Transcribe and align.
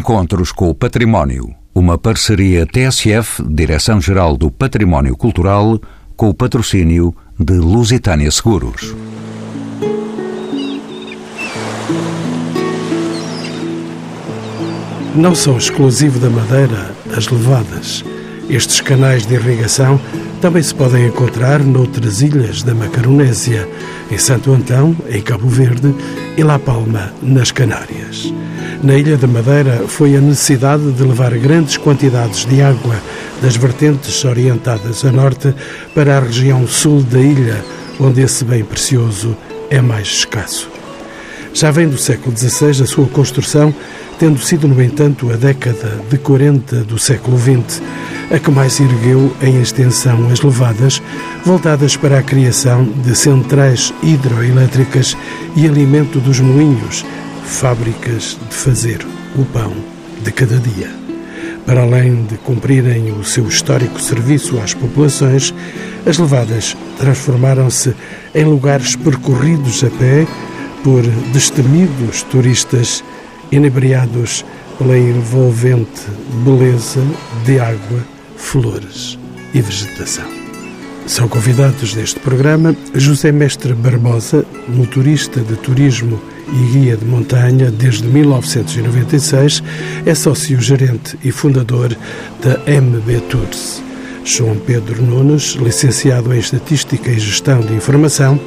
Encontros 0.00 0.50
com 0.50 0.70
o 0.70 0.74
Património. 0.74 1.54
Uma 1.74 1.98
parceria 1.98 2.64
TSF, 2.64 3.42
Direção-Geral 3.46 4.34
do 4.34 4.50
Património 4.50 5.14
Cultural, 5.14 5.78
com 6.16 6.30
o 6.30 6.34
patrocínio 6.34 7.14
de 7.38 7.52
Lusitânia 7.58 8.30
Seguros. 8.30 8.96
Não 15.14 15.34
são 15.34 15.58
exclusivo 15.58 16.18
da 16.18 16.30
Madeira 16.30 16.94
as 17.14 17.28
levadas. 17.28 18.02
Estes 18.48 18.80
canais 18.80 19.26
de 19.26 19.34
irrigação 19.34 20.00
também 20.40 20.62
se 20.62 20.74
podem 20.74 21.06
encontrar 21.06 21.60
noutras 21.60 22.22
ilhas 22.22 22.62
da 22.62 22.74
Macaronésia, 22.74 23.68
em 24.10 24.16
Santo 24.16 24.50
Antão, 24.52 24.96
em 25.10 25.20
Cabo 25.20 25.46
Verde 25.46 25.94
e 26.34 26.42
La 26.42 26.58
Palma, 26.58 27.12
nas 27.22 27.50
Canárias. 27.50 28.32
Na 28.82 28.94
Ilha 28.94 29.18
da 29.18 29.26
Madeira 29.26 29.84
foi 29.86 30.16
a 30.16 30.20
necessidade 30.20 30.92
de 30.92 31.02
levar 31.02 31.36
grandes 31.36 31.76
quantidades 31.76 32.46
de 32.46 32.62
água 32.62 32.96
das 33.42 33.56
vertentes 33.56 34.24
orientadas 34.24 35.04
a 35.04 35.12
norte 35.12 35.54
para 35.94 36.16
a 36.16 36.20
região 36.20 36.66
sul 36.66 37.02
da 37.02 37.20
ilha, 37.20 37.62
onde 37.98 38.22
esse 38.22 38.42
bem 38.42 38.64
precioso 38.64 39.36
é 39.68 39.82
mais 39.82 40.08
escasso. 40.08 40.70
Já 41.52 41.70
vem 41.70 41.86
do 41.86 41.98
século 41.98 42.34
XVI 42.34 42.82
a 42.82 42.86
sua 42.86 43.06
construção, 43.08 43.74
tendo 44.18 44.38
sido, 44.40 44.66
no 44.66 44.82
entanto, 44.82 45.30
a 45.30 45.36
década 45.36 46.00
de 46.08 46.16
40 46.16 46.76
do 46.84 46.98
século 46.98 47.38
XX, 47.38 47.82
a 48.30 48.38
que 48.38 48.50
mais 48.50 48.78
ergueu 48.78 49.34
em 49.42 49.60
extensão 49.60 50.28
as 50.30 50.40
levadas, 50.40 51.02
voltadas 51.44 51.96
para 51.96 52.18
a 52.18 52.22
criação 52.22 52.84
de 52.84 53.14
centrais 53.16 53.92
hidroelétricas 54.02 55.16
e 55.56 55.66
alimento 55.66 56.20
dos 56.20 56.38
moinhos, 56.40 57.04
fábricas 57.44 58.38
de 58.48 58.54
fazer 58.54 59.04
o 59.36 59.44
pão 59.44 59.72
de 60.22 60.30
cada 60.30 60.56
dia. 60.58 60.90
Para 61.66 61.82
além 61.82 62.24
de 62.24 62.36
cumprirem 62.38 63.12
o 63.12 63.24
seu 63.24 63.46
histórico 63.46 64.00
serviço 64.00 64.58
às 64.60 64.74
populações, 64.74 65.52
as 66.06 66.18
levadas 66.18 66.76
transformaram-se 66.98 67.94
em 68.34 68.44
lugares 68.44 68.96
percorridos 68.96 69.82
a 69.84 69.90
pé 69.90 70.26
por 70.82 71.02
destemidos 71.32 72.22
turistas 72.22 73.04
inebriados 73.52 74.44
pela 74.78 74.96
envolvente 74.96 76.02
beleza 76.42 77.02
de 77.44 77.60
água, 77.60 78.00
flores 78.40 79.18
e 79.54 79.60
vegetação. 79.60 80.24
São 81.06 81.28
convidados 81.28 81.94
deste 81.94 82.18
programa 82.20 82.74
José 82.94 83.32
Mestre 83.32 83.74
Barbosa, 83.74 84.44
motorista 84.68 85.40
de 85.40 85.56
turismo 85.56 86.20
e 86.52 86.72
guia 86.72 86.96
de 86.96 87.04
montanha 87.04 87.70
desde 87.70 88.04
1996, 88.04 89.62
é 90.04 90.14
sócio-gerente 90.14 91.18
e 91.22 91.30
fundador 91.30 91.96
da 92.42 92.58
MB 92.66 93.20
Tours. 93.28 93.82
João 94.24 94.56
Pedro 94.56 95.02
Nunes, 95.02 95.54
licenciado 95.54 96.32
em 96.34 96.38
Estatística 96.38 97.10
e 97.10 97.18
Gestão 97.18 97.60
de 97.60 97.72
Informação, 97.72 98.38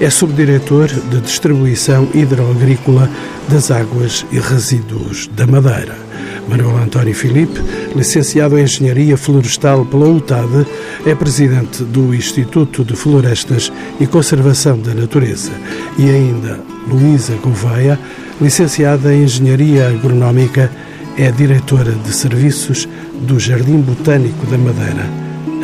é 0.00 0.10
subdiretor 0.10 0.88
de 0.88 1.20
Distribuição 1.20 2.08
Hidroagrícola 2.14 3.08
das 3.48 3.70
Águas 3.70 4.26
e 4.30 4.38
Resíduos 4.38 5.28
da 5.28 5.46
Madeira. 5.46 6.11
Manuel 6.48 6.76
António 6.76 7.14
Filipe, 7.14 7.60
licenciado 7.94 8.58
em 8.58 8.64
Engenharia 8.64 9.16
Florestal 9.16 9.84
pela 9.84 10.08
UTAD, 10.08 10.66
é 11.06 11.14
presidente 11.14 11.84
do 11.84 12.14
Instituto 12.14 12.84
de 12.84 12.94
Florestas 12.96 13.72
e 14.00 14.06
Conservação 14.06 14.78
da 14.78 14.94
Natureza. 14.94 15.52
E 15.98 16.08
ainda 16.08 16.60
Luísa 16.88 17.34
Gouveia, 17.42 17.98
licenciada 18.40 19.14
em 19.14 19.24
Engenharia 19.24 19.88
Agronómica, 19.88 20.70
é 21.16 21.30
diretora 21.30 21.92
de 21.92 22.12
Serviços 22.12 22.88
do 23.20 23.38
Jardim 23.38 23.80
Botânico 23.80 24.46
da 24.46 24.58
Madeira, 24.58 25.06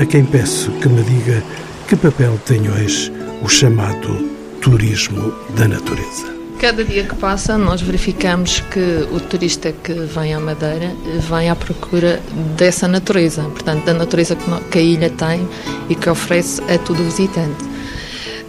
a 0.01 0.07
quem 0.07 0.25
peço 0.25 0.71
que 0.73 0.89
me 0.89 1.03
diga 1.03 1.43
que 1.89 1.97
papel 1.97 2.39
tem 2.45 2.61
hoje 2.71 3.13
o 3.43 3.49
chamado 3.49 4.29
turismo 4.61 5.33
da 5.57 5.67
natureza. 5.67 6.38
Cada 6.59 6.83
dia 6.85 7.05
que 7.05 7.15
passa, 7.15 7.57
nós 7.57 7.81
verificamos 7.81 8.59
que 8.59 9.07
o 9.13 9.21
turista 9.21 9.71
que 9.71 9.93
vem 9.93 10.35
à 10.35 10.41
Madeira 10.41 10.93
vem 11.31 11.49
à 11.49 11.55
procura 11.55 12.21
dessa 12.57 12.89
natureza, 12.89 13.43
portanto, 13.45 13.85
da 13.85 13.95
natureza 13.95 14.37
que 14.69 14.79
a 14.79 14.83
ilha 14.83 15.09
tem 15.09 15.49
e 15.89 15.95
que 15.95 16.11
oferece 16.11 16.61
a 16.63 16.77
todo 16.79 16.97
visitante. 17.05 17.65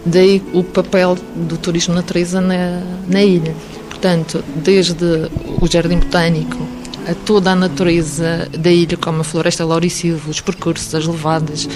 Daí 0.04 0.42
o 0.52 0.64
papel 0.64 1.16
do 1.36 1.56
turismo 1.56 1.94
natureza 1.94 2.40
na, 2.40 2.82
na 3.06 3.22
ilha. 3.22 3.54
Portanto, 3.88 4.42
desde 4.56 5.30
o 5.60 5.68
Jardim 5.70 5.98
Botânico 5.98 6.58
a 7.08 7.14
toda 7.14 7.52
a 7.52 7.56
natureza 7.56 8.48
da 8.58 8.72
ilha, 8.72 8.96
como 8.96 9.20
a 9.20 9.24
floresta 9.24 9.64
laurisilva, 9.64 10.28
os 10.30 10.40
percursos, 10.40 10.92
as 10.96 11.06
levadas, 11.06 11.68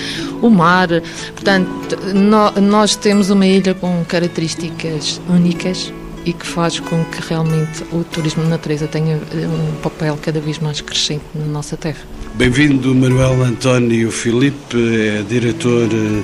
o 0.43 0.51
mar. 0.51 0.89
Portanto, 1.33 1.97
no, 2.13 2.51
nós 2.61 2.97
temos 2.97 3.31
uma 3.31 3.47
ilha 3.47 3.73
com 3.73 4.05
características 4.05 5.21
únicas 5.29 5.93
e 6.25 6.33
que 6.33 6.47
faz 6.47 6.81
com 6.81 7.05
que 7.05 7.21
realmente 7.29 7.85
o 7.93 8.03
turismo 8.05 8.43
de 8.43 8.49
natureza 8.49 8.87
tenha 8.87 9.17
eh, 9.17 9.47
um 9.47 9.81
papel 9.83 10.19
cada 10.21 10.41
vez 10.41 10.59
mais 10.59 10.81
crescente 10.81 11.25
na 11.35 11.45
nossa 11.45 11.77
terra. 11.77 12.01
Bem-vindo, 12.35 12.95
Manuel 12.95 13.43
António 13.43 14.11
Filipe, 14.11 14.77
é 14.77 15.23
diretor 15.23 15.89
eh, 15.93 16.23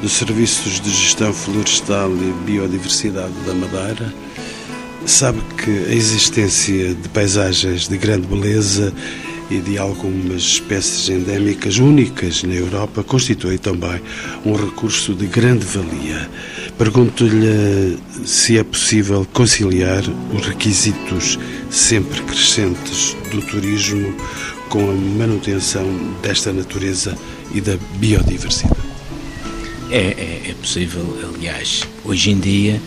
dos 0.00 0.12
Serviços 0.12 0.80
de 0.80 0.90
Gestão 0.90 1.32
Florestal 1.32 2.10
e 2.10 2.44
Biodiversidade 2.44 3.34
da 3.46 3.54
Madeira. 3.54 4.12
Sabe 5.04 5.40
que 5.56 5.70
a 5.70 5.94
existência 5.94 6.94
de 6.94 7.08
paisagens 7.08 7.88
de 7.88 7.98
grande 7.98 8.26
beleza 8.26 8.92
e 9.50 9.58
de 9.58 9.78
algumas 9.78 10.42
espécies 10.42 11.08
endémicas 11.08 11.78
únicas 11.78 12.42
na 12.42 12.54
Europa 12.54 13.02
constitui 13.02 13.58
também 13.58 14.00
um 14.44 14.54
recurso 14.54 15.14
de 15.14 15.26
grande 15.26 15.64
valia. 15.64 16.28
Pergunto-lhe 16.78 17.98
se 18.24 18.58
é 18.58 18.64
possível 18.64 19.26
conciliar 19.32 20.02
os 20.32 20.46
requisitos 20.46 21.38
sempre 21.70 22.20
crescentes 22.22 23.16
do 23.30 23.42
turismo 23.42 24.14
com 24.68 24.90
a 24.90 24.94
manutenção 24.94 25.86
desta 26.22 26.52
natureza 26.52 27.16
e 27.54 27.60
da 27.60 27.76
biodiversidade. 27.98 28.80
É, 29.90 29.98
é, 29.98 30.50
é 30.50 30.54
possível, 30.54 31.18
aliás, 31.34 31.82
hoje 32.04 32.30
em 32.30 32.38
dia 32.38 32.80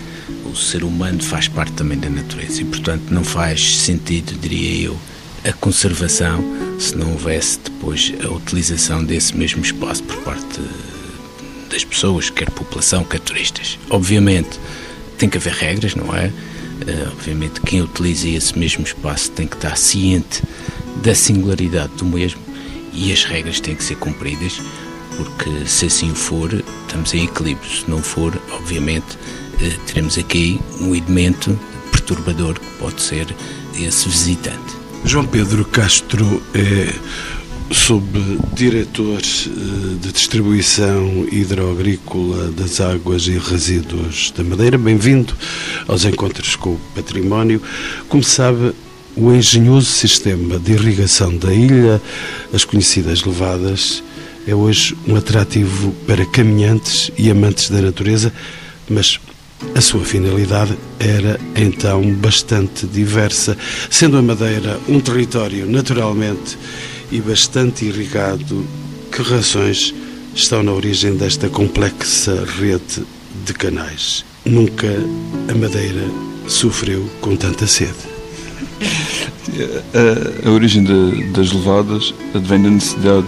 o 0.44 0.56
ser 0.56 0.84
humano 0.84 1.22
faz 1.22 1.48
parte 1.48 1.74
também 1.74 2.00
da 2.00 2.10
natureza 2.10 2.62
e, 2.62 2.66
portanto, 2.66 3.04
não 3.12 3.24
faz 3.24 3.78
sentido, 3.78 4.34
diria 4.40 4.88
eu, 4.88 4.98
a 5.46 5.54
conservação 5.54 6.44
se 6.80 6.96
não 6.96 7.12
houvesse 7.12 7.60
depois 7.60 8.12
a 8.24 8.30
utilização 8.30 9.04
desse 9.04 9.38
mesmo 9.38 9.64
espaço 9.64 10.04
por 10.04 10.18
parte 10.18 10.60
das 11.70 11.84
pessoas, 11.84 12.30
quer 12.30 12.50
população, 12.50 13.04
quer 13.04 13.20
turistas. 13.20 13.78
Obviamente 13.90 14.60
tem 15.18 15.30
que 15.30 15.38
haver 15.38 15.54
regras, 15.54 15.96
não 15.96 16.14
é? 16.16 16.28
Uh, 16.28 17.12
obviamente 17.12 17.62
quem 17.62 17.82
utiliza 17.82 18.28
esse 18.28 18.58
mesmo 18.58 18.84
espaço 18.84 19.32
tem 19.32 19.48
que 19.48 19.56
estar 19.56 19.78
ciente 19.78 20.44
da 21.04 21.14
singularidade 21.14 21.94
do 21.94 22.06
mesmo 22.06 22.42
e 22.92 23.14
as 23.14 23.24
regras 23.24 23.60
têm 23.60 23.76
que 23.76 23.84
ser 23.84 23.96
cumpridas, 23.96 24.60
porque 25.16 25.66
se 25.66 25.86
assim 25.86 26.14
for, 26.14 26.52
estamos 26.54 27.14
em 27.14 27.26
equilíbrio. 27.26 27.70
Se 27.70 27.90
não 27.90 28.02
for, 28.02 28.34
obviamente, 28.52 29.16
uh, 29.16 29.80
teremos 29.86 30.18
aqui 30.18 30.60
um 30.82 30.96
elemento 30.96 31.58
perturbador 31.92 32.60
que 32.60 32.66
pode 32.78 33.00
ser 33.00 33.28
esse 33.76 34.10
visitante. 34.10 34.85
João 35.06 35.24
Pedro 35.24 35.64
Castro 35.66 36.42
é 36.56 36.92
subdiretor 37.72 39.20
eh, 39.22 39.96
de 40.02 40.12
distribuição 40.12 41.28
hidroagrícola 41.32 42.50
das 42.52 42.82
águas 42.82 43.28
e 43.28 43.38
resíduos 43.38 44.34
da 44.36 44.44
Madeira. 44.44 44.80
Bem-vindo 44.80 45.38
aos 45.88 46.06
encontros 46.06 46.56
com 46.56 46.72
o 46.72 46.82
património. 46.96 47.62
Como 48.10 48.24
sabe, 48.24 48.74
o 49.16 49.32
engenhoso 49.32 49.92
sistema 49.92 50.58
de 50.58 50.74
irrigação 50.74 51.38
da 51.38 51.54
ilha, 51.54 52.02
as 52.52 52.66
conhecidas 52.66 53.24
levadas, 53.24 54.04
é 54.48 54.56
hoje 54.56 54.98
um 55.08 55.16
atrativo 55.16 55.92
para 56.08 56.26
caminhantes 56.26 57.12
e 57.16 57.30
amantes 57.30 57.70
da 57.70 57.80
natureza, 57.80 58.34
mas 58.90 59.20
a 59.74 59.82
sua 59.82 60.04
finalidade 60.04 60.78
era 61.00 61.40
então 61.56 62.14
bastante 62.16 62.86
diversa, 62.88 63.58
sendo 63.90 64.18
a 64.18 64.22
Madeira 64.22 64.80
um 64.88 65.00
território 65.00 65.70
naturalmente 65.70 66.58
e 67.12 67.20
bastante 67.22 67.86
irrigado. 67.86 68.66
Que 69.12 69.22
razões 69.22 69.94
estão 70.34 70.62
na 70.62 70.74
origem 70.74 71.16
desta 71.16 71.50
complexa 71.50 72.46
rede 72.60 73.06
de 73.46 73.54
canais? 73.54 74.26
Nunca 74.46 74.88
a 75.50 75.56
Madeira 75.56 76.04
sofreu 76.48 77.10
com 77.22 77.36
tanta 77.36 77.66
sede. 77.66 78.16
A, 79.94 80.50
a 80.50 80.52
origem 80.52 80.84
de, 80.84 81.24
das 81.32 81.54
levadas 81.54 82.14
advém 82.34 82.62
da 82.62 82.70
necessidade 82.70 83.28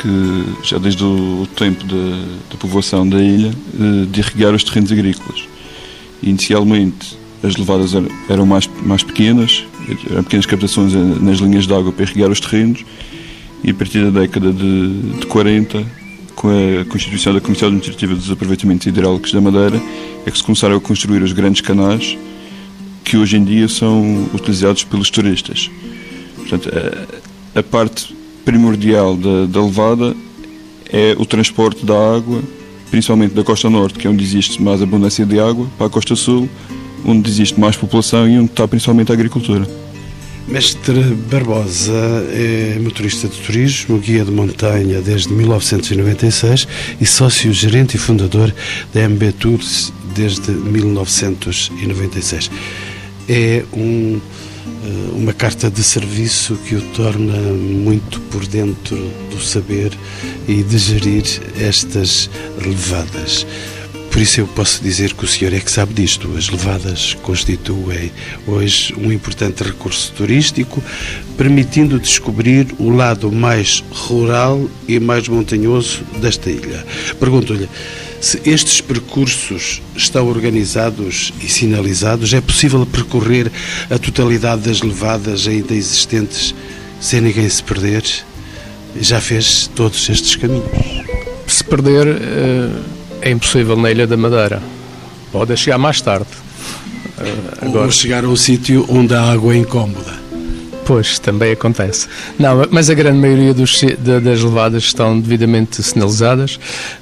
que, 0.00 0.68
já 0.68 0.76
desde 0.78 1.02
o 1.02 1.48
tempo 1.56 1.84
da, 1.84 2.26
da 2.50 2.56
povoação 2.58 3.08
da 3.08 3.18
ilha, 3.22 3.50
eh, 3.80 4.06
de 4.10 4.20
irrigar 4.20 4.54
os 4.54 4.62
terrenos 4.62 4.92
agrícolas 4.92 5.53
Inicialmente 6.24 7.16
as 7.42 7.56
levadas 7.56 7.92
eram 8.28 8.46
mais, 8.46 8.68
mais 8.82 9.02
pequenas 9.02 9.64
eram 10.10 10.22
pequenas 10.22 10.46
captações 10.46 10.94
nas 10.94 11.38
linhas 11.38 11.66
de 11.66 11.74
água 11.74 11.92
para 11.92 12.04
irrigar 12.04 12.30
os 12.30 12.40
terrenos 12.40 12.84
e 13.62 13.70
a 13.70 13.74
partir 13.74 14.10
da 14.10 14.20
década 14.20 14.52
de, 14.52 15.18
de 15.20 15.26
40, 15.26 15.84
com 16.34 16.48
a 16.48 16.84
constituição 16.84 17.32
da 17.32 17.40
Comissão 17.40 17.68
Administrativa 17.68 18.14
dos 18.14 18.30
Aproveitamentos 18.30 18.86
Hidráulicos 18.86 19.32
da 19.32 19.40
Madeira, 19.40 19.80
é 20.26 20.30
que 20.30 20.36
se 20.36 20.44
começaram 20.44 20.76
a 20.76 20.80
construir 20.80 21.22
os 21.22 21.32
grandes 21.32 21.62
canais 21.62 22.16
que 23.02 23.16
hoje 23.16 23.38
em 23.38 23.44
dia 23.44 23.66
são 23.66 24.28
utilizados 24.34 24.84
pelos 24.84 25.08
turistas. 25.08 25.70
Portanto, 26.36 26.70
a, 27.54 27.60
a 27.60 27.62
parte 27.62 28.14
primordial 28.44 29.16
da, 29.16 29.46
da 29.46 29.62
levada 29.64 30.14
é 30.92 31.16
o 31.18 31.24
transporte 31.24 31.86
da 31.86 31.94
água, 32.16 32.42
principalmente 32.94 33.34
da 33.34 33.42
costa 33.42 33.68
norte, 33.68 33.98
que 33.98 34.06
é 34.06 34.10
onde 34.10 34.22
existe 34.22 34.62
mais 34.62 34.80
abundância 34.80 35.26
de 35.26 35.40
água, 35.40 35.66
para 35.76 35.88
a 35.88 35.90
costa 35.90 36.14
sul, 36.14 36.48
onde 37.04 37.28
existe 37.28 37.58
mais 37.58 37.74
população 37.76 38.28
e 38.28 38.38
onde 38.38 38.52
está 38.52 38.68
principalmente 38.68 39.10
a 39.10 39.14
agricultura. 39.14 39.68
Mestre 40.46 41.02
Barbosa 41.28 42.24
é 42.30 42.78
motorista 42.80 43.26
de 43.26 43.36
turismo, 43.40 43.98
guia 43.98 44.24
de 44.24 44.30
montanha 44.30 45.00
desde 45.00 45.32
1996 45.32 46.68
e 47.00 47.06
sócio-gerente 47.06 47.96
e 47.96 47.98
fundador 47.98 48.54
da 48.92 49.08
MB 49.08 49.32
Tours 49.40 49.92
desde 50.14 50.52
1996. 50.52 52.48
É 53.28 53.64
um, 53.72 54.20
uma 55.12 55.32
carta 55.32 55.70
de 55.70 55.82
serviço 55.82 56.56
que 56.66 56.74
o 56.74 56.82
torna 56.92 57.36
muito 57.36 58.20
por 58.22 58.46
dentro 58.46 58.96
do 59.30 59.40
saber 59.40 59.92
e 60.46 60.62
de 60.62 60.78
gerir 60.78 61.24
estas 61.58 62.28
levadas. 62.64 63.46
Por 64.14 64.22
isso 64.22 64.40
eu 64.40 64.46
posso 64.46 64.80
dizer 64.80 65.12
que 65.12 65.24
o 65.24 65.26
senhor 65.26 65.52
é 65.52 65.58
que 65.58 65.68
sabe 65.68 65.92
disto. 65.92 66.36
As 66.36 66.48
levadas 66.48 67.14
constituem 67.22 68.12
hoje 68.46 68.94
um 68.96 69.10
importante 69.10 69.64
recurso 69.64 70.12
turístico, 70.12 70.80
permitindo 71.36 71.98
descobrir 71.98 72.68
o 72.78 72.90
lado 72.90 73.32
mais 73.32 73.82
rural 73.90 74.70
e 74.86 75.00
mais 75.00 75.26
montanhoso 75.26 76.04
desta 76.20 76.48
ilha. 76.48 76.86
Pergunto-lhe, 77.18 77.68
se 78.24 78.40
estes 78.44 78.80
percursos 78.80 79.82
estão 79.96 80.26
organizados 80.26 81.32
e 81.40 81.48
sinalizados, 81.48 82.32
é 82.32 82.40
possível 82.40 82.84
percorrer 82.86 83.50
a 83.90 83.98
totalidade 83.98 84.62
das 84.62 84.80
levadas 84.80 85.46
ainda 85.46 85.74
existentes 85.74 86.54
sem 87.00 87.20
ninguém 87.20 87.48
se 87.48 87.62
perder? 87.62 88.04
Já 89.00 89.20
fez 89.20 89.70
todos 89.74 90.08
estes 90.08 90.36
caminhos? 90.36 90.64
Se 91.46 91.62
perder. 91.64 92.06
Uh 92.06 92.94
é 93.24 93.30
impossível 93.30 93.74
na 93.74 93.90
Ilha 93.90 94.06
da 94.06 94.18
Madeira. 94.18 94.62
Pode 95.32 95.56
chegar 95.56 95.78
mais 95.78 96.00
tarde. 96.00 96.26
Uh, 97.18 97.66
agora... 97.66 97.86
Ou 97.86 97.90
chegar 97.90 98.22
a 98.22 98.28
um 98.28 98.36
sítio 98.36 98.84
onde 98.88 99.14
a 99.14 99.22
água 99.22 99.54
é 99.54 99.56
incómoda. 99.56 100.23
Pois, 100.84 101.18
também 101.18 101.52
acontece. 101.52 102.08
Não, 102.38 102.66
mas 102.70 102.90
a 102.90 102.94
grande 102.94 103.18
maioria 103.18 103.54
dos, 103.54 103.80
das 103.98 104.42
levadas 104.42 104.82
estão 104.82 105.18
devidamente 105.18 105.82
sinalizadas. 105.82 106.60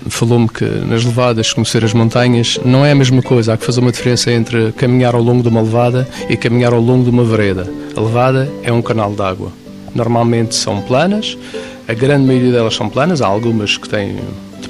Falou-me 0.09 0.49
que 0.49 0.65
nas 0.65 1.05
levadas, 1.05 1.53
conhecer 1.53 1.85
as 1.85 1.93
montanhas, 1.93 2.61
não 2.65 2.87
é 2.87 2.93
a 2.93 2.95
mesma 2.95 3.23
coisa. 3.23 3.55
Há 3.55 3.57
que 3.57 3.65
fazer 3.65 3.81
uma 3.81 3.91
diferença 3.91 4.31
entre 4.31 4.71
caminhar 4.73 5.15
ao 5.15 5.23
longo 5.23 5.43
de 5.43 5.49
uma 5.49 5.63
levada 5.63 6.09
e 6.29 6.37
caminhar 6.37 6.73
ao 6.73 6.81
longo 6.81 7.03
de 7.03 7.11
uma 7.11 7.25
vereda. 7.25 7.69
A 7.97 8.01
levada 8.01 8.49
é 8.63 8.73
um 8.73 8.81
canal 8.81 9.13
de 9.13 9.23
água. 9.23 9.53
Normalmente 9.95 10.55
são 10.55 10.81
planas, 10.81 11.37
a 11.87 11.93
grande 11.93 12.25
maioria 12.25 12.53
delas 12.53 12.75
são 12.75 12.89
planas, 12.89 13.21
há 13.21 13.27
algumas 13.27 13.77
que 13.77 13.89
têm 13.89 14.17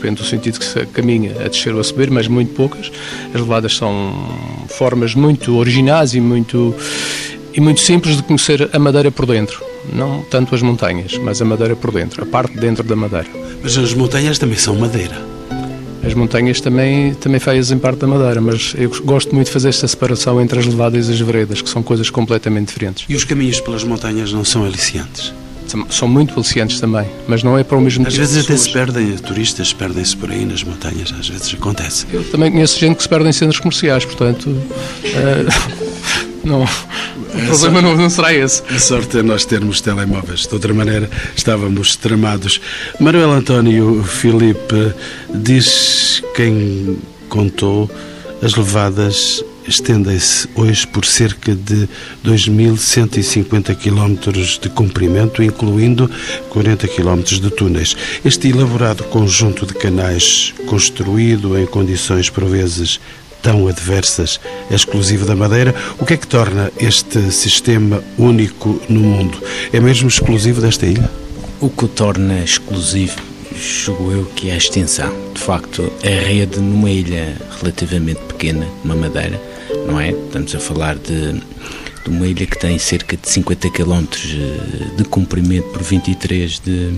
depende 0.02 0.16
do 0.16 0.24
sentido 0.24 0.58
que 0.58 0.64
se 0.64 0.84
caminha 0.86 1.32
a 1.44 1.48
descer 1.48 1.72
ou 1.72 1.80
a 1.80 1.84
subir, 1.84 2.10
mas 2.10 2.26
muito 2.26 2.52
poucas. 2.54 2.90
As 3.32 3.40
levadas 3.40 3.76
são 3.76 4.12
formas 4.66 5.14
muito 5.14 5.56
originais 5.56 6.14
e 6.14 6.20
muito, 6.20 6.74
e 7.54 7.60
muito 7.60 7.81
simples 7.81 8.16
de 8.16 8.22
conhecer 8.22 8.70
a 8.72 8.78
Madeira 8.78 9.10
por 9.10 9.26
dentro. 9.26 9.64
Não 9.93 10.22
tanto 10.22 10.54
as 10.54 10.62
montanhas, 10.62 11.19
mas 11.19 11.43
a 11.43 11.44
Madeira 11.44 11.75
por 11.75 11.93
dentro, 11.93 12.22
a 12.22 12.26
parte 12.26 12.56
dentro 12.56 12.84
da 12.84 12.96
Madeira. 12.96 13.28
Mas 13.62 13.76
as 13.76 13.94
montanhas 13.94 14.38
também 14.38 14.56
são 14.56 14.76
Madeira. 14.76 15.16
As 16.04 16.14
montanhas 16.14 16.60
também, 16.60 17.14
também 17.14 17.38
fazem 17.38 17.78
parte 17.78 18.00
da 18.00 18.06
Madeira, 18.08 18.40
mas 18.40 18.75
eu 18.76 18.90
gosto 19.04 19.34
muito 19.34 19.46
de 19.46 19.52
fazer 19.52 19.69
esta 19.69 19.87
separação 19.87 20.40
entre 20.40 20.58
as 20.58 20.66
levadas 20.66 21.08
e 21.08 21.12
as 21.12 21.20
veredas, 21.20 21.62
que 21.62 21.69
são 21.69 21.82
coisas 21.82 22.10
completamente 22.10 22.69
diferentes. 22.69 23.04
E 23.08 23.14
os 23.14 23.25
caminhos 23.25 23.60
pelas 23.60 23.84
montanhas 23.84 24.32
não 24.32 24.44
são 24.44 24.64
aliciantes? 24.64 25.32
são 25.88 26.08
muito 26.08 26.34
aliciantes 26.34 26.81
também, 26.81 27.06
mas 27.26 27.43
não 27.43 27.56
é 27.56 27.64
para 27.64 27.78
o 27.78 27.81
mesmo 27.81 28.06
Às 28.06 28.14
vezes 28.14 28.44
até 28.44 28.56
se 28.56 28.70
perdem, 28.70 29.16
turistas 29.16 29.72
perdem-se 29.72 30.16
por 30.16 30.31
aí 30.31 30.44
nas 30.44 30.62
montanhas, 30.62 31.12
às 31.19 31.28
vezes 31.28 31.55
acontece. 31.55 32.06
Eu 32.12 32.25
também 32.25 32.50
conheço 32.50 32.78
gente 32.78 32.96
que 32.96 33.02
se 33.02 33.08
perde 33.08 33.28
em 33.28 33.32
centros 33.32 33.60
comerciais, 33.60 34.05
portanto, 34.05 34.50
uh, 34.50 35.82
não, 36.44 36.64
o 37.34 37.46
problema 37.46 37.82
não, 37.82 37.96
não, 37.96 38.11
será 38.11 38.32
esse. 38.32 38.62
A 38.69 38.79
sorte 38.79 39.19
é 39.19 39.23
nós 39.23 39.44
termos 39.44 39.81
telemóveis, 39.81 40.46
de 40.46 40.55
outra 40.55 40.73
maneira 40.73 41.11
estávamos 41.34 41.96
tramados. 41.96 42.61
Manuel 43.00 43.32
António 43.32 44.02
Filipe 44.02 44.94
diz 45.34 46.23
quem 46.34 46.99
contou 47.29 47.90
as 48.43 48.55
levadas 48.55 49.44
estendem-se 49.67 50.49
hoje 50.55 50.87
por 50.87 51.05
cerca 51.05 51.55
de 51.55 51.88
2.150 52.25 53.76
km 53.76 54.32
de 54.61 54.69
comprimento, 54.69 55.43
incluindo 55.43 56.11
40 56.50 56.88
km 56.88 57.23
de 57.23 57.50
túneis. 57.50 57.96
Este 58.25 58.49
elaborado 58.49 59.05
conjunto 59.05 59.67
de 59.67 59.75
canais, 59.75 60.55
construído 60.67 61.58
em 61.58 61.67
condições 61.67 62.29
por 62.29 62.44
vezes 62.44 63.00
tão 63.42 63.66
adversas, 63.66 64.40
é 64.70 64.74
exclusivo 64.74 65.26
da 65.26 65.34
Madeira. 65.34 65.74
O 65.98 66.06
que 66.06 66.14
é 66.14 66.16
que 66.16 66.26
torna 66.26 66.70
este 66.78 67.30
sistema 67.32 68.02
único 68.16 68.80
no 68.88 69.00
mundo? 69.00 69.38
É 69.72 69.80
mesmo 69.80 70.08
exclusivo 70.08 70.60
desta 70.60 70.86
ilha? 70.86 71.10
O 71.60 71.68
que 71.68 71.84
o 71.84 71.88
torna 71.88 72.42
exclusivo 72.42 73.32
julgo 73.54 74.10
eu 74.10 74.24
que 74.26 74.50
é 74.50 74.54
a 74.54 74.56
extensão. 74.56 75.12
De 75.34 75.40
facto, 75.40 75.92
a 76.02 76.26
rede 76.26 76.58
numa 76.58 76.90
ilha 76.90 77.36
relativamente 77.60 78.20
pequena, 78.20 78.66
uma 78.84 78.94
madeira, 78.94 79.40
não 79.86 80.00
é? 80.00 80.10
Estamos 80.10 80.54
a 80.54 80.60
falar 80.60 80.96
de, 80.96 81.32
de 81.32 82.08
uma 82.08 82.26
ilha 82.26 82.46
que 82.46 82.58
tem 82.58 82.78
cerca 82.78 83.16
de 83.16 83.28
50 83.28 83.70
km 83.70 84.04
eh, 84.14 84.96
de 84.96 85.04
comprimento 85.04 85.68
por 85.68 85.82
23 85.82 86.60
de, 86.60 86.90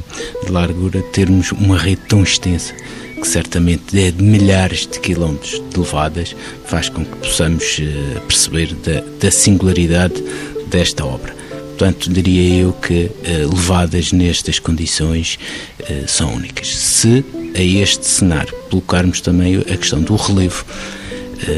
de 0.44 0.52
largura, 0.52 1.02
termos 1.12 1.52
uma 1.52 1.76
rede 1.78 2.02
tão 2.08 2.22
extensa 2.22 2.74
que 3.14 3.26
certamente 3.26 3.98
é 3.98 4.10
de 4.10 4.22
milhares 4.22 4.86
de 4.86 4.98
quilómetros 5.00 5.62
de 5.70 5.78
levadas, 5.78 6.36
faz 6.66 6.88
com 6.88 7.04
que 7.04 7.16
possamos 7.16 7.78
eh, 7.80 8.20
perceber 8.26 8.74
da, 8.74 9.02
da 9.20 9.30
singularidade 9.30 10.22
desta 10.66 11.04
obra. 11.04 11.34
Portanto, 11.76 12.08
diria 12.08 12.62
eu 12.62 12.72
que 12.72 13.06
uh, 13.06 13.52
levadas 13.52 14.12
nestas 14.12 14.60
condições 14.60 15.40
uh, 15.80 16.06
são 16.06 16.32
únicas. 16.34 16.68
Se 16.68 17.24
a 17.52 17.60
este 17.60 18.06
cenário 18.06 18.54
colocarmos 18.70 19.20
também 19.20 19.56
a 19.56 19.76
questão 19.76 20.00
do 20.00 20.14
relevo 20.14 20.64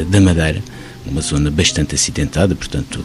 da 0.09 0.19
Madeira, 0.19 0.61
uma 1.09 1.21
zona 1.21 1.49
bastante 1.49 1.95
acidentada, 1.95 2.55
portanto, 2.55 3.03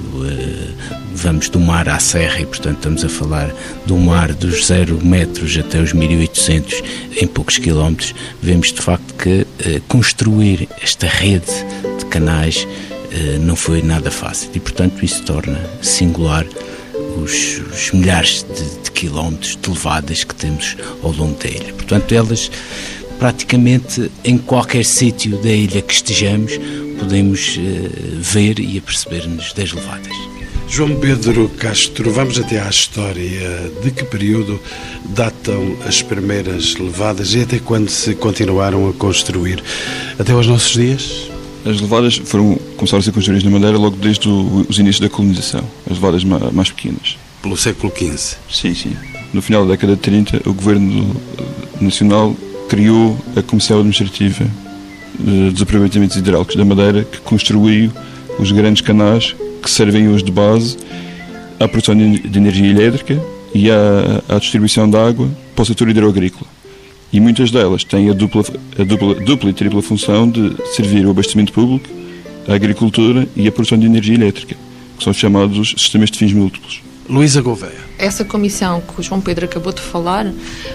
vamos 1.14 1.48
do 1.48 1.58
mar 1.58 1.88
à 1.88 1.98
serra 1.98 2.40
e, 2.40 2.46
portanto, 2.46 2.76
estamos 2.76 3.04
a 3.04 3.08
falar 3.08 3.54
do 3.86 3.96
mar 3.96 4.32
dos 4.32 4.66
0 4.66 5.04
metros 5.04 5.56
até 5.56 5.80
os 5.80 5.92
1800 5.92 6.82
em 7.20 7.26
poucos 7.26 7.58
quilómetros, 7.58 8.14
vemos 8.42 8.72
de 8.72 8.80
facto 8.80 9.14
que 9.14 9.46
construir 9.88 10.68
esta 10.80 11.06
rede 11.06 11.52
de 11.98 12.06
canais 12.06 12.66
não 13.40 13.56
foi 13.56 13.82
nada 13.82 14.10
fácil 14.10 14.50
e, 14.54 14.60
portanto, 14.60 15.04
isso 15.04 15.22
torna 15.24 15.58
singular 15.80 16.46
os, 17.16 17.60
os 17.72 17.90
milhares 17.92 18.44
de, 18.44 18.82
de, 18.84 18.90
quilómetros 18.90 19.58
de 19.60 19.68
levadas 19.68 20.24
que 20.24 20.34
temos 20.34 20.76
ao 21.02 21.12
longo 21.12 21.38
da 21.42 21.48
ilha. 21.48 21.72
Portanto, 21.74 22.12
elas 22.12 22.50
praticamente 23.22 24.10
em 24.24 24.36
qualquer 24.36 24.84
sítio 24.84 25.40
da 25.40 25.48
ilha 25.48 25.80
que 25.80 25.94
estejamos 25.94 26.58
podemos 26.98 27.56
uh, 27.56 28.18
ver 28.18 28.58
e 28.58 28.76
aperceber-nos 28.76 29.52
das 29.52 29.72
levadas. 29.72 30.12
João 30.66 30.96
Pedro 30.96 31.48
Castro, 31.50 32.10
vamos 32.10 32.36
até 32.36 32.60
à 32.60 32.68
história. 32.68 33.70
De 33.80 33.92
que 33.92 34.02
período 34.02 34.60
datam 35.10 35.76
as 35.86 36.02
primeiras 36.02 36.74
levadas 36.74 37.32
e 37.34 37.42
até 37.42 37.60
quando 37.60 37.88
se 37.90 38.12
continuaram 38.16 38.88
a 38.88 38.92
construir? 38.92 39.62
Até 40.18 40.32
aos 40.32 40.48
nossos 40.48 40.72
dias? 40.72 41.30
As 41.64 41.80
levadas 41.80 42.16
foram 42.16 42.58
começaram 42.76 42.98
a 42.98 43.02
ser 43.04 43.12
construídas 43.12 43.44
na 43.44 43.52
Madeira 43.52 43.78
logo 43.78 43.96
desde 43.98 44.28
o, 44.28 44.66
os 44.68 44.80
inícios 44.80 44.98
da 44.98 45.08
colonização, 45.08 45.62
as 45.88 45.92
levadas 45.92 46.24
mais 46.24 46.72
pequenas. 46.72 47.16
Pelo 47.40 47.56
século 47.56 47.92
XV? 47.96 48.36
Sim, 48.50 48.74
sim. 48.74 48.96
No 49.32 49.40
final 49.40 49.64
da 49.64 49.74
década 49.74 49.94
de 49.94 50.00
30, 50.00 50.42
o 50.44 50.52
Governo 50.52 51.14
Nacional 51.80 52.36
criou 52.72 53.18
a 53.36 53.42
Comissão 53.42 53.80
Administrativa 53.80 54.46
dos 55.18 55.60
Aproveitamentos 55.60 56.16
Hidráulicos 56.16 56.56
da 56.56 56.64
Madeira, 56.64 57.04
que 57.04 57.20
construiu 57.20 57.92
os 58.38 58.50
grandes 58.50 58.80
canais 58.80 59.36
que 59.62 59.70
servem 59.70 60.08
hoje 60.08 60.24
de 60.24 60.32
base 60.32 60.78
à 61.60 61.68
produção 61.68 61.94
de 61.94 62.38
energia 62.38 62.70
elétrica 62.70 63.22
e 63.54 63.70
à, 63.70 64.22
à 64.26 64.38
distribuição 64.38 64.88
de 64.88 64.96
água 64.96 65.28
para 65.54 65.62
o 65.64 65.66
setor 65.66 65.90
hidroagrícola 65.90 66.46
e 67.12 67.20
muitas 67.20 67.50
delas 67.50 67.84
têm 67.84 68.08
a 68.08 68.14
dupla, 68.14 68.42
a 68.78 68.84
dupla, 68.84 69.16
dupla 69.16 69.50
e 69.50 69.52
tripla 69.52 69.82
função 69.82 70.26
de 70.30 70.56
servir 70.74 71.04
o 71.04 71.10
abastecimento 71.10 71.52
público, 71.52 71.90
a 72.48 72.54
agricultura 72.54 73.28
e 73.36 73.46
a 73.46 73.52
produção 73.52 73.78
de 73.78 73.84
energia 73.84 74.14
elétrica, 74.14 74.56
que 74.96 75.04
são 75.04 75.12
chamados 75.12 75.74
sistemas 75.76 76.10
de 76.10 76.16
fins 76.16 76.32
múltiplos. 76.32 76.80
Luísa 77.08 77.42
Gouveia. 77.42 77.80
Essa 77.98 78.24
comissão 78.24 78.80
que 78.80 79.00
o 79.00 79.02
João 79.02 79.20
Pedro 79.20 79.44
acabou 79.44 79.72
de 79.72 79.80
falar 79.80 80.32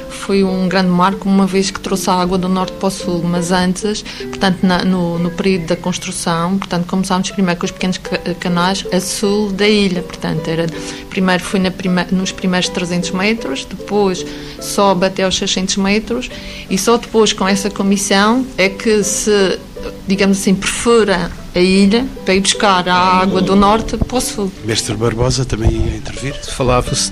foi 0.10 0.44
um 0.44 0.68
grande 0.68 0.90
marco, 0.90 1.28
uma 1.28 1.46
vez 1.46 1.72
que 1.72 1.80
trouxe 1.80 2.10
a 2.10 2.14
água 2.14 2.38
do 2.38 2.50
norte 2.50 2.74
para 2.74 2.88
o 2.88 2.92
sul, 2.92 3.24
mas 3.24 3.52
antes, 3.52 4.02
portanto, 4.02 4.60
na, 4.64 4.84
no, 4.84 5.18
no, 5.18 5.32
período 5.32 5.68
da 5.68 5.76
construção, 5.76 6.58
portanto, 6.58 6.86
começámos 6.86 7.32
primeiro 7.32 7.60
com 7.60 7.66
os 7.66 7.72
pequenos 7.72 8.00
canais 8.40 8.86
a 8.92 9.00
sul 9.00 9.52
da 9.52 9.68
ilha, 9.68 10.02
portanto, 10.02 10.48
era, 10.48 10.68
primeiro 11.10 11.44
foi 11.44 11.60
na 11.60 11.72
prime, 11.72 12.06
nos 12.12 12.32
primeiros 12.32 12.68
300 12.70 13.12
metros, 13.12 13.66
depois 13.66 14.26
sobe 14.60 15.06
até 15.06 15.24
aos 15.24 15.38
600 15.38 15.78
metros 15.78 16.30
e 16.70 16.78
só 16.78 16.98
depois 16.98 17.32
com 17.32 17.48
essa 17.48 17.70
comissão 17.70 18.46
é 18.58 18.70
que 18.70 19.04
se 19.04 19.60
digamos 20.08 20.40
assim, 20.40 20.56
perfura 20.56 21.32
a 21.58 21.62
ilha 21.62 22.06
para 22.24 22.36
ir 22.36 22.42
buscar 22.42 22.88
a 22.88 22.96
água 22.96 23.42
do 23.42 23.56
norte 23.56 23.98
para 23.98 24.18
o 24.18 24.22
sul. 24.22 24.52
Mestre 24.66 24.96
Barbosa 24.96 25.46
também 25.46 25.72
ia 25.72 25.98
intervir? 25.98 26.34
Falava-se 26.34 27.12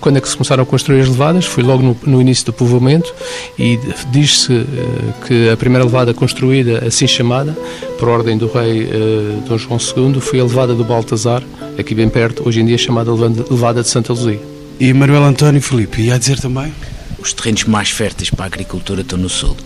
quando 0.00 0.18
é 0.18 0.20
que 0.20 0.28
se 0.28 0.36
começaram 0.36 0.62
a 0.62 0.66
construir 0.66 1.00
as 1.00 1.08
levadas, 1.08 1.46
foi 1.46 1.62
logo 1.62 1.82
no, 1.82 1.96
no 2.04 2.20
início 2.20 2.46
do 2.46 2.52
povoamento 2.52 3.12
e 3.58 3.78
diz-se 4.10 4.52
uh, 4.52 4.66
que 5.26 5.48
a 5.48 5.56
primeira 5.56 5.84
levada 5.84 6.12
construída, 6.12 6.86
assim 6.86 7.06
chamada, 7.06 7.56
por 7.98 8.08
ordem 8.08 8.36
do 8.36 8.46
rei 8.46 8.84
uh, 8.84 9.40
Dom 9.48 9.58
João 9.58 9.78
II, 9.78 10.20
foi 10.20 10.40
a 10.40 10.44
levada 10.44 10.74
do 10.74 10.84
Baltazar, 10.84 11.42
aqui 11.78 11.94
bem 11.94 12.08
perto, 12.08 12.46
hoje 12.46 12.60
em 12.60 12.66
dia 12.66 12.78
chamada 12.78 13.10
levada 13.12 13.82
de 13.82 13.88
Santa 13.88 14.12
Luzia. 14.12 14.40
E 14.78 14.92
Manuel 14.92 15.24
António 15.24 15.62
Filipe, 15.62 16.02
ia 16.02 16.18
dizer 16.18 16.40
também? 16.40 16.72
Os 17.18 17.32
terrenos 17.32 17.64
mais 17.64 17.90
férteis 17.90 18.28
para 18.28 18.44
a 18.44 18.46
agricultura 18.46 19.00
estão 19.00 19.18
no 19.18 19.28
sul. 19.28 19.56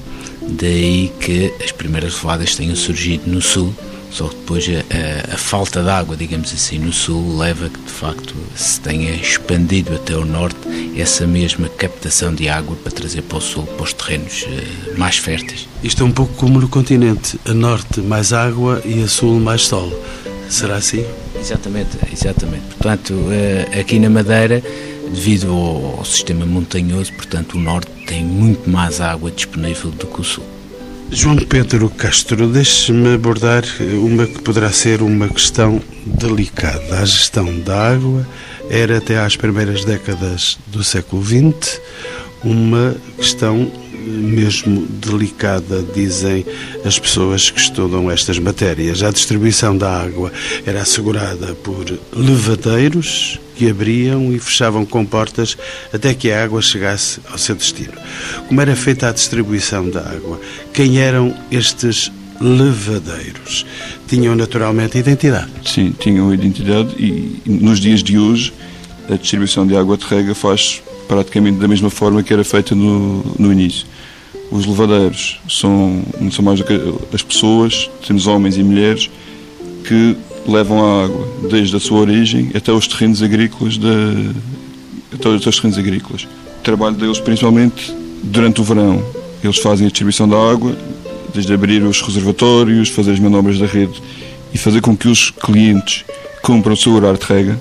Daí 0.50 1.12
que 1.20 1.52
as 1.62 1.72
primeiras 1.72 2.14
levadas 2.14 2.54
tenham 2.54 2.74
surgido 2.74 3.30
no 3.30 3.40
sul, 3.40 3.74
só 4.10 4.28
que 4.28 4.36
depois 4.36 4.66
a, 4.68 5.32
a, 5.32 5.34
a, 5.34 5.36
falta 5.36 5.82
de 5.82 5.90
água, 5.90 6.16
digamos 6.16 6.52
assim, 6.52 6.78
no 6.78 6.92
sul 6.92 7.36
leva 7.36 7.68
que 7.68 7.78
de 7.78 7.92
facto 7.92 8.34
se 8.54 8.80
tenha 8.80 9.14
expandido 9.14 9.94
até 9.94 10.16
o 10.16 10.24
norte 10.24 10.58
essa 10.96 11.26
mesma 11.26 11.68
captação 11.68 12.34
de 12.34 12.48
água 12.48 12.74
para 12.76 12.90
trazer 12.90 13.22
para 13.22 13.38
o 13.38 13.40
sul, 13.40 13.64
para 13.64 13.84
os 13.84 13.92
terrenos 13.92 14.44
uh, 14.44 14.98
mais 14.98 15.18
férteis. 15.18 15.68
Isto 15.82 16.02
é 16.02 16.06
um 16.06 16.12
pouco 16.12 16.32
como 16.34 16.58
no 16.58 16.68
continente, 16.68 17.38
a 17.44 17.52
norte 17.52 18.00
mais 18.00 18.32
água 18.32 18.80
e 18.84 19.02
a 19.02 19.08
sul 19.08 19.38
mais 19.38 19.66
sol. 19.66 19.92
Será 20.48 20.76
assim? 20.76 21.04
Exatamente, 21.38 21.98
exatamente. 22.10 22.64
Portanto, 22.78 23.12
uh, 23.12 23.78
aqui 23.78 23.98
na 23.98 24.08
Madeira 24.08 24.62
devido 25.08 25.52
ao, 25.52 26.04
sistema 26.04 26.46
montanhoso, 26.46 27.12
portanto, 27.12 27.54
o 27.56 27.60
norte 27.60 27.90
tem 28.06 28.24
muito 28.24 28.68
mais 28.68 29.00
água 29.00 29.30
disponível 29.30 29.90
do 29.90 30.06
que 30.06 30.20
o 30.20 30.24
sul. 30.24 30.44
João 31.10 31.36
Pedro 31.36 31.88
Castro, 31.88 32.46
deixe-me 32.46 33.14
abordar 33.14 33.64
uma 33.80 34.26
que 34.26 34.42
poderá 34.42 34.70
ser 34.70 35.00
uma 35.00 35.26
questão 35.28 35.80
delicada. 36.04 37.00
A 37.00 37.04
gestão 37.04 37.58
da 37.60 37.92
água 37.92 38.26
era 38.68 38.98
até 38.98 39.18
às 39.18 39.34
primeiras 39.34 39.84
décadas 39.84 40.58
do 40.66 40.84
século 40.84 41.24
XX 41.24 41.80
uma 42.44 42.94
questão 43.16 43.70
mesmo 44.08 44.86
delicada, 44.86 45.84
dizem 45.94 46.44
as 46.84 46.98
pessoas 46.98 47.50
que 47.50 47.60
estudam 47.60 48.10
estas 48.10 48.38
matérias. 48.38 49.02
A 49.02 49.10
distribuição 49.10 49.76
da 49.76 50.00
água 50.00 50.32
era 50.66 50.82
assegurada 50.82 51.54
por 51.56 51.84
levadeiros 52.12 53.38
que 53.54 53.68
abriam 53.68 54.32
e 54.32 54.38
fechavam 54.38 54.86
comportas 54.86 55.56
até 55.92 56.14
que 56.14 56.30
a 56.30 56.44
água 56.44 56.62
chegasse 56.62 57.20
ao 57.28 57.36
seu 57.36 57.56
destino. 57.56 57.94
Como 58.46 58.60
era 58.60 58.76
feita 58.76 59.08
a 59.08 59.12
distribuição 59.12 59.90
da 59.90 60.00
água? 60.00 60.40
Quem 60.72 60.98
eram 60.98 61.36
estes 61.50 62.10
levadeiros? 62.40 63.66
Tinham 64.06 64.36
naturalmente 64.36 64.96
identidade? 64.96 65.50
Sim, 65.64 65.92
tinham 65.98 66.32
identidade 66.32 66.94
e 66.98 67.40
nos 67.44 67.80
dias 67.80 68.02
de 68.02 68.16
hoje 68.16 68.52
a 69.10 69.16
distribuição 69.16 69.66
de 69.66 69.76
água 69.76 69.96
de 69.96 70.06
rega 70.06 70.34
faz 70.34 70.82
praticamente 71.08 71.58
da 71.58 71.66
mesma 71.66 71.88
forma 71.90 72.22
que 72.22 72.32
era 72.32 72.44
feita 72.44 72.74
no, 72.74 73.24
no 73.38 73.50
início. 73.50 73.86
Os 74.50 74.66
levadeiros 74.66 75.40
são, 75.48 76.02
não 76.20 76.30
são 76.30 76.44
mais 76.44 76.58
do 76.60 76.64
que 76.64 76.80
as 77.12 77.22
pessoas, 77.22 77.90
temos 78.06 78.26
homens 78.26 78.56
e 78.56 78.62
mulheres, 78.62 79.10
que 79.84 80.16
levam 80.46 80.84
a 80.84 81.04
água 81.04 81.28
desde 81.50 81.76
a 81.76 81.80
sua 81.80 82.00
origem 82.00 82.50
até 82.54 82.72
os 82.72 82.86
terrenos 82.86 83.22
agrícolas 83.22 83.76
de, 83.78 83.86
até 85.12 85.28
os 85.28 85.42
terrenos 85.42 85.78
agrícolas. 85.78 86.24
O 86.24 86.62
trabalho 86.62 86.96
deles 86.96 87.18
principalmente 87.18 87.94
durante 88.22 88.60
o 88.60 88.64
verão. 88.64 89.02
Eles 89.42 89.58
fazem 89.58 89.86
a 89.86 89.88
distribuição 89.88 90.28
da 90.28 90.36
água, 90.36 90.76
desde 91.34 91.52
abrir 91.52 91.82
os 91.82 92.00
reservatórios, 92.00 92.88
fazer 92.88 93.12
as 93.12 93.20
manobras 93.20 93.58
da 93.58 93.66
rede 93.66 94.02
e 94.52 94.58
fazer 94.58 94.80
com 94.80 94.96
que 94.96 95.08
os 95.08 95.30
clientes 95.30 96.04
cumpram 96.42 96.72
o 96.72 96.76
seu 96.76 96.94
horário 96.94 97.18
de 97.18 97.26
rega 97.26 97.60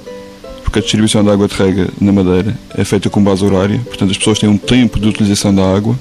porque 0.67 0.79
a 0.79 0.81
distribuição 0.81 1.23
da 1.23 1.31
água 1.31 1.47
de 1.47 1.55
rega 1.55 1.87
na 1.99 2.11
Madeira 2.11 2.59
é 2.77 2.83
feita 2.83 3.09
com 3.09 3.23
base 3.23 3.43
horária, 3.43 3.79
portanto 3.85 4.11
as 4.11 4.17
pessoas 4.17 4.37
têm 4.37 4.49
um 4.49 4.57
tempo 4.57 4.99
de 4.99 5.07
utilização 5.07 5.55
da 5.55 5.63
água 5.63 5.97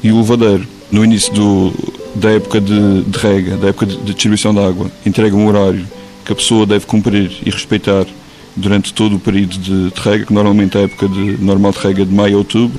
e 0.00 0.12
o 0.12 0.18
levadeiro, 0.18 0.64
no 0.92 1.04
início 1.04 1.34
do, 1.34 1.74
da 2.14 2.30
época 2.30 2.60
de, 2.60 3.02
de 3.02 3.18
rega, 3.18 3.56
da 3.56 3.66
época 3.66 3.84
de, 3.86 3.96
de 3.96 4.04
distribuição 4.04 4.54
da 4.54 4.64
água, 4.64 4.88
entrega 5.04 5.34
um 5.34 5.48
horário 5.48 5.84
que 6.24 6.32
a 6.32 6.36
pessoa 6.36 6.64
deve 6.64 6.86
cumprir 6.86 7.32
e 7.44 7.50
respeitar 7.50 8.06
durante 8.54 8.94
todo 8.94 9.16
o 9.16 9.18
período 9.18 9.58
de, 9.58 9.90
de 9.90 10.00
rega, 10.00 10.26
que 10.26 10.32
normalmente 10.32 10.78
é 10.78 10.82
a 10.82 10.84
época 10.84 11.08
de, 11.08 11.42
normal 11.42 11.72
de 11.72 11.78
rega 11.78 12.06
de 12.06 12.14
maio 12.14 12.36
a 12.36 12.38
outubro. 12.38 12.78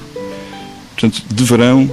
Portanto, 0.92 1.22
de 1.30 1.44
verão, 1.44 1.92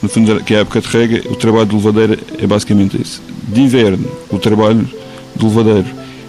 no 0.00 0.08
fundo, 0.08 0.44
que 0.44 0.54
é 0.54 0.58
a 0.58 0.60
época 0.60 0.80
de 0.80 0.86
rega, 0.86 1.22
o 1.28 1.34
trabalho 1.34 1.66
do 1.66 1.76
levadeiro 1.76 2.16
é 2.38 2.46
basicamente 2.46 3.02
esse. 3.02 3.20
De 3.48 3.60
inverno, 3.60 4.08
o 4.30 4.38
trabalho 4.38 4.88
do 5.34 5.48
levadeiro 5.48 5.88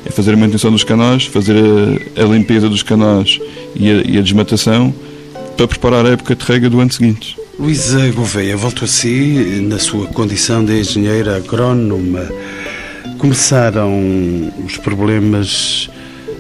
é 0.10 0.12
fazer 0.12 0.34
a 0.34 0.38
manutenção 0.38 0.72
dos 0.72 0.84
canais, 0.84 1.26
fazer 1.28 1.56
a, 1.56 2.24
a 2.24 2.26
limpeza 2.26 2.68
dos 2.68 2.82
canais 2.82 3.40
e 3.76 3.90
a, 3.90 3.94
e 4.02 4.18
a, 4.18 4.22
desmatação 4.22 4.94
para 5.56 5.68
preparar 5.68 6.06
a 6.06 6.10
época 6.10 6.36
de 6.36 6.44
rega 6.44 6.70
do 6.70 6.80
ano 6.80 6.92
seguinte. 6.92 7.38
Luísa 7.60 8.10
Gouveia, 8.12 8.58
volto 8.58 8.86
a 8.86 8.88
si, 8.88 9.62
na 9.62 9.78
sua 9.78 10.08
condição 10.08 10.66
de 10.66 10.80
engenheira 10.80 11.38
agrónoma. 11.38 12.28
Começaram 13.20 14.52
os 14.66 14.78
problemas 14.78 15.90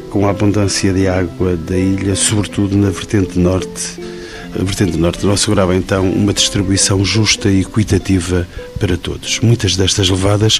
com 0.09 0.25
a 0.25 0.31
abundância 0.31 0.91
de 0.91 1.07
água 1.07 1.55
da 1.55 1.77
ilha, 1.77 2.15
sobretudo 2.15 2.75
na 2.75 2.89
vertente 2.89 3.38
norte. 3.38 3.99
A 4.59 4.63
vertente 4.63 4.97
norte 4.97 5.23
não 5.25 5.33
assegurava 5.33 5.75
então 5.75 6.09
uma 6.09 6.33
distribuição 6.33 7.05
justa 7.05 7.49
e 7.49 7.61
equitativa 7.61 8.47
para 8.79 8.97
todos. 8.97 9.39
Muitas 9.41 9.75
destas 9.75 10.09
levadas 10.09 10.59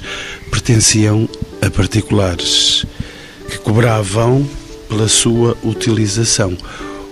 pertenciam 0.50 1.28
a 1.60 1.68
particulares 1.70 2.86
que 3.50 3.58
cobravam 3.58 4.48
pela 4.88 5.08
sua 5.08 5.56
utilização. 5.62 6.56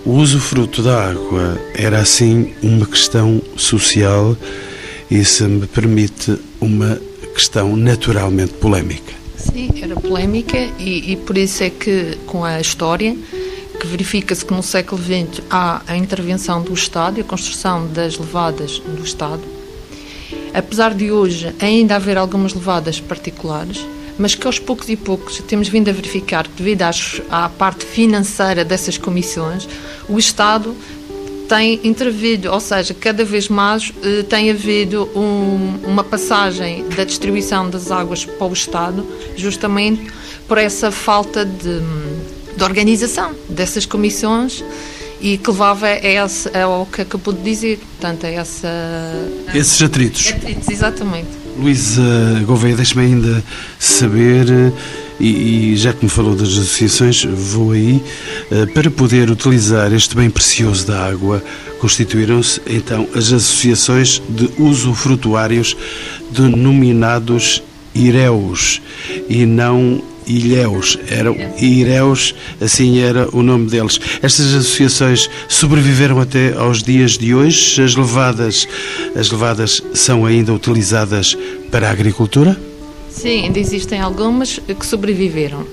O 0.05 0.11
usufruto 0.13 0.81
da 0.81 1.09
água 1.09 1.59
era 1.75 1.99
assim 1.99 2.53
uma 2.63 2.85
questão 2.85 3.41
social 3.57 4.35
e, 5.11 5.23
se 5.25 5.43
me 5.43 5.67
permite, 5.67 6.39
uma 6.61 6.99
questão 7.33 7.75
naturalmente 7.75 8.53
polémica. 8.53 9.13
Sim, 9.37 9.69
era 9.81 9.95
polémica 9.95 10.57
e, 10.79 11.11
e 11.11 11.15
por 11.17 11.37
isso 11.37 11.63
é 11.63 11.69
que, 11.69 12.17
com 12.25 12.43
a 12.43 12.59
história, 12.59 13.15
que 13.79 13.87
verifica-se 13.87 14.45
que 14.45 14.53
no 14.53 14.63
século 14.63 15.01
XX 15.01 15.41
há 15.49 15.81
a 15.87 15.95
intervenção 15.95 16.61
do 16.61 16.73
Estado 16.73 17.17
e 17.17 17.21
a 17.21 17.23
construção 17.23 17.87
das 17.87 18.17
levadas 18.17 18.79
do 18.79 19.03
Estado. 19.03 19.41
Apesar 20.53 20.93
de 20.93 21.11
hoje 21.11 21.53
ainda 21.59 21.95
haver 21.95 22.17
algumas 22.17 22.53
levadas 22.53 22.99
particulares, 22.99 23.85
mas 24.19 24.35
que 24.35 24.45
aos 24.45 24.59
poucos 24.59 24.89
e 24.89 24.97
poucos 24.97 25.39
temos 25.47 25.69
vindo 25.69 25.89
a 25.89 25.93
verificar 25.93 26.45
que, 26.45 26.61
devido 26.61 26.83
às, 26.83 27.21
à 27.29 27.47
parte 27.47 27.85
financeira 27.85 28.65
dessas 28.65 28.97
comissões, 28.97 29.67
o 30.07 30.19
Estado 30.19 30.75
tem 31.47 31.79
intervido, 31.83 32.51
ou 32.51 32.59
seja, 32.59 32.93
cada 32.93 33.25
vez 33.25 33.47
mais 33.49 33.91
eh, 34.03 34.21
tem 34.23 34.51
havido 34.51 35.09
um, 35.15 35.79
uma 35.83 36.03
passagem 36.03 36.87
da 36.89 37.03
distribuição 37.03 37.67
das 37.67 37.89
águas 37.89 38.23
para 38.23 38.45
o 38.45 38.53
Estado, 38.53 39.03
justamente 39.35 40.11
por 40.47 40.59
essa 40.59 40.91
falta 40.91 41.43
de, 41.43 41.81
de 42.55 42.63
organização 42.63 43.33
dessas 43.49 43.85
comissões 43.87 44.63
e 45.21 45.37
que 45.37 45.49
levava 45.49 45.85
a 45.87 45.97
esse, 45.97 46.49
ao 46.57 46.85
que 46.85 47.01
acabou 47.01 47.33
de 47.33 47.41
dizer, 47.41 47.77
portanto, 47.77 48.25
a 48.25 48.29
essa... 48.29 48.69
Esses 49.53 49.81
atritos. 49.81 50.33
Atritos, 50.33 50.67
exatamente. 50.69 51.27
Luísa 51.57 52.01
Gouveia, 52.45 52.75
deixe-me 52.75 53.03
ainda 53.03 53.43
saber, 53.77 54.47
e, 55.19 55.73
e, 55.73 55.75
já 55.75 55.91
que 55.91 56.05
me 56.05 56.09
falou 56.09 56.35
das 56.35 56.49
associações, 56.49 57.25
vou 57.25 57.71
aí, 57.71 58.01
eh, 58.49 58.65
para 58.67 58.89
poder 58.89 59.29
utilizar 59.29 59.91
este 59.91 60.15
bem 60.15 60.29
precioso 60.29 60.87
da 60.87 61.05
água, 61.05 61.43
constituíram-se 61.79 62.61
então 62.65 63.07
as 63.13 63.33
associações 63.33 64.21
de 64.29 64.49
uso 64.57 64.93
frutuários 64.93 65.75
denominados 66.31 67.61
IREUS 67.93 68.81
e 69.27 69.45
não 69.45 70.01
Ilhéus, 70.29 70.97
eram 71.09 71.35
Ireus, 71.59 72.35
assim 72.61 72.99
era 72.99 73.27
o 73.35 73.41
nome 73.41 73.69
deles. 73.69 73.99
Estas 74.21 74.53
associações 74.53 75.29
sobreviveram 75.47 76.19
até 76.21 76.53
aos 76.53 76.83
dias 76.83 77.17
de 77.17 77.33
hoje. 77.33 77.81
As 77.81 77.95
levadas, 77.95 78.67
as 79.15 79.31
levadas 79.31 79.81
são 79.93 80.25
ainda 80.25 80.53
utilizadas 80.53 81.35
para 81.71 81.89
a 81.89 81.91
agricultura? 81.91 82.55
Sim, 83.09 83.45
ainda 83.45 83.59
existem 83.59 83.99
algumas 83.99 84.59
que 84.59 84.85
sobreviveram. 84.85 85.65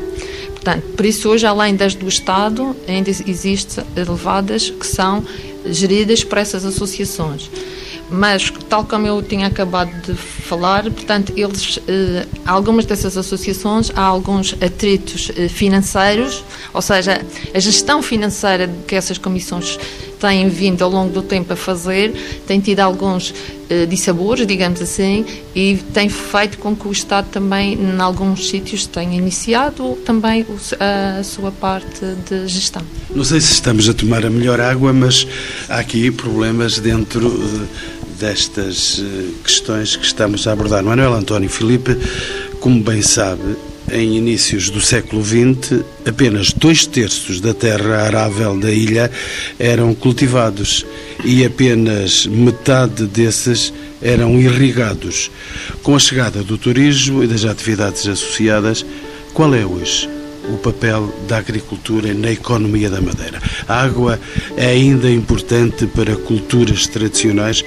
Portanto, 0.52 0.82
por 0.96 1.04
isso 1.06 1.28
hoje, 1.28 1.46
além 1.46 1.76
das 1.76 1.94
do 1.94 2.08
Estado, 2.08 2.74
ainda 2.88 3.10
existem 3.10 3.84
levadas 3.94 4.70
que 4.70 4.86
são 4.86 5.22
geridas 5.70 6.24
por 6.24 6.38
essas 6.38 6.64
associações 6.64 7.50
mas 8.10 8.52
tal 8.68 8.84
como 8.84 9.06
eu 9.06 9.22
tinha 9.22 9.46
acabado 9.46 9.90
de 10.02 10.14
falar, 10.14 10.84
portanto, 10.84 11.32
eles, 11.36 11.78
eh, 11.88 12.26
algumas 12.44 12.84
dessas 12.84 13.16
associações, 13.16 13.90
há 13.94 14.02
alguns 14.02 14.54
atritos 14.60 15.30
eh, 15.36 15.48
financeiros, 15.48 16.44
ou 16.72 16.82
seja, 16.82 17.20
a 17.52 17.58
gestão 17.58 18.02
financeira 18.02 18.70
que 18.86 18.94
essas 18.94 19.18
comissões 19.18 19.78
têm 20.20 20.48
vindo 20.48 20.82
ao 20.82 20.90
longo 20.90 21.12
do 21.12 21.22
tempo 21.22 21.52
a 21.52 21.56
fazer, 21.56 22.12
tem 22.46 22.60
tido 22.60 22.80
alguns 22.80 23.34
eh, 23.68 23.84
dissabores, 23.86 24.46
digamos 24.46 24.80
assim, 24.80 25.26
e 25.54 25.76
tem 25.92 26.08
feito 26.08 26.58
com 26.58 26.74
que 26.74 26.86
o 26.86 26.92
Estado 26.92 27.26
também, 27.30 27.74
em 27.74 28.00
alguns 28.00 28.48
sítios, 28.48 28.86
tenha 28.86 29.16
iniciado 29.16 29.98
também 30.06 30.46
a 30.78 31.22
sua 31.22 31.50
parte 31.50 32.00
de 32.28 32.46
gestão. 32.46 32.82
Não 33.14 33.24
sei 33.24 33.40
se 33.40 33.52
estamos 33.52 33.88
a 33.88 33.94
tomar 33.94 34.24
a 34.24 34.30
melhor 34.30 34.60
água, 34.60 34.92
mas 34.92 35.26
há 35.68 35.78
aqui 35.78 36.10
problemas 36.10 36.78
dentro 36.78 37.66
destas 38.18 39.02
eh, 39.02 39.30
questões 39.42 39.96
que 39.96 40.04
estamos 40.04 40.46
a 40.46 40.52
abordar. 40.52 40.82
Manuel 40.82 41.14
António 41.14 41.48
Filipe, 41.48 41.96
como 42.60 42.82
bem 42.82 43.02
sabe, 43.02 43.56
em 43.92 44.16
inícios 44.16 44.70
do 44.70 44.80
século 44.80 45.24
XX, 45.24 45.84
apenas 46.06 46.52
dois 46.52 46.86
terços 46.86 47.40
da 47.40 47.54
terra 47.54 48.02
arável 48.02 48.58
da 48.58 48.70
ilha 48.70 49.10
eram 49.58 49.94
cultivados 49.94 50.84
e 51.24 51.44
apenas 51.44 52.26
metade 52.26 53.06
desses 53.06 53.72
eram 54.02 54.38
irrigados. 54.38 55.30
Com 55.82 55.94
a 55.94 55.98
chegada 55.98 56.42
do 56.42 56.58
turismo 56.58 57.22
e 57.22 57.26
das 57.26 57.44
atividades 57.44 58.06
associadas, 58.06 58.84
qual 59.32 59.54
é 59.54 59.64
hoje 59.64 60.08
o 60.48 60.56
papel 60.58 61.12
da 61.26 61.38
agricultura 61.38 62.12
na 62.14 62.30
economia 62.30 62.90
da 62.90 63.00
Madeira? 63.00 63.40
A 63.68 63.82
água 63.82 64.18
é 64.56 64.66
ainda 64.66 65.10
importante 65.10 65.86
para 65.86 66.16
culturas 66.16 66.86
tradicionais 66.86 67.64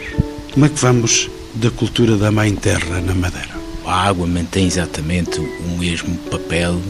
como 0.60 0.66
é 0.66 0.76
que 0.76 0.82
vamos 0.82 1.30
da 1.54 1.72
cultura 1.72 2.18
da 2.18 2.30
Mãe 2.30 2.54
Terra 2.54 3.00
na 3.00 3.16
Madeira? 3.16 3.56
A 3.86 4.10
água 4.10 4.28
mantém 4.28 4.68
exatamente 4.68 5.40
o 5.40 5.78
mesmo 5.78 6.18
papel 6.30 6.82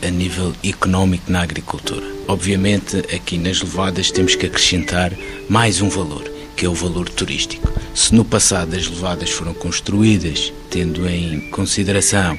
a 0.00 0.08
nível 0.08 0.52
económico 0.62 1.28
na 1.28 1.42
agricultura. 1.42 2.06
Obviamente, 2.28 2.98
aqui 3.12 3.36
nas 3.36 3.60
levadas 3.60 4.12
temos 4.12 4.36
que 4.36 4.46
acrescentar 4.46 5.12
mais 5.48 5.80
um 5.80 5.88
valor, 5.88 6.30
que 6.54 6.64
é 6.64 6.68
o 6.68 6.74
valor 6.74 7.08
turístico. 7.08 7.68
Se 7.92 8.14
no 8.14 8.24
passado 8.24 8.76
as 8.76 8.86
levadas 8.86 9.30
foram 9.30 9.52
construídas 9.52 10.52
tendo 10.70 11.08
em 11.08 11.40
consideração 11.50 12.38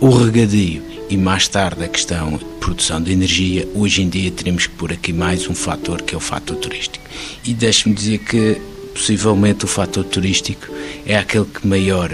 o 0.00 0.08
regadio 0.08 0.82
e 1.10 1.18
mais 1.18 1.48
tarde 1.48 1.84
a 1.84 1.88
questão 1.88 2.38
de 2.38 2.44
produção 2.58 2.98
de 2.98 3.12
energia, 3.12 3.68
hoje 3.74 4.00
em 4.00 4.08
dia 4.08 4.30
teremos 4.30 4.66
que 4.66 4.72
pôr 4.72 4.90
aqui 4.90 5.12
mais 5.12 5.46
um 5.46 5.54
fator 5.54 6.00
que 6.00 6.14
é 6.14 6.16
o 6.16 6.20
fator 6.20 6.56
turístico. 6.56 7.04
E 7.44 7.52
deixe-me 7.52 7.94
dizer 7.94 8.20
que 8.20 8.71
possivelmente 8.92 9.64
o 9.64 9.68
fator 9.68 10.04
turístico 10.04 10.66
é 11.06 11.16
aquele 11.16 11.46
que 11.46 11.66
maior 11.66 12.10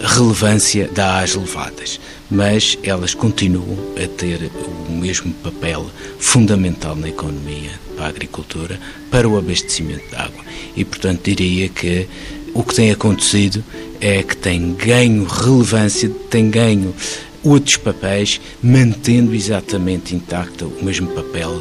relevância 0.00 0.88
dá 0.92 1.20
às 1.20 1.34
levadas, 1.34 2.00
mas 2.30 2.76
elas 2.82 3.14
continuam 3.14 3.78
a 4.02 4.08
ter 4.08 4.50
o 4.88 4.92
mesmo 4.92 5.32
papel 5.34 5.86
fundamental 6.18 6.96
na 6.96 7.08
economia, 7.08 7.70
para 7.96 8.06
a 8.06 8.08
agricultura, 8.08 8.80
para 9.10 9.28
o 9.28 9.38
abastecimento 9.38 10.08
de 10.08 10.16
água. 10.16 10.44
E, 10.76 10.84
portanto, 10.84 11.22
diria 11.22 11.68
que 11.68 12.08
o 12.52 12.62
que 12.62 12.74
tem 12.74 12.90
acontecido 12.90 13.64
é 14.00 14.22
que 14.22 14.36
tem 14.36 14.74
ganho 14.74 15.24
relevância, 15.24 16.10
tem 16.28 16.50
ganho 16.50 16.94
outros 17.42 17.76
papéis, 17.76 18.40
mantendo 18.62 19.34
exatamente 19.34 20.14
intacto 20.14 20.66
o 20.66 20.84
mesmo 20.84 21.08
papel 21.08 21.60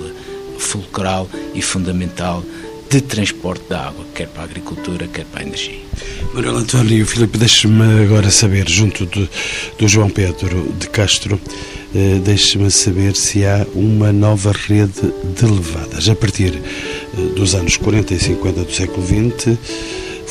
fulcral 0.58 1.30
e 1.54 1.62
fundamental 1.62 2.44
de 2.92 3.00
transporte 3.00 3.64
da 3.70 3.88
água, 3.88 4.06
quer 4.14 4.28
para 4.28 4.42
a 4.42 4.46
agricultura, 4.46 5.08
quer 5.08 5.24
para 5.24 5.40
a 5.40 5.44
energia. 5.44 5.80
Manuel 6.34 6.58
António 6.58 7.06
Filipe, 7.08 7.38
deixe-me 7.38 8.04
agora 8.04 8.30
saber, 8.30 8.68
junto 8.68 9.06
do, 9.06 9.30
do 9.80 9.88
João 9.88 10.10
Pedro 10.10 10.74
de 10.78 10.90
Castro, 10.90 11.40
eh, 11.96 12.20
deixe-me 12.22 12.70
saber 12.70 13.16
se 13.16 13.46
há 13.46 13.66
uma 13.74 14.12
nova 14.12 14.52
rede 14.52 15.10
de 15.38 15.46
levadas. 15.46 16.10
A 16.10 16.16
partir 16.16 16.54
eh, 16.54 17.22
dos 17.34 17.56
anos 17.56 17.78
40 17.78 18.14
e 18.14 18.20
50 18.20 18.64
do 18.66 18.74
século 18.74 19.08
XX, 19.08 19.58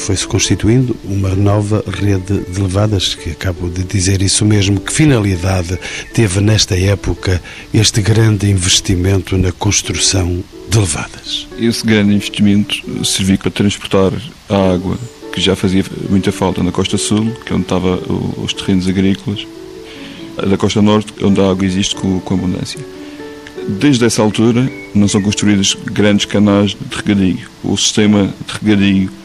foi-se 0.01 0.27
constituindo 0.27 0.97
uma 1.05 1.35
nova 1.35 1.85
rede 1.87 2.41
de 2.51 2.61
levadas, 2.61 3.15
que 3.15 3.31
acabo 3.31 3.69
de 3.69 3.85
dizer 3.85 4.23
isso 4.23 4.45
mesmo. 4.45 4.81
Que 4.81 4.93
finalidade 4.93 5.79
teve 6.15 6.41
nesta 6.41 6.79
época 6.79 7.41
este 7.73 8.01
grande 8.01 8.51
investimento 8.51 9.37
na 9.37 9.53
construção 9.53 10.43
de 10.69 10.79
levadas. 10.79 11.47
Esse 11.59 11.85
grande 11.85 12.15
investimento 12.15 13.05
serviu 13.05 13.37
para 13.39 13.51
transportar 13.51 14.13
a 14.49 14.73
água 14.73 14.99
que 15.33 15.41
já 15.41 15.55
fazia 15.55 15.85
muita 16.09 16.33
falta 16.33 16.63
na 16.63 16.73
costa 16.73 16.97
sul, 16.99 17.31
que 17.45 17.53
é 17.53 17.55
onde 17.55 17.65
estavam 17.65 18.01
os 18.39 18.53
terrenos 18.53 18.89
agrícolas, 18.89 19.47
da 20.37 20.57
costa 20.57 20.81
norte, 20.81 21.13
onde 21.23 21.41
a 21.41 21.51
água 21.51 21.65
existe 21.65 21.95
com, 21.95 22.19
com 22.21 22.35
abundância. 22.35 22.81
Desde 23.69 24.05
essa 24.05 24.23
altura 24.23 24.69
não 24.95 25.07
são 25.07 25.23
construídos 25.23 25.77
grandes 25.85 26.25
canais 26.25 26.71
de 26.71 26.97
regadio. 26.97 27.49
O 27.63 27.77
sistema 27.77 28.35
de 28.47 28.53
regadio 28.61 29.20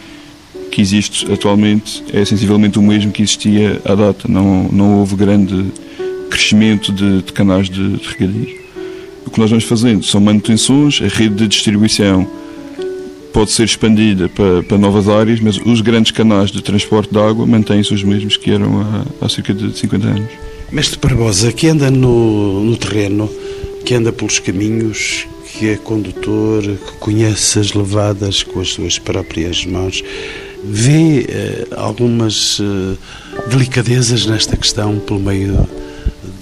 que 0.75 0.81
existe 0.81 1.31
atualmente 1.31 2.03
é 2.11 2.25
sensivelmente 2.25 2.77
o 2.77 2.81
mesmo 2.81 3.09
que 3.09 3.23
existia 3.23 3.81
à 3.85 3.95
data. 3.95 4.27
Não, 4.27 4.67
não 4.69 4.99
houve 4.99 5.15
grande 5.15 5.67
crescimento 6.29 6.91
de, 6.91 7.21
de 7.21 7.31
canais 7.31 7.69
de, 7.69 7.95
de 7.95 8.05
regadio. 8.05 8.57
O 9.25 9.29
que 9.29 9.39
nós 9.39 9.49
vamos 9.49 9.63
fazendo 9.63 10.03
são 10.03 10.19
manutenções, 10.19 11.01
a 11.01 11.07
rede 11.07 11.35
de 11.35 11.47
distribuição 11.47 12.27
pode 13.31 13.53
ser 13.53 13.63
expandida 13.63 14.27
para, 14.27 14.63
para 14.63 14.77
novas 14.77 15.07
áreas, 15.07 15.39
mas 15.39 15.57
os 15.65 15.79
grandes 15.79 16.11
canais 16.11 16.51
de 16.51 16.61
transporte 16.61 17.09
de 17.09 17.19
água 17.19 17.45
mantêm-se 17.45 17.93
os 17.93 18.03
mesmos 18.03 18.35
que 18.35 18.51
eram 18.51 18.81
há, 18.81 19.25
há 19.25 19.29
cerca 19.29 19.53
de 19.53 19.77
50 19.77 20.05
anos. 20.05 20.29
Mestre 20.73 20.99
Barbosa, 20.99 21.53
que 21.53 21.67
anda 21.67 21.89
no, 21.89 22.65
no 22.65 22.75
terreno, 22.75 23.29
que 23.85 23.93
anda 23.93 24.11
pelos 24.11 24.39
caminhos, 24.39 25.25
que 25.57 25.69
é 25.69 25.77
condutor, 25.77 26.63
que 26.63 26.91
conhece 26.99 27.59
as 27.59 27.71
levadas 27.71 28.43
com 28.43 28.59
as 28.59 28.73
suas 28.73 28.99
próprias 28.99 29.65
mãos, 29.65 30.03
vê 30.69 31.25
eh, 31.28 31.67
algumas 31.75 32.60
eh, 32.62 32.97
delicadezas 33.49 34.25
nesta 34.25 34.58
questão 34.58 34.99
pelo 34.99 35.19
meio 35.19 35.67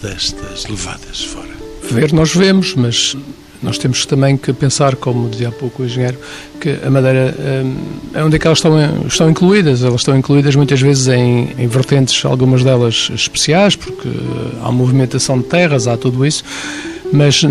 destas 0.02 0.66
levadas 0.68 1.24
fora? 1.24 1.54
Ver 1.90 2.14
nós 2.14 2.34
vemos, 2.34 2.76
mas 2.76 3.16
nós 3.64 3.78
temos 3.78 4.06
também 4.06 4.36
que 4.36 4.52
pensar, 4.52 4.96
como 4.96 5.30
dizia 5.30 5.48
há 5.48 5.52
pouco 5.52 5.84
o 5.84 5.86
engenheiro, 5.86 6.18
que 6.60 6.80
a 6.86 6.90
Madeira 6.90 7.34
hum, 7.40 7.76
é 8.14 8.24
onde 8.24 8.36
é 8.36 8.40
que 8.40 8.46
elas 8.46 8.58
estão, 8.60 9.08
estão 9.08 9.30
incluídas. 9.30 9.84
Elas 9.84 10.02
estão 10.02 10.18
incluídas 10.18 10.56
muitas 10.56 10.82
vezes 10.82 11.08
em, 11.08 11.54
em 11.58 11.68
vertentes, 11.68 12.26
algumas 12.26 12.64
delas 12.64 13.10
especiais, 13.14 13.76
porque 13.76 14.10
há 14.62 14.72
movimentação 14.72 15.38
de 15.38 15.46
terras, 15.46 15.88
há 15.88 15.96
tudo 15.96 16.26
isso, 16.26 16.44
mas 17.12 17.44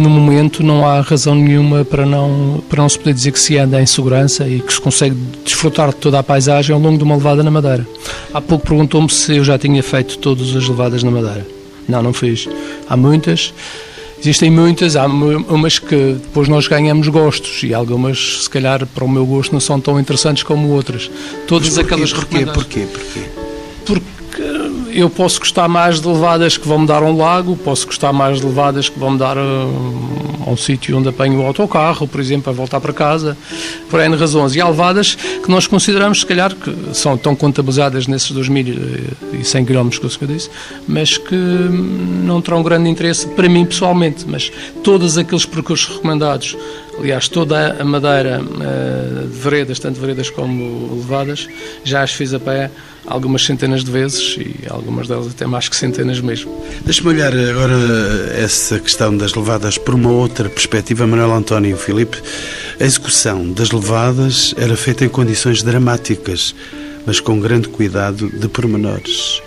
no 0.00 0.10
momento 0.10 0.62
não 0.62 0.86
há 0.86 1.00
razão 1.00 1.34
nenhuma 1.34 1.84
para 1.84 2.04
não, 2.04 2.62
para 2.68 2.82
não 2.82 2.88
se 2.88 2.98
poder 2.98 3.14
dizer 3.14 3.32
que 3.32 3.38
se 3.38 3.58
anda 3.58 3.80
em 3.80 3.86
segurança 3.86 4.46
e 4.46 4.60
que 4.60 4.72
se 4.72 4.80
consegue 4.80 5.16
desfrutar 5.44 5.90
de 5.90 5.96
toda 5.96 6.18
a 6.18 6.22
paisagem 6.22 6.74
ao 6.74 6.80
longo 6.80 6.98
de 6.98 7.04
uma 7.04 7.16
levada 7.16 7.42
na 7.42 7.50
Madeira. 7.50 7.86
Há 8.32 8.40
pouco 8.40 8.66
perguntou-me 8.66 9.10
se 9.10 9.36
eu 9.36 9.44
já 9.44 9.58
tinha 9.58 9.82
feito 9.82 10.18
todas 10.18 10.54
as 10.54 10.68
levadas 10.68 11.02
na 11.02 11.10
Madeira. 11.10 11.46
Não, 11.88 12.02
não 12.02 12.12
fiz. 12.12 12.48
Há 12.88 12.96
muitas. 12.96 13.52
Existem 14.18 14.50
muitas, 14.50 14.96
há 14.96 15.06
umas 15.06 15.78
que 15.78 16.14
depois 16.14 16.48
nós 16.48 16.66
ganhamos 16.66 17.06
gostos 17.08 17.62
e 17.62 17.74
algumas, 17.74 18.44
se 18.44 18.50
calhar, 18.50 18.86
para 18.86 19.04
o 19.04 19.08
meu 19.08 19.26
gosto, 19.26 19.52
não 19.52 19.60
são 19.60 19.78
tão 19.78 20.00
interessantes 20.00 20.42
como 20.42 20.68
outras. 20.70 21.10
Todas 21.46 21.76
aquelas 21.76 22.12
porquê, 22.12 22.46
porquê, 22.46 22.86
porquê? 22.90 23.35
Eu 24.96 25.10
posso 25.10 25.40
gostar 25.40 25.68
mais 25.68 26.00
de 26.00 26.08
levadas 26.08 26.56
que 26.56 26.66
vão 26.66 26.78
me 26.78 26.86
dar 26.86 27.02
um 27.02 27.14
lago, 27.14 27.54
posso 27.54 27.84
gostar 27.84 28.14
mais 28.14 28.40
de 28.40 28.46
levadas 28.46 28.88
que 28.88 28.98
vão 28.98 29.10
me 29.10 29.18
dar 29.18 29.36
a, 29.36 29.42
a 29.42 30.50
um 30.50 30.56
sítio 30.56 30.96
onde 30.96 31.10
apanho 31.10 31.38
o 31.38 31.46
autocarro, 31.46 32.08
por 32.08 32.18
exemplo, 32.18 32.50
a 32.50 32.56
voltar 32.56 32.80
para 32.80 32.94
casa, 32.94 33.36
por 33.90 34.00
N 34.00 34.16
razões. 34.16 34.56
E 34.56 34.60
há 34.62 34.66
levadas 34.66 35.14
que 35.14 35.50
nós 35.50 35.66
consideramos, 35.66 36.20
se 36.20 36.26
calhar, 36.26 36.54
que 36.54 36.74
são 36.94 37.14
tão 37.18 37.36
contabilizadas 37.36 38.06
nesses 38.06 38.32
2.100 38.32 39.66
km 39.66 39.90
que 39.90 40.24
eu 40.24 40.28
disse, 40.28 40.48
mas 40.88 41.18
que 41.18 41.34
não 41.34 42.40
terão 42.40 42.62
grande 42.62 42.88
interesse 42.88 43.26
para 43.26 43.50
mim 43.50 43.66
pessoalmente. 43.66 44.24
Mas 44.26 44.50
todos 44.82 45.18
aqueles 45.18 45.44
percursos 45.44 45.94
recomendados, 45.94 46.56
aliás, 46.98 47.28
toda 47.28 47.76
a 47.78 47.84
madeira 47.84 48.40
uh, 48.40 49.28
de 49.28 49.38
veredas, 49.38 49.78
tanto 49.78 50.00
veredas 50.00 50.30
como 50.30 50.94
levadas, 50.94 51.46
já 51.84 52.02
as 52.02 52.12
fiz 52.12 52.32
a 52.32 52.40
pé 52.40 52.70
algumas 53.06 53.44
centenas 53.44 53.84
de 53.84 53.90
vezes 53.90 54.36
e 54.38 54.66
algumas 54.68 55.08
delas 55.08 55.28
até 55.28 55.46
mais 55.46 55.68
que 55.68 55.76
centenas 55.76 56.20
mesmo. 56.20 56.64
Deixa-me 56.84 57.08
olhar 57.08 57.32
agora 57.32 57.74
essa 58.36 58.78
questão 58.78 59.16
das 59.16 59.34
levadas 59.34 59.78
por 59.78 59.94
uma 59.94 60.10
outra 60.10 60.48
perspectiva, 60.48 61.06
Manuel 61.06 61.32
António 61.32 61.76
Filipe. 61.76 62.20
A 62.80 62.84
execução 62.84 63.52
das 63.52 63.70
levadas 63.70 64.54
era 64.56 64.76
feita 64.76 65.04
em 65.04 65.08
condições 65.08 65.62
dramáticas, 65.62 66.54
mas 67.06 67.20
com 67.20 67.40
grande 67.40 67.68
cuidado 67.68 68.28
de 68.28 68.48
pormenores. 68.48 69.40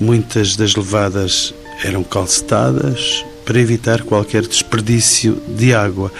Muitas 0.00 0.56
das 0.56 0.74
levadas 0.74 1.54
eram 1.84 2.02
calcetadas, 2.02 3.24
para 3.46 3.60
evitar 3.60 4.02
qualquer 4.02 4.42
desperdício 4.42 5.40
de 5.46 5.72
água. 5.72 6.12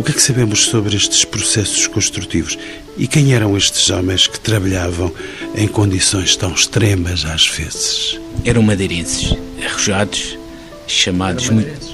O 0.00 0.02
que 0.02 0.12
é 0.12 0.14
que 0.14 0.22
sabemos 0.22 0.64
sobre 0.64 0.96
estes 0.96 1.26
processos 1.26 1.86
construtivos? 1.86 2.58
E 2.96 3.06
quem 3.06 3.34
eram 3.34 3.54
estes 3.54 3.90
homens 3.90 4.26
que 4.26 4.40
trabalhavam 4.40 5.12
em 5.54 5.68
condições 5.68 6.34
tão 6.36 6.54
extremas 6.54 7.26
às 7.26 7.46
vezes? 7.46 8.18
Eram 8.42 8.62
madeirenses, 8.62 9.36
arrojados, 9.62 10.38
chamados 10.86 11.50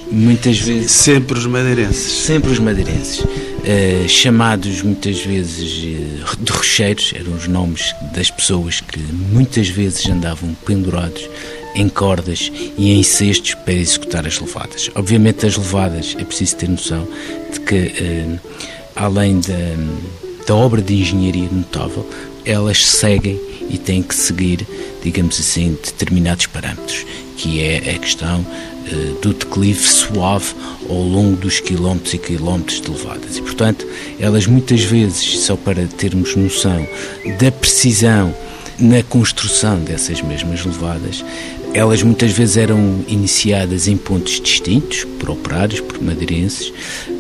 muitas 0.09 0.61
vezes. 0.61 0.93
Sempre 0.93 1.37
os 1.37 1.47
madeirenses. 1.47 2.25
Sempre 2.25 2.53
os 2.53 2.61
madeirenses. 2.61 3.25
Uh, 3.25 4.09
chamados 4.09 4.83
muitas 4.83 5.19
vezes 5.19 5.73
uh, 5.73 6.37
de 6.39 6.53
rocheiros, 6.53 7.13
eram 7.13 7.33
os 7.33 7.49
nomes 7.49 7.93
das 8.15 8.31
pessoas 8.31 8.81
que 8.81 9.01
muitas 9.01 9.69
vezes 9.69 10.07
andavam 10.07 10.55
pendurados 10.65 11.29
em 11.77 11.89
cordas 11.89 12.51
e 12.77 12.91
em 12.93 13.03
cestos 13.03 13.55
para 13.55 13.75
executar 13.75 14.27
as 14.27 14.41
levadas. 14.41 14.91
Obviamente, 14.95 15.47
as 15.47 15.57
levadas, 15.57 16.17
é 16.19 16.25
preciso 16.25 16.57
ter 16.57 16.69
noção 16.69 17.07
de 17.53 17.61
que, 17.61 17.75
uh, 17.75 18.41
além 18.97 19.41
da, 19.41 20.47
da 20.47 20.55
obra 20.55 20.81
de 20.81 20.95
engenharia 20.95 21.49
notável, 21.53 22.09
elas 22.45 22.85
seguem 22.85 23.39
e 23.69 23.77
têm 23.77 24.03
que 24.03 24.15
seguir, 24.15 24.67
digamos 25.03 25.39
assim, 25.39 25.77
determinados 25.85 26.47
parâmetros, 26.47 27.05
que 27.37 27.61
é 27.61 27.95
a 27.95 27.99
questão 27.99 28.47
eh, 28.87 29.21
do 29.21 29.35
declive 29.35 29.83
suave 29.83 30.55
ao 30.89 31.03
longo 31.03 31.37
dos 31.37 31.59
quilómetros 31.59 32.15
e 32.15 32.19
quilómetros 32.19 32.81
de 32.81 32.89
levadas. 32.89 33.37
E, 33.37 33.43
portanto, 33.43 33.85
elas 34.21 34.47
muitas 34.47 34.83
vezes, 34.85 35.41
só 35.41 35.57
para 35.57 35.85
termos 35.87 36.37
noção 36.37 36.87
da 37.41 37.51
precisão 37.51 38.33
na 38.79 39.03
construção 39.03 39.79
dessas 39.81 40.21
mesmas 40.21 40.65
levadas, 40.65 41.25
elas 41.73 42.03
muitas 42.03 42.33
vezes 42.33 42.57
eram 42.57 43.05
iniciadas 43.07 43.87
em 43.89 43.97
pontos 43.97 44.41
distintos, 44.41 45.05
por 45.19 45.31
operários, 45.31 45.81
por 45.81 46.01
madeirenses, 46.03 46.73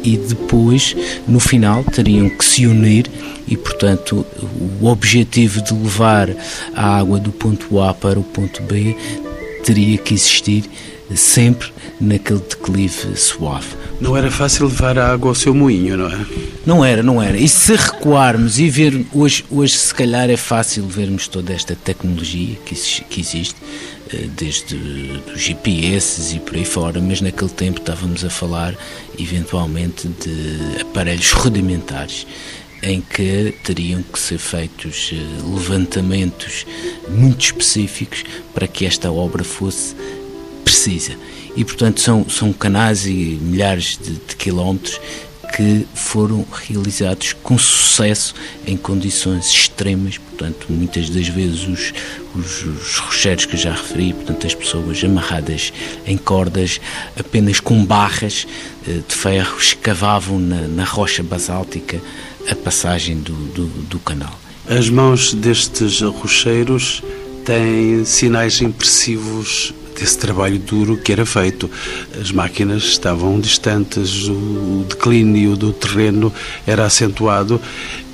e 0.03 0.17
depois, 0.17 0.97
no 1.27 1.41
final, 1.41 1.85
teriam 1.85 2.29
que 2.29 2.45
se 2.45 2.67
unir 2.67 3.11
e, 3.47 3.57
portanto, 3.57 4.25
o 4.81 4.87
objetivo 4.87 5.63
de 5.63 5.75
levar 5.75 6.31
a 6.75 6.99
água 6.99 7.19
do 7.19 7.31
ponto 7.33 7.81
A 7.81 7.93
para 7.93 8.19
o 8.19 8.25
ponto 8.25 8.63
B 8.63 8.97
teria 9.65 9.99
que 9.99 10.15
existir 10.15 10.65
sempre 11.15 11.73
naquele 12.01 12.41
declive 12.41 13.17
suave. 13.17 13.69
Não 14.01 14.17
era 14.17 14.31
fácil 14.31 14.67
levar 14.67 14.99
a 14.99 15.13
água 15.13 15.31
ao 15.31 15.35
seu 15.35 15.55
moinho, 15.55 15.97
não 15.97 16.09
é? 16.09 16.27
Não 16.67 16.85
era, 16.85 17.03
não 17.03 17.23
era. 17.23 17.37
E 17.37 17.49
se 17.49 17.75
recuarmos 17.75 18.59
e 18.59 18.69
ver, 18.69 19.07
hoje, 19.13 19.45
hoje 19.51 19.77
se 19.77 19.95
calhar 19.95 20.29
é 20.29 20.37
fácil 20.37 20.87
vermos 20.87 21.29
toda 21.29 21.53
esta 21.53 21.75
tecnologia 21.75 22.57
que, 22.65 22.75
que 22.75 23.21
existe, 23.21 23.57
eh, 24.13 24.29
desde 24.37 24.77
os 25.35 25.41
GPS 25.41 26.37
e 26.37 26.41
por 26.41 26.57
aí 26.57 26.65
fora, 26.65 27.01
mas 27.01 27.21
naquele 27.21 27.51
tempo 27.51 27.81
estávamos 27.81 28.25
a 28.25 28.31
falar 28.31 28.75
eventualmente 29.19 30.09
de 30.09 30.83
aparelhos 30.83 31.33
rudimentares 31.33 32.27
em 32.83 33.01
que 33.01 33.55
teriam 33.65 34.03
que 34.03 34.19
ser 34.19 34.39
feitos 34.39 35.11
eh, 35.13 35.17
levantamentos 35.55 36.67
muito 37.09 37.41
específicos 37.47 38.25
para 38.55 38.69
que 38.69 38.85
esta 38.85 39.11
obra 39.11 39.43
fosse 39.43 39.95
precisa. 40.67 41.13
E, 41.55 41.65
portanto, 41.65 42.01
são, 42.01 42.29
são 42.29 42.53
canais 42.53 43.07
e 43.07 43.39
milhares 43.41 43.97
de, 44.03 44.15
de 44.15 44.37
quilómetros 44.37 45.01
que 45.55 45.87
foram 45.95 46.45
realizados 46.53 47.33
com 47.33 47.57
sucesso 47.57 48.35
em 48.67 48.77
condições 48.77 49.47
extremas, 49.47 50.19
portanto, 50.19 50.67
muitas 50.69 51.09
das 51.09 51.29
vezes 51.29 51.63
os, 51.69 51.95
os, 52.35 52.65
os, 52.65 52.97
rocheiros 52.99 53.47
que 53.47 53.57
já 53.57 53.73
referi, 53.73 54.13
portanto, 54.13 54.45
as 54.45 54.55
pessoas 54.55 55.03
amarradas 55.05 55.73
em 56.05 56.19
cordas, 56.19 56.81
apenas 57.19 57.61
com 57.61 57.83
barras 57.85 58.47
eh, 58.87 59.01
de 59.09 59.15
ferro, 59.15 59.57
escavavam 59.59 60.39
na, 60.41 60.63
na 60.63 60.85
rocha 60.85 61.23
basáltica 61.23 62.03
a 62.51 62.55
passagem 62.57 63.19
do, 63.21 63.33
do, 63.33 63.67
do 63.85 63.99
canal. 64.01 64.39
As 64.69 64.91
mãos 64.91 65.33
destes 65.33 66.03
rocheiros 66.03 67.03
têm 67.45 68.05
sinais 68.05 68.61
impressivos 68.61 69.73
desse 69.99 70.19
trabalho 70.19 70.59
duro 70.59 70.97
que 70.97 71.13
era 71.13 71.27
feito. 71.27 71.71
As 72.21 72.31
máquinas 72.31 72.85
estavam 72.85 73.41
distantes, 73.41 74.29
o 74.29 74.85
declínio 74.89 75.57
do 75.57 75.73
terreno 75.73 76.33
era 76.67 76.85
acentuado, 76.85 77.61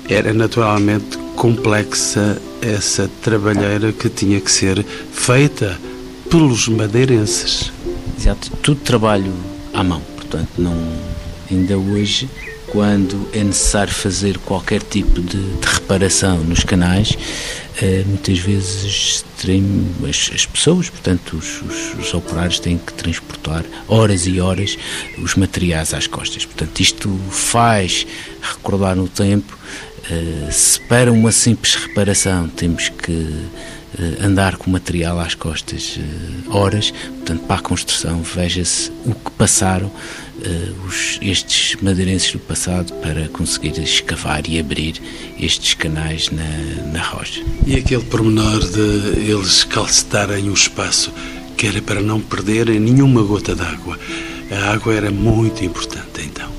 era 0.07 0.33
naturalmente 0.33 1.17
complexa 1.35 2.41
essa 2.61 3.09
trabalheira 3.21 3.91
que 3.91 4.09
tinha 4.09 4.39
que 4.39 4.51
ser 4.51 4.85
feita 5.11 5.79
pelos 6.29 6.67
madeirenses. 6.67 7.71
Exato, 8.17 8.51
tudo 8.61 8.79
trabalho 8.81 9.33
à 9.73 9.83
mão, 9.83 10.01
portanto, 10.15 10.49
não 10.57 10.75
ainda 11.51 11.77
hoje 11.77 12.29
quando 12.73 13.29
é 13.31 13.43
necessário 13.43 13.93
fazer 13.93 14.39
qualquer 14.39 14.81
tipo 14.81 15.21
de, 15.21 15.37
de 15.37 15.67
reparação 15.67 16.39
nos 16.39 16.63
canais, 16.63 17.15
eh, 17.79 18.03
muitas 18.07 18.39
vezes 18.39 19.23
as, 20.09 20.31
as, 20.33 20.45
pessoas, 20.47 20.89
portanto 20.89 21.37
os, 21.37 21.61
os, 21.61 21.99
os, 21.99 22.13
operários 22.15 22.59
têm 22.59 22.79
que 22.79 22.91
transportar 22.93 23.63
horas 23.87 24.25
e 24.25 24.41
horas 24.41 24.75
os 25.19 25.35
materiais 25.35 25.93
às 25.93 26.07
costas. 26.07 26.45
Portanto, 26.45 26.79
isto 26.79 27.15
faz 27.29 28.07
recordar 28.41 28.95
no 28.95 29.07
tempo, 29.07 29.55
eh, 30.09 30.49
se 30.51 30.79
para 30.81 31.11
uma 31.11 31.31
simples 31.31 31.75
reparação 31.75 32.49
temos 32.49 32.89
que 32.89 33.45
andar 34.21 34.57
com 34.57 34.71
material 34.71 35.19
às 35.19 35.35
costas 35.35 35.99
horas, 36.47 36.91
portanto 36.91 37.41
para 37.41 37.57
a 37.57 37.61
construção 37.61 38.21
veja-se 38.23 38.91
o 39.05 39.13
que 39.13 39.31
passaram 39.31 39.91
os, 40.85 41.19
estes 41.21 41.75
madeirenses 41.81 42.31
do 42.31 42.39
passado 42.39 42.93
para 42.95 43.27
conseguir 43.29 43.79
escavar 43.81 44.47
e 44.47 44.59
abrir 44.59 45.01
estes 45.39 45.73
canais 45.73 46.29
na, 46.29 46.91
na 46.91 47.01
rocha. 47.01 47.41
E 47.65 47.75
aquele 47.75 48.03
pormenor 48.03 48.59
de 48.59 49.29
eles 49.29 49.63
calcetarem 49.63 50.49
o 50.49 50.53
espaço, 50.53 51.11
que 51.55 51.67
era 51.67 51.81
para 51.81 52.01
não 52.01 52.19
perderem 52.19 52.79
nenhuma 52.79 53.21
gota 53.23 53.55
d'água. 53.55 53.97
A 54.51 54.73
água 54.73 54.93
era 54.93 55.11
muito 55.11 55.63
importante 55.63 56.21
então. 56.25 56.51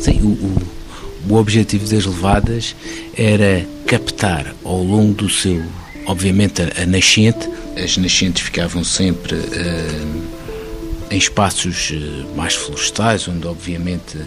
Sim, 0.00 0.20
o, 0.22 0.28
o, 0.28 1.34
o 1.34 1.34
objetivo 1.36 1.86
das 1.88 2.04
levadas 2.04 2.76
era 3.16 3.66
captar 3.86 4.54
ao 4.64 4.82
longo 4.82 5.14
do 5.14 5.28
seu, 5.28 5.62
obviamente, 6.06 6.62
a, 6.62 6.86
nascente, 6.86 7.48
as 7.76 7.96
nascentes 7.96 8.42
ficavam 8.42 8.84
sempre. 8.84 9.34
Uh, 9.34 10.44
em 11.10 11.18
espaços 11.18 11.92
eh, 11.92 12.24
mais 12.34 12.54
florestais, 12.54 13.28
onde 13.28 13.46
obviamente 13.46 14.18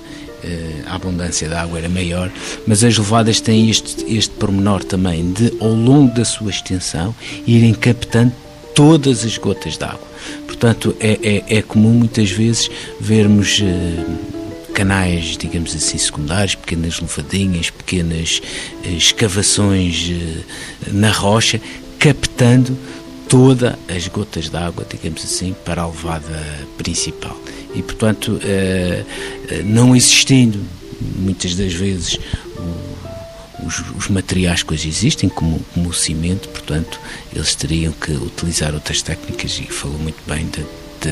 eh, 0.44 0.84
a 0.86 0.96
abundância 0.96 1.48
de 1.48 1.54
água 1.54 1.80
era 1.80 1.90
maior, 1.90 2.32
mas 2.66 2.84
as 2.84 2.98
levadas 2.98 3.42
têm 3.42 3.70
este, 3.70 4.06
este 4.14 4.34
pormenor 4.36 4.84
também 4.84 5.32
de, 5.32 5.54
ao 5.60 5.74
longo 5.74 6.14
da 6.14 6.24
sua 6.24 6.50
extensão, 6.50 7.14
irem 7.46 7.74
captando 7.74 8.32
todas 8.74 9.26
as 9.26 9.38
gotas 9.38 9.78
de 9.78 9.84
água. 9.84 10.08
Portanto, 10.46 10.96
é, 11.00 11.44
é, 11.50 11.58
é 11.58 11.62
comum 11.62 11.94
muitas 11.94 12.30
vezes 12.32 12.70
vermos 13.00 13.62
eh, 13.62 14.06
canais, 14.78 15.36
digamos 15.38 15.76
assim, 15.76 15.98
secundários, 15.98 16.54
pequenas 16.54 17.00
levadinhas, 17.00 17.72
pequenas 17.72 18.44
escavações 18.86 20.12
na 20.92 21.10
rocha, 21.10 21.60
captando 21.98 22.78
todas 23.28 23.74
as 23.88 24.08
gotas 24.08 24.50
de 24.50 24.56
água, 24.56 24.86
digamos 24.88 25.24
assim, 25.24 25.56
para 25.66 25.82
a 25.82 25.88
levada 25.88 26.68
principal. 26.78 27.36
E, 27.74 27.82
portanto, 27.82 28.40
eh, 28.44 29.04
eh, 29.50 29.64
não 29.66 29.96
existindo 29.96 30.60
muitas 31.16 31.56
das 31.56 31.74
vezes 31.74 32.20
os, 33.66 33.80
os, 33.98 34.08
materiais 34.10 34.62
que 34.62 34.76
hoje 34.76 34.88
existem, 34.88 35.28
como, 35.28 35.60
como, 35.74 35.90
o 35.90 35.94
cimento, 35.94 36.48
portanto, 36.50 37.00
eles 37.36 37.56
teriam 37.56 37.94
que 37.94 38.12
utilizar 38.12 38.76
outras 38.76 39.02
técnicas 39.02 39.60
e 39.60 39.64
falou 39.64 39.98
muito 39.98 40.22
bem 40.28 40.46
de, 40.46 40.64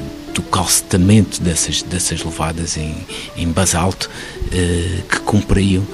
de, 0.01 0.33
do 0.33 0.41
calcetamento 0.41 1.41
dessas, 1.41 1.81
dessas 1.81 2.23
levadas 2.23 2.77
em, 2.77 2.95
em 3.37 3.47
basalto 3.47 4.09
eh, 4.51 5.01
que 5.09 5.19
cumpriam 5.21 5.85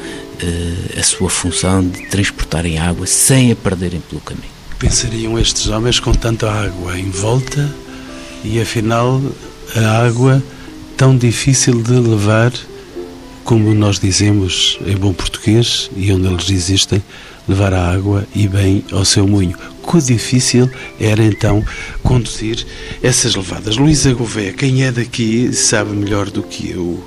a 0.99 1.03
sua 1.03 1.29
função 1.29 1.87
de 1.87 2.07
transportarem 2.07 2.79
água 2.79 3.05
sem 3.05 3.51
a 3.51 3.55
perderem 3.55 4.01
pelo 4.01 4.19
caminho 4.21 4.49
pensariam 4.79 5.37
estes 5.37 5.67
homens 5.67 5.99
com 5.99 6.11
tanta 6.11 6.51
água 6.51 6.97
em 6.97 7.11
volta 7.11 7.71
e 8.43 8.59
afinal 8.59 9.21
a 9.75 10.03
água 10.03 10.41
tão 10.97 11.15
difícil 11.15 11.83
de 11.83 11.91
levar 11.91 12.51
como 13.43 13.73
nós 13.75 13.99
dizemos 13.99 14.79
em 14.85 14.95
bom 14.97 15.13
português 15.13 15.89
e 15.95 16.11
onde 16.11 16.27
eles 16.27 16.49
existem, 16.49 17.03
levar 17.47 17.73
a 17.73 17.91
água 17.91 18.25
e 18.33 18.47
bem 18.47 18.83
ao 18.91 19.05
seu 19.05 19.27
moinho. 19.27 19.57
Quão 19.81 20.01
difícil 20.01 20.69
era 20.99 21.23
então 21.23 21.63
conduzir 22.03 22.65
essas 23.01 23.35
levadas. 23.35 23.77
Luísa 23.77 24.13
Gouveia, 24.13 24.53
quem 24.53 24.83
é 24.83 24.91
daqui 24.91 25.51
sabe 25.53 25.91
melhor 25.91 26.29
do 26.29 26.43
que 26.43 26.71
eu. 26.71 27.03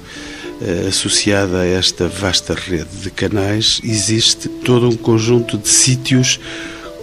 Eh, 0.62 0.86
associada 0.88 1.60
a 1.60 1.66
esta 1.66 2.06
vasta 2.06 2.54
rede 2.54 2.96
de 3.02 3.10
canais, 3.10 3.80
existe 3.82 4.48
todo 4.48 4.88
um 4.88 4.96
conjunto 4.96 5.58
de 5.58 5.68
sítios 5.68 6.38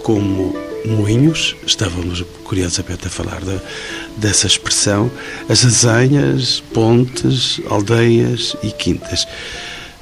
como 0.02 0.56
moinhos, 0.84 1.54
estávamos 1.66 2.24
curiosamente 2.44 3.06
a 3.06 3.10
falar 3.10 3.40
da, 3.44 3.60
dessa 4.16 4.46
expressão, 4.46 5.10
as 5.48 5.64
azenhas, 5.64 6.60
pontes, 6.72 7.60
aldeias 7.68 8.56
e 8.62 8.70
quintas. 8.70 9.26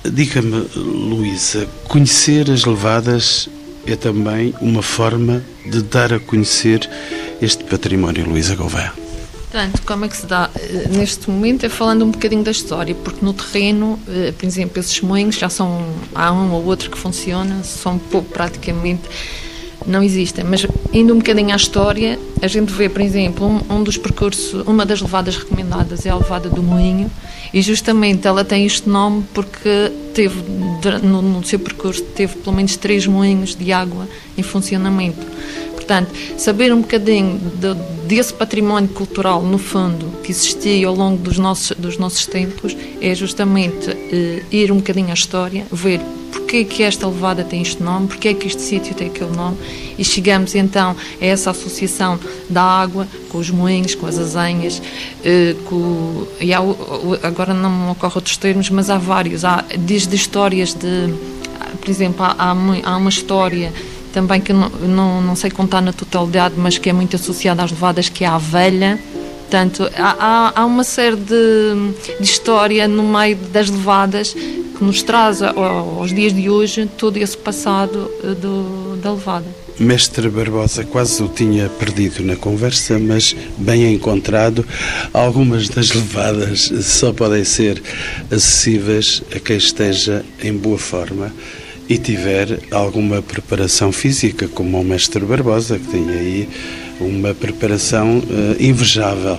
Diga-me, 0.04 0.66
Luísa, 0.76 1.68
conhecer 1.84 2.50
as 2.50 2.64
levadas 2.64 3.48
é 3.86 3.96
também 3.96 4.54
uma 4.60 4.82
forma 4.82 5.42
de 5.64 5.82
dar 5.82 6.12
a 6.12 6.20
conhecer 6.20 6.88
este 7.40 7.64
património, 7.64 8.28
Luísa 8.28 8.54
Gouveia? 8.54 8.92
Portanto, 9.50 9.82
como 9.84 10.04
é 10.04 10.08
que 10.08 10.16
se 10.16 10.26
dá? 10.26 10.48
Eh, 10.54 10.88
neste 10.90 11.28
momento 11.28 11.66
é 11.66 11.68
falando 11.68 12.04
um 12.04 12.10
bocadinho 12.10 12.44
da 12.44 12.52
história, 12.52 12.94
porque 12.94 13.24
no 13.24 13.32
terreno, 13.32 13.98
eh, 14.08 14.32
por 14.36 14.46
exemplo, 14.46 14.78
esses 14.78 15.00
moinhos 15.00 15.36
já 15.36 15.48
são, 15.48 15.84
há 16.14 16.32
um 16.32 16.52
ou 16.52 16.64
outro 16.64 16.88
que 16.88 16.96
funciona, 16.96 17.64
são 17.64 17.98
pouco 17.98 18.30
praticamente 18.30 19.02
não 19.86 20.02
existem. 20.02 20.44
Mas 20.44 20.66
indo 20.92 21.14
um 21.14 21.18
bocadinho 21.18 21.52
à 21.52 21.56
história, 21.56 22.18
a 22.40 22.46
gente 22.46 22.72
vê, 22.72 22.88
por 22.88 23.00
exemplo, 23.00 23.46
um, 23.46 23.76
um, 23.76 23.82
dos 23.82 23.96
percursos, 23.96 24.52
uma 24.66 24.84
das 24.84 25.00
levadas 25.00 25.36
recomendadas 25.36 26.06
é 26.06 26.10
a 26.10 26.16
levada 26.16 26.48
do 26.48 26.62
Moinho, 26.62 27.10
e 27.52 27.62
justamente 27.62 28.26
ela 28.26 28.44
tem 28.44 28.64
este 28.64 28.88
nome 28.88 29.24
porque 29.34 29.90
teve, 30.14 30.42
no, 31.02 31.22
no 31.22 31.44
seu 31.44 31.58
percurso, 31.58 32.02
teve 32.02 32.36
pelo 32.36 32.54
menos 32.54 32.76
três 32.76 33.06
moinhos 33.06 33.54
de 33.54 33.72
água 33.72 34.08
em 34.36 34.42
funcionamento. 34.42 35.26
Portanto, 35.74 36.12
saber 36.38 36.72
um 36.72 36.82
bocadinho 36.82 37.38
de, 37.38 37.74
desse 38.06 38.32
património 38.32 38.88
cultural, 38.90 39.42
no 39.42 39.58
fundo, 39.58 40.06
que 40.22 40.30
existia 40.30 40.86
ao 40.86 40.94
longo 40.94 41.16
dos 41.16 41.38
nossos, 41.38 41.76
dos 41.76 41.98
nossos 41.98 42.26
tempos, 42.26 42.76
é 43.00 43.14
justamente 43.14 43.90
eh, 43.90 44.42
ir 44.52 44.70
um 44.70 44.76
bocadinho 44.76 45.10
à 45.10 45.14
história, 45.14 45.66
ver 45.72 46.00
porque 46.30 46.58
é 46.58 46.64
que 46.64 46.82
esta 46.82 47.06
levada 47.06 47.44
tem 47.44 47.62
este 47.62 47.82
nome, 47.82 48.06
porque 48.08 48.28
é 48.28 48.34
que 48.34 48.46
este 48.46 48.62
sítio 48.62 48.94
tem 48.94 49.08
aquele 49.08 49.34
nome, 49.36 49.56
e 49.98 50.04
chegamos 50.04 50.54
então 50.54 50.96
a 51.20 51.24
essa 51.24 51.50
associação 51.50 52.18
da 52.48 52.62
água 52.62 53.06
com 53.28 53.38
os 53.38 53.50
moinhos, 53.50 53.94
com 53.94 54.06
as 54.06 54.18
azenhas, 54.18 54.80
eh, 55.24 55.54
com, 55.66 56.26
e 56.40 56.52
há, 56.52 56.58
agora 57.22 57.54
não 57.54 57.70
me 57.70 57.90
ocorre 57.90 58.14
outros 58.16 58.36
termos, 58.36 58.70
mas 58.70 58.90
há 58.90 58.98
vários, 58.98 59.44
há 59.44 59.64
desde 59.78 60.14
histórias 60.16 60.74
de, 60.74 61.12
por 61.80 61.88
exemplo, 61.88 62.24
há, 62.24 62.34
há 62.84 62.96
uma 62.96 63.10
história 63.10 63.72
também 64.12 64.40
que 64.40 64.52
não, 64.52 64.68
não, 64.68 65.22
não 65.22 65.36
sei 65.36 65.50
contar 65.50 65.80
na 65.80 65.92
totalidade, 65.92 66.54
mas 66.56 66.78
que 66.78 66.90
é 66.90 66.92
muito 66.92 67.16
associada 67.16 67.62
às 67.62 67.70
levadas, 67.70 68.08
que 68.08 68.24
é 68.24 68.28
a 68.28 68.38
velha. 68.38 68.98
Portanto, 69.50 69.90
há, 69.96 70.52
há 70.54 70.64
uma 70.64 70.84
série 70.84 71.16
de, 71.16 71.74
de 72.20 72.24
história 72.24 72.86
no 72.86 73.02
meio 73.02 73.36
das 73.52 73.68
levadas 73.68 74.32
que 74.32 74.84
nos 74.84 75.02
traz 75.02 75.42
aos 75.42 76.14
dias 76.14 76.32
de 76.32 76.48
hoje 76.48 76.88
todo 76.96 77.16
esse 77.16 77.36
passado 77.36 78.08
eh, 78.22 78.34
do, 78.34 78.96
da 79.02 79.10
levada. 79.10 79.46
Mestre 79.76 80.28
Barbosa, 80.28 80.84
quase 80.84 81.20
o 81.20 81.26
tinha 81.26 81.68
perdido 81.68 82.22
na 82.22 82.36
conversa, 82.36 82.96
mas 82.96 83.34
bem 83.58 83.92
encontrado. 83.92 84.64
Algumas 85.12 85.68
das 85.68 85.90
levadas 85.90 86.70
só 86.82 87.12
podem 87.12 87.42
ser 87.42 87.82
acessíveis 88.30 89.20
a 89.34 89.40
quem 89.40 89.56
esteja 89.56 90.24
em 90.40 90.52
boa 90.52 90.78
forma 90.78 91.34
e 91.88 91.98
tiver 91.98 92.60
alguma 92.70 93.20
preparação 93.20 93.90
física, 93.90 94.46
como 94.46 94.80
o 94.80 94.84
mestre 94.84 95.24
Barbosa, 95.24 95.76
que 95.76 95.88
tem 95.88 96.08
aí 96.08 96.48
uma 97.00 97.34
preparação 97.34 98.18
uh, 98.18 98.62
invejável. 98.62 99.38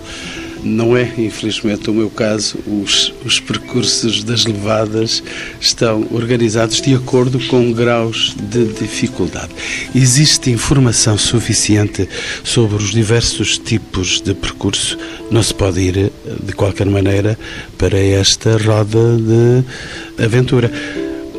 Não 0.63 0.95
é, 0.95 1.11
infelizmente, 1.17 1.89
o 1.89 1.93
meu 1.93 2.09
caso. 2.09 2.59
Os, 2.67 3.11
os 3.25 3.39
percursos 3.39 4.23
das 4.23 4.45
levadas 4.45 5.23
estão 5.59 6.07
organizados 6.11 6.79
de 6.81 6.93
acordo 6.93 7.39
com 7.47 7.71
graus 7.71 8.35
de 8.39 8.65
dificuldade. 8.65 9.49
Existe 9.95 10.51
informação 10.51 11.17
suficiente 11.17 12.07
sobre 12.43 12.77
os 12.77 12.91
diversos 12.91 13.57
tipos 13.57 14.21
de 14.21 14.35
percurso. 14.35 14.97
Não 15.31 15.41
se 15.41 15.53
pode 15.53 15.79
ir, 15.79 15.97
eh, 15.97 16.11
de 16.43 16.53
qualquer 16.53 16.85
maneira, 16.85 17.37
para 17.77 17.97
esta 17.97 18.57
roda 18.57 19.17
de 19.17 20.23
aventura. 20.23 20.71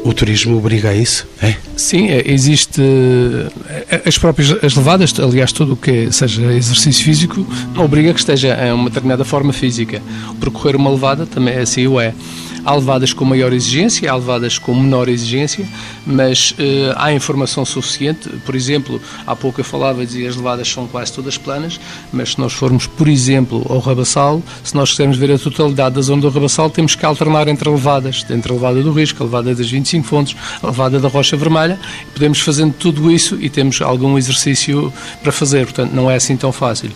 O 0.05 0.13
turismo 0.13 0.57
obriga 0.57 0.91
a 0.91 0.95
isso, 0.95 1.27
é? 1.41 1.55
Sim, 1.77 2.09
é, 2.11 2.23
existe 2.27 2.83
eh, 2.83 4.03
as 4.05 4.19
próprias 4.19 4.53
as 4.63 4.75
levadas, 4.75 5.15
aliás, 5.21 5.53
tudo 5.53 5.75
o 5.75 5.77
que 5.77 6.11
seja 6.11 6.43
exercício 6.53 7.05
físico, 7.05 7.47
obriga 7.77 8.13
que 8.13 8.19
esteja 8.19 8.59
em 8.67 8.73
uma 8.73 8.89
determinada 8.89 9.25
forma 9.25 9.53
física. 9.53 10.03
Percorrer 10.41 10.75
uma 10.75 10.91
levada 10.91 11.25
também 11.25 11.57
assim 11.57 11.87
o 11.87 12.01
é. 12.01 12.15
Há 12.65 12.75
levadas 12.75 13.13
com 13.13 13.25
maior 13.25 13.53
exigência, 13.53 14.11
há 14.11 14.15
levadas 14.15 14.59
com 14.59 14.75
menor 14.75 15.09
exigência, 15.09 15.67
mas 16.07 16.53
uh, 16.53 16.95
há 16.97 17.13
informação 17.13 17.65
suficiente. 17.65 18.29
Por 18.45 18.55
exemplo, 18.55 19.01
há 19.27 19.35
pouco 19.35 19.61
eu 19.61 19.65
falava, 19.65 20.05
dizia 20.05 20.29
as 20.29 20.37
levadas 20.37 20.69
são 20.69 20.87
quase 20.87 21.13
todas 21.13 21.37
planas, 21.37 21.81
mas 22.13 22.33
se 22.33 22.39
nós 22.39 22.53
formos, 22.53 22.87
por 22.87 23.09
exemplo, 23.09 23.67
ao 23.69 23.79
Rabassal, 23.79 24.43
se 24.63 24.75
nós 24.75 24.91
quisermos 24.91 25.17
ver 25.17 25.33
a 25.33 25.39
totalidade 25.39 25.95
da 25.97 26.01
zona 26.01 26.23
do 26.23 26.31
Rabassal, 26.31 26.71
temos 26.71 26.95
que 26.95 27.05
alternar 27.05 27.49
entre 27.49 27.69
levadas, 27.69 28.25
entre 28.31 28.53
a 28.53 28.55
levada 28.55 28.83
do 28.83 28.93
Risco, 28.93 29.23
a 29.23 29.27
levada 29.27 29.55
das 29.55 29.71
25 29.71 30.07
Fontes, 30.07 30.37
a 30.63 30.67
levada 30.67 31.01
da 31.01 31.09
Rocha 31.09 31.37
Vermelha, 31.37 31.79
podemos 32.13 32.41
fazendo 32.41 32.75
tudo 32.75 33.11
isso 33.11 33.39
e 33.41 33.49
temos 33.49 33.81
algum 33.83 34.17
exercício 34.17 34.93
para 35.23 35.33
fazer, 35.33 35.67
portanto 35.67 35.93
não 35.93 36.11
é 36.11 36.17
assim 36.17 36.37
tão 36.37 36.53
fácil. 36.53 36.91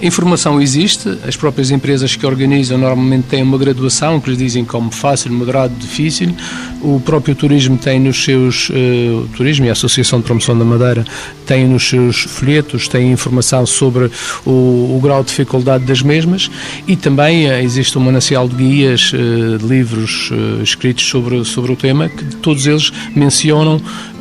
A 0.00 0.04
informação 0.04 0.60
existe, 0.60 1.08
as 1.26 1.36
próprias 1.36 1.70
empresas 1.70 2.14
que 2.14 2.26
organizam 2.26 2.76
normalmente 2.76 3.28
têm 3.28 3.42
uma 3.42 3.56
graduação 3.56 4.20
que 4.20 4.28
lhes 4.28 4.38
dizem 4.38 4.62
como 4.62 4.90
fácil, 4.90 5.32
moderado, 5.32 5.74
difícil. 5.74 6.34
O 6.82 7.00
próprio 7.00 7.34
turismo 7.34 7.78
tem 7.78 7.98
nos 7.98 8.22
seus, 8.22 8.68
uh, 8.68 9.26
turismo 9.34 9.64
e 9.64 9.70
a 9.70 9.72
Associação 9.72 10.18
de 10.18 10.26
Promoção 10.26 10.56
da 10.56 10.64
Madeira 10.66 11.04
tem 11.46 11.66
nos 11.66 11.88
seus 11.88 12.18
folhetos, 12.22 12.88
tem 12.88 13.10
informação 13.10 13.64
sobre 13.64 14.10
o, 14.44 14.50
o 14.96 15.00
grau 15.02 15.22
de 15.22 15.30
dificuldade 15.30 15.84
das 15.84 16.02
mesmas 16.02 16.50
e 16.86 16.94
também 16.94 17.48
uh, 17.48 17.54
existe 17.54 17.96
um 17.96 18.02
manancial 18.02 18.46
de 18.46 18.54
guias, 18.54 19.12
uh, 19.14 19.58
de 19.58 19.66
livros 19.66 20.30
escritos 20.62 21.08
sobre, 21.08 21.42
sobre 21.44 21.72
o 21.72 21.76
tema, 21.76 22.10
que 22.10 22.36
todos 22.36 22.66
eles 22.66 22.92
mencionam 23.14 23.80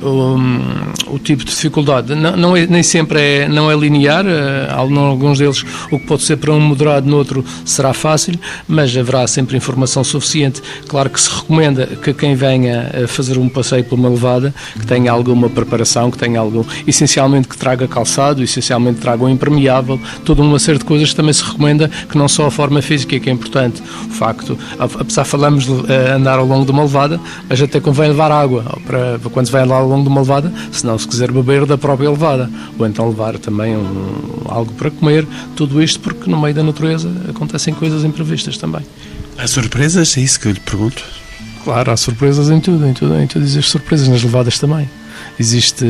um, 0.09 0.61
o 1.07 1.19
tipo 1.19 1.43
de 1.43 1.51
dificuldade. 1.51 2.15
Não, 2.15 2.35
não 2.35 2.57
é, 2.57 2.65
nem 2.65 2.83
sempre 2.83 3.19
é, 3.19 3.47
não 3.47 3.71
é 3.71 3.75
linear, 3.75 4.25
uh, 4.25 4.73
alguns 4.75 5.39
deles 5.39 5.63
o 5.91 5.99
que 5.99 6.05
pode 6.05 6.23
ser 6.23 6.37
para 6.37 6.51
um 6.51 6.59
moderado, 6.59 7.07
no 7.09 7.17
outro 7.17 7.43
será 7.63 7.93
fácil, 7.93 8.39
mas 8.67 8.95
haverá 8.95 9.25
sempre 9.27 9.57
informação 9.57 10.03
suficiente. 10.03 10.61
Claro 10.87 11.09
que 11.09 11.19
se 11.19 11.29
recomenda 11.29 11.87
que 11.87 12.13
quem 12.13 12.35
venha 12.35 12.91
a 13.03 13.07
fazer 13.07 13.37
um 13.37 13.49
passeio 13.49 13.83
por 13.83 13.97
uma 13.97 14.09
levada, 14.09 14.53
que 14.73 14.85
tenha 14.85 15.11
alguma 15.11 15.49
preparação, 15.49 16.11
que 16.11 16.17
tenha 16.17 16.39
algo, 16.39 16.65
essencialmente 16.87 17.47
que 17.47 17.57
traga 17.57 17.87
calçado, 17.87 18.43
essencialmente 18.43 18.99
traga 18.99 19.23
um 19.23 19.29
impermeável, 19.29 19.99
toda 20.23 20.41
uma 20.41 20.59
série 20.59 20.77
de 20.77 20.85
coisas 20.85 21.13
também 21.13 21.33
se 21.33 21.43
recomenda 21.43 21.89
que 22.09 22.17
não 22.17 22.27
só 22.27 22.47
a 22.47 22.51
forma 22.51 22.81
física 22.81 23.19
que 23.19 23.29
é 23.29 23.33
importante, 23.33 23.81
o 24.07 24.13
facto, 24.13 24.57
apesar 24.79 25.23
de 25.23 25.29
falarmos 25.29 25.65
de 25.65 25.71
uh, 25.71 25.85
andar 26.15 26.39
ao 26.39 26.45
longo 26.45 26.65
de 26.65 26.71
uma 26.71 26.83
levada, 26.83 27.19
mas 27.49 27.61
até 27.61 27.79
convém 27.79 28.09
levar 28.09 28.31
água 28.31 28.63
para 28.85 29.19
quando 29.31 29.45
se 29.45 29.51
vai 29.51 29.65
lá 29.65 29.77
ao 29.77 29.87
longo 29.95 30.03
de 30.03 30.10
uma 30.10 30.21
levada, 30.21 30.51
se 30.71 30.86
não 30.86 30.97
se 30.97 31.08
quiser 31.08 31.31
beber 31.31 31.65
da 31.65 31.77
própria 31.77 32.10
levada, 32.10 32.49
ou 32.77 32.86
então 32.86 33.08
levar 33.08 33.38
também 33.38 33.75
um, 33.75 34.41
algo 34.45 34.71
para 34.73 34.91
comer, 34.91 35.27
tudo 35.55 35.81
isto 35.81 35.99
porque 35.99 36.29
no 36.29 36.39
meio 36.39 36.53
da 36.53 36.63
natureza 36.63 37.12
acontecem 37.29 37.73
coisas 37.73 38.03
imprevistas 38.03 38.58
também. 38.58 38.81
Há 39.38 39.47
surpresas? 39.47 40.17
É 40.17 40.21
isso 40.21 40.39
que 40.39 40.47
eu 40.47 40.51
lhe 40.51 40.60
pergunto. 40.60 41.03
Claro, 41.63 41.91
há 41.91 41.97
surpresas 41.97 42.49
em 42.49 42.60
tudo, 42.60 42.86
em 42.88 42.93
tudo, 42.93 43.19
em 43.19 43.27
tudo 43.27 43.43
existem 43.43 43.63
surpresas 43.63 44.08
nas 44.08 44.21
levadas 44.21 44.60
também. 44.60 44.88
Existe, 45.39 45.86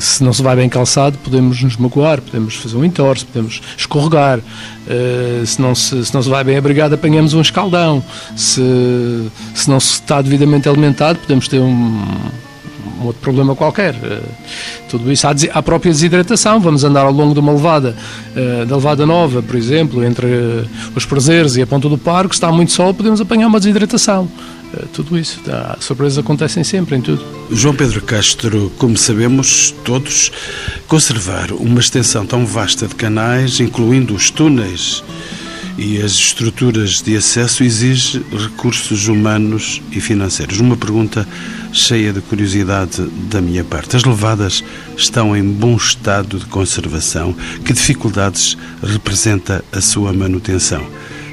se 0.00 0.24
não 0.24 0.32
se 0.32 0.42
vai 0.42 0.56
bem 0.56 0.68
calçado, 0.68 1.18
podemos 1.18 1.62
nos 1.62 1.76
magoar, 1.76 2.20
podemos 2.20 2.56
fazer 2.56 2.76
um 2.76 2.84
entorce, 2.84 3.24
podemos 3.24 3.60
escorregar. 3.76 4.38
Uh, 4.38 5.46
se, 5.46 5.60
não 5.60 5.74
se, 5.74 6.04
se 6.04 6.14
não 6.14 6.22
se 6.22 6.28
vai 6.28 6.42
bem 6.42 6.56
abrigado, 6.56 6.94
apanhamos 6.94 7.34
um 7.34 7.40
escaldão. 7.40 8.02
Se, 8.34 9.30
se 9.54 9.68
não 9.68 9.78
se 9.78 9.94
está 9.94 10.20
devidamente 10.20 10.68
alimentado, 10.68 11.18
podemos 11.18 11.46
ter 11.46 11.60
um, 11.60 12.02
um 13.00 13.06
outro 13.06 13.20
problema 13.20 13.54
qualquer. 13.54 13.94
Uh, 13.94 14.22
tudo 14.88 15.10
isso, 15.10 15.26
há, 15.26 15.34
a 15.52 15.62
própria 15.62 15.92
desidratação, 15.92 16.60
vamos 16.60 16.84
andar 16.84 17.04
ao 17.04 17.12
longo 17.12 17.34
de 17.34 17.40
uma 17.40 17.52
levada, 17.52 17.96
uh, 18.34 18.66
da 18.66 18.76
levada 18.76 19.06
nova, 19.06 19.42
por 19.42 19.56
exemplo, 19.56 20.04
entre 20.04 20.26
uh, 20.26 20.68
os 20.94 21.04
prazeres 21.04 21.56
e 21.56 21.62
a 21.62 21.66
ponta 21.66 21.88
do 21.88 21.98
parque, 21.98 22.34
se 22.34 22.36
está 22.36 22.50
muito 22.50 22.72
sol, 22.72 22.92
podemos 22.92 23.20
apanhar 23.20 23.46
uma 23.46 23.58
desidratação. 23.58 24.28
tudo 24.92 25.18
isso, 25.18 25.40
tá, 25.40 25.76
surpresas 25.80 26.18
acontecem 26.18 26.64
sempre 26.64 26.96
em 26.96 27.00
tudo. 27.00 27.24
João 27.50 27.74
Pedro 27.74 28.02
Castro, 28.02 28.70
como 28.78 28.96
sabemos 28.96 29.74
todos, 29.84 30.30
conservar 30.86 31.52
uma 31.52 31.80
extensão 31.80 32.26
tão 32.26 32.44
vasta 32.44 32.86
de 32.86 32.94
canais, 32.94 33.60
incluindo 33.60 34.14
os 34.14 34.30
túneis, 34.30 35.02
e 35.78 36.02
as 36.02 36.10
estruturas 36.10 37.00
de 37.00 37.16
acesso 37.16 37.62
exige 37.62 38.20
recursos 38.36 39.06
humanos 39.06 39.80
e 39.92 40.00
financeiros. 40.00 40.58
Uma 40.58 40.76
pergunta 40.76 41.26
cheia 41.72 42.12
de 42.12 42.20
curiosidade 42.20 43.06
da 43.30 43.40
minha 43.40 43.62
parte. 43.62 43.96
As 43.96 44.02
levadas 44.02 44.64
estão 44.96 45.36
em 45.36 45.44
bom 45.44 45.76
estado 45.76 46.40
de 46.40 46.46
conservação? 46.46 47.32
Que 47.64 47.72
dificuldades 47.72 48.58
representa 48.82 49.64
a 49.72 49.80
sua 49.80 50.12
manutenção? 50.12 50.84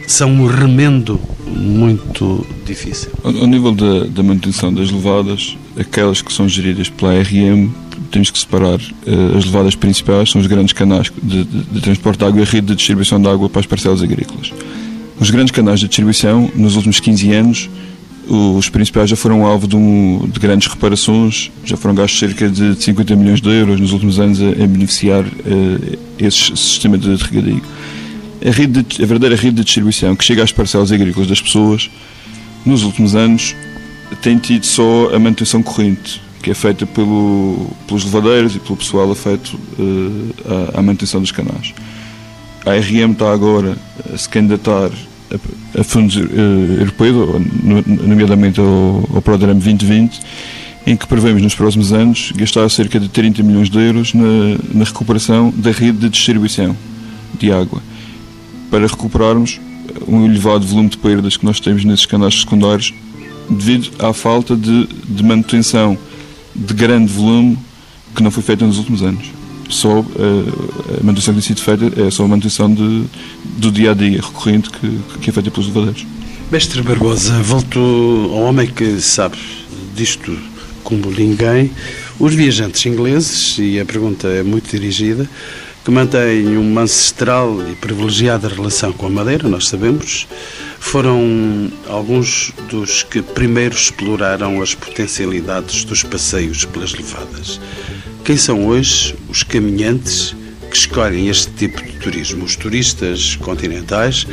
São 0.07 0.29
um 0.29 0.45
remendo 0.45 1.19
muito 1.47 2.45
difícil. 2.63 3.09
Ao 3.23 3.47
nível 3.47 3.71
da, 3.71 4.05
da 4.05 4.21
manutenção 4.21 4.71
das 4.71 4.91
levadas, 4.91 5.57
aquelas 5.75 6.21
que 6.21 6.31
são 6.31 6.47
geridas 6.47 6.87
pela 6.87 7.19
RM 7.19 7.71
temos 8.15 8.31
que 8.31 8.39
separar 8.39 8.79
uh, 8.79 9.37
as 9.37 9.43
levadas 9.43 9.75
principais, 9.75 10.31
são 10.31 10.39
os 10.39 10.47
grandes 10.47 10.71
canais 10.71 11.11
de, 11.21 11.43
de, 11.43 11.63
de 11.63 11.81
transporte 11.81 12.19
de 12.19 12.25
água 12.25 12.39
e 12.39 12.43
a 12.43 12.45
rede 12.45 12.67
de 12.67 12.75
distribuição 12.75 13.21
de 13.21 13.27
água 13.27 13.49
para 13.49 13.59
as 13.59 13.65
parcelas 13.65 14.01
agrícolas. 14.01 14.53
Os 15.19 15.29
grandes 15.29 15.51
canais 15.51 15.81
de 15.81 15.87
distribuição, 15.87 16.49
nos 16.55 16.77
últimos 16.77 17.01
15 17.01 17.33
anos, 17.33 17.69
os 18.27 18.69
principais 18.69 19.09
já 19.09 19.17
foram 19.17 19.45
alvo 19.45 19.67
de, 19.67 19.75
um, 19.75 20.29
de, 20.31 20.39
grandes 20.39 20.67
reparações, 20.69 21.51
já 21.65 21.75
foram 21.75 21.93
gastos 21.93 22.19
cerca 22.19 22.49
de 22.49 22.81
50 22.81 23.15
milhões 23.17 23.41
de 23.41 23.49
euros 23.49 23.81
nos 23.81 23.91
últimos 23.91 24.17
anos 24.17 24.41
a, 24.41 24.47
a 24.47 24.67
beneficiar 24.67 25.25
uh, 25.25 25.97
esse 26.17 26.55
sistema 26.55 26.97
de 26.97 27.15
regadio. 27.15 27.61
A, 28.45 28.51
rede 28.51 28.81
de, 28.81 29.03
a 29.03 29.05
verdadeira 29.05 29.35
rede 29.35 29.57
de 29.57 29.63
distribuição 29.65 30.15
que 30.15 30.23
chega 30.23 30.41
às 30.41 30.53
parcelas 30.53 30.89
agrícolas 30.91 31.27
das 31.27 31.41
pessoas, 31.41 31.89
nos 32.65 32.83
últimos 32.83 33.13
anos, 33.13 33.53
tem 34.21 34.37
tido 34.37 34.65
só 34.65 35.13
a 35.13 35.19
manutenção 35.19 35.61
corrente, 35.61 36.21
que 36.45 36.51
é 36.51 36.53
feita 36.53 36.85
pelo, 36.85 37.71
pelos 37.87 38.05
levadeiros 38.05 38.55
e 38.55 38.59
pelo 38.59 38.77
pessoal 38.77 39.11
afeto 39.11 39.59
uh, 39.79 40.73
à, 40.75 40.79
à 40.79 40.81
manutenção 40.83 41.19
dos 41.19 41.31
canais. 41.31 41.73
A 42.63 42.73
RM 42.75 43.13
está 43.13 43.33
agora 43.33 43.75
a 44.13 44.15
se 44.15 44.29
candidatar 44.29 44.91
a, 45.31 45.79
a 45.81 45.83
fundos 45.83 46.15
uh, 46.17 46.21
europeus, 46.79 47.41
nomeadamente 48.05 48.59
ao, 48.59 49.09
ao 49.11 49.23
Programa 49.23 49.55
2020, 49.55 50.21
em 50.85 50.95
que 50.95 51.07
prevemos 51.07 51.41
nos 51.41 51.55
próximos 51.55 51.91
anos 51.91 52.31
gastar 52.35 52.69
cerca 52.69 52.99
de 52.99 53.09
30 53.09 53.41
milhões 53.41 53.67
de 53.67 53.79
euros 53.79 54.13
na, 54.13 54.55
na 54.71 54.83
recuperação 54.83 55.51
da 55.57 55.71
rede 55.71 55.97
de 55.97 56.09
distribuição 56.09 56.77
de 57.39 57.51
água, 57.51 57.81
para 58.69 58.85
recuperarmos 58.85 59.59
um 60.07 60.23
elevado 60.23 60.63
volume 60.63 60.89
de 60.89 60.97
perdas 60.99 61.37
que 61.37 61.45
nós 61.45 61.59
temos 61.59 61.83
nesses 61.83 62.05
canais 62.05 62.39
secundários 62.41 62.93
devido 63.49 63.89
à 63.97 64.13
falta 64.13 64.55
de, 64.55 64.85
de 64.85 65.23
manutenção 65.23 65.97
de 66.55 66.73
grande 66.73 67.11
volume 67.11 67.57
que 68.15 68.23
não 68.23 68.31
foi 68.31 68.41
feita 68.41 68.65
nos 68.65 68.77
últimos 68.77 69.01
anos. 69.03 69.25
Só 69.69 69.99
uh, 69.99 70.05
a 71.01 71.03
manutenção 71.03 71.33
que 71.33 71.41
tem 71.41 71.55
sido 71.55 71.61
feita 71.61 72.01
é 72.01 72.11
só 72.11 72.23
a 72.23 72.27
manutenção 72.27 72.73
de, 72.73 73.03
do 73.57 73.71
dia 73.71 73.91
a 73.91 73.93
dia 73.93 74.21
recorrente 74.21 74.69
que, 74.69 74.99
que 75.21 75.29
é 75.29 75.33
feita 75.33 75.51
pelos 75.51 75.67
levadeiros. 75.67 76.05
Mestre 76.51 76.81
Barbosa, 76.81 77.41
volto 77.41 77.79
ao 77.79 78.43
homem 78.43 78.67
que 78.67 79.01
sabe 79.01 79.37
disto 79.95 80.37
como 80.83 81.09
ninguém. 81.09 81.71
Os 82.19 82.33
viajantes 82.33 82.85
ingleses, 82.85 83.57
e 83.57 83.79
a 83.79 83.85
pergunta 83.85 84.27
é 84.27 84.43
muito 84.43 84.69
dirigida, 84.69 85.27
que 85.83 85.91
mantêm 85.91 86.57
uma 86.57 86.81
ancestral 86.81 87.59
e 87.69 87.75
privilegiada 87.75 88.47
relação 88.47 88.93
com 88.93 89.07
a 89.07 89.09
Madeira, 89.09 89.49
nós 89.49 89.67
sabemos, 89.67 90.27
foram 90.85 91.71
alguns 91.89 92.53
dos 92.69 93.01
que 93.01 93.21
primeiro 93.21 93.75
exploraram 93.75 94.61
as 94.61 94.75
potencialidades 94.75 95.83
dos 95.83 96.03
passeios 96.03 96.63
pelas 96.63 96.93
levadas. 96.93 97.59
Quem 98.23 98.37
são 98.37 98.67
hoje 98.67 99.15
os 99.27 99.41
caminhantes 99.41 100.35
que 100.69 100.77
escolhem 100.77 101.27
este 101.27 101.51
tipo 101.53 101.83
de 101.83 101.91
turismo? 101.93 102.45
Os 102.45 102.55
turistas 102.55 103.35
continentais 103.37 104.27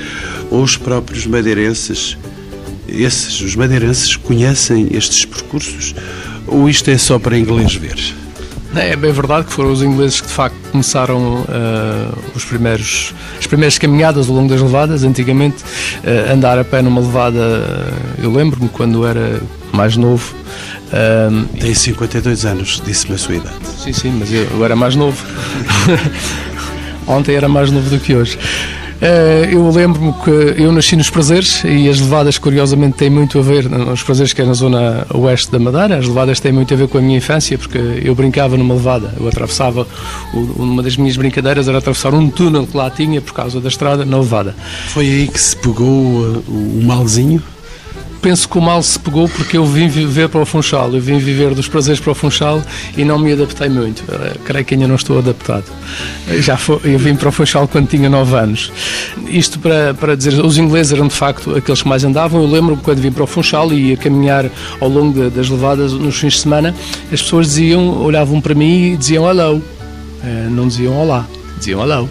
ou 0.50 0.62
os 0.62 0.76
próprios 0.76 1.26
madeirenses? 1.26 2.18
Esses, 2.86 3.40
os 3.40 3.56
madeirenses, 3.56 4.14
conhecem 4.14 4.88
estes 4.92 5.24
percursos? 5.24 5.94
Ou 6.46 6.68
isto 6.68 6.90
é 6.90 6.98
só 6.98 7.18
para 7.18 7.36
inglês 7.36 7.74
ver? 7.74 8.21
É 8.74 8.96
bem 8.96 9.12
verdade 9.12 9.46
que 9.46 9.52
foram 9.52 9.70
os 9.70 9.82
ingleses 9.82 10.20
que 10.20 10.26
de 10.26 10.32
facto 10.32 10.56
começaram 10.70 11.42
uh, 11.42 12.18
os 12.34 12.44
primeiros, 12.44 13.14
as 13.38 13.46
primeiras 13.46 13.76
caminhadas 13.76 14.28
ao 14.28 14.34
longo 14.34 14.48
das 14.48 14.62
levadas. 14.62 15.04
Antigamente, 15.04 15.62
uh, 15.62 16.32
andar 16.32 16.58
a 16.58 16.64
pé 16.64 16.80
numa 16.80 17.00
levada, 17.00 17.38
uh, 17.38 18.22
eu 18.22 18.32
lembro-me 18.32 18.68
quando 18.70 19.06
era 19.06 19.40
mais 19.72 19.96
novo. 19.96 20.34
Tem 21.58 21.74
52 21.74 22.44
anos, 22.44 22.82
disse-me 22.84 23.14
a 23.14 23.18
sua 23.18 23.36
idade. 23.36 23.56
Sim, 23.78 23.92
sim, 23.94 24.10
mas 24.18 24.30
eu, 24.30 24.44
eu 24.44 24.64
era 24.64 24.76
mais 24.76 24.94
novo. 24.94 25.16
Ontem 27.06 27.34
era 27.34 27.48
mais 27.48 27.70
novo 27.70 27.88
do 27.88 27.98
que 27.98 28.14
hoje. 28.14 28.38
Eh, 29.04 29.48
eu 29.50 29.68
lembro-me 29.68 30.12
que 30.12 30.62
eu 30.62 30.70
nasci 30.70 30.94
nos 30.94 31.10
prazeres 31.10 31.64
e 31.64 31.88
as 31.88 31.98
levadas, 31.98 32.38
curiosamente, 32.38 32.98
têm 32.98 33.10
muito 33.10 33.36
a 33.36 33.42
ver, 33.42 33.66
os 33.66 34.00
prazeres 34.00 34.32
que 34.32 34.40
é 34.40 34.44
na 34.44 34.52
zona 34.52 35.04
oeste 35.12 35.50
da 35.50 35.58
Madeira, 35.58 35.98
as 35.98 36.06
levadas 36.06 36.38
têm 36.38 36.52
muito 36.52 36.72
a 36.72 36.76
ver 36.76 36.86
com 36.86 36.98
a 36.98 37.00
minha 37.00 37.18
infância, 37.18 37.58
porque 37.58 37.78
eu 37.78 38.14
brincava 38.14 38.56
numa 38.56 38.74
levada. 38.74 39.12
Eu 39.18 39.26
atravessava, 39.26 39.88
uma 40.32 40.84
das 40.84 40.96
minhas 40.96 41.16
brincadeiras 41.16 41.66
era 41.66 41.78
atravessar 41.78 42.14
um 42.14 42.30
túnel 42.30 42.64
que 42.64 42.76
lá 42.76 42.88
tinha 42.90 43.20
por 43.20 43.32
causa 43.32 43.60
da 43.60 43.68
estrada 43.68 44.04
na 44.04 44.18
levada. 44.18 44.54
Foi 44.90 45.04
aí 45.04 45.26
que 45.26 45.40
se 45.40 45.56
pegou 45.56 46.36
eh, 46.36 46.38
o 46.46 46.84
malzinho? 46.84 47.42
Penso 48.22 48.48
que 48.48 48.56
o 48.56 48.60
mal 48.60 48.80
se 48.82 48.98
pegou 48.98 49.28
porque 49.28 49.58
eu 49.58 49.66
vim 49.66 49.88
viver 49.88 50.28
para 50.28 50.40
o 50.40 50.46
Funchal, 50.46 50.94
eu 50.94 51.00
vim 51.00 51.18
viver 51.18 51.54
dos 51.54 51.66
prazeres 51.66 52.00
para 52.00 52.12
o 52.12 52.14
Funchal 52.14 52.62
e 52.96 53.04
não 53.04 53.18
me 53.18 53.32
adaptei 53.32 53.68
muito. 53.68 54.00
Uh, 54.04 54.38
creio 54.44 54.64
que 54.64 54.74
ainda 54.74 54.86
não 54.86 54.94
estou 54.94 55.18
adaptado. 55.18 55.64
Uh, 56.28 56.40
já 56.40 56.56
foi, 56.56 56.80
eu 56.84 56.98
vim 56.98 57.16
para 57.16 57.28
o 57.28 57.32
Funchal 57.32 57.66
quando 57.66 57.88
tinha 57.88 58.08
9 58.08 58.36
anos. 58.36 58.72
Isto 59.26 59.58
para, 59.58 59.92
para 59.92 60.16
dizer, 60.16 60.34
os 60.42 60.56
ingleses 60.56 60.92
eram 60.92 61.08
de 61.08 61.14
facto 61.14 61.56
aqueles 61.56 61.82
que 61.82 61.88
mais 61.88 62.04
andavam. 62.04 62.40
Eu 62.40 62.48
lembro-me 62.48 62.80
quando 62.80 63.00
vim 63.00 63.10
para 63.10 63.24
o 63.24 63.26
Funchal 63.26 63.72
e 63.72 63.90
ia 63.90 63.96
caminhar 63.96 64.48
ao 64.80 64.88
longo 64.88 65.28
das 65.28 65.48
levadas 65.48 65.92
nos 65.92 66.16
fins 66.16 66.34
de 66.34 66.40
semana, 66.40 66.74
as 67.12 67.20
pessoas 67.20 67.48
diziam, 67.48 68.02
olhavam 68.02 68.40
para 68.40 68.54
mim 68.54 68.92
e 68.92 68.96
diziam 68.96 69.28
hello, 69.28 69.56
uh, 69.56 70.50
não 70.50 70.68
diziam 70.68 70.96
olá 70.96 71.26
diziam 71.62 71.80
hello, 71.80 72.08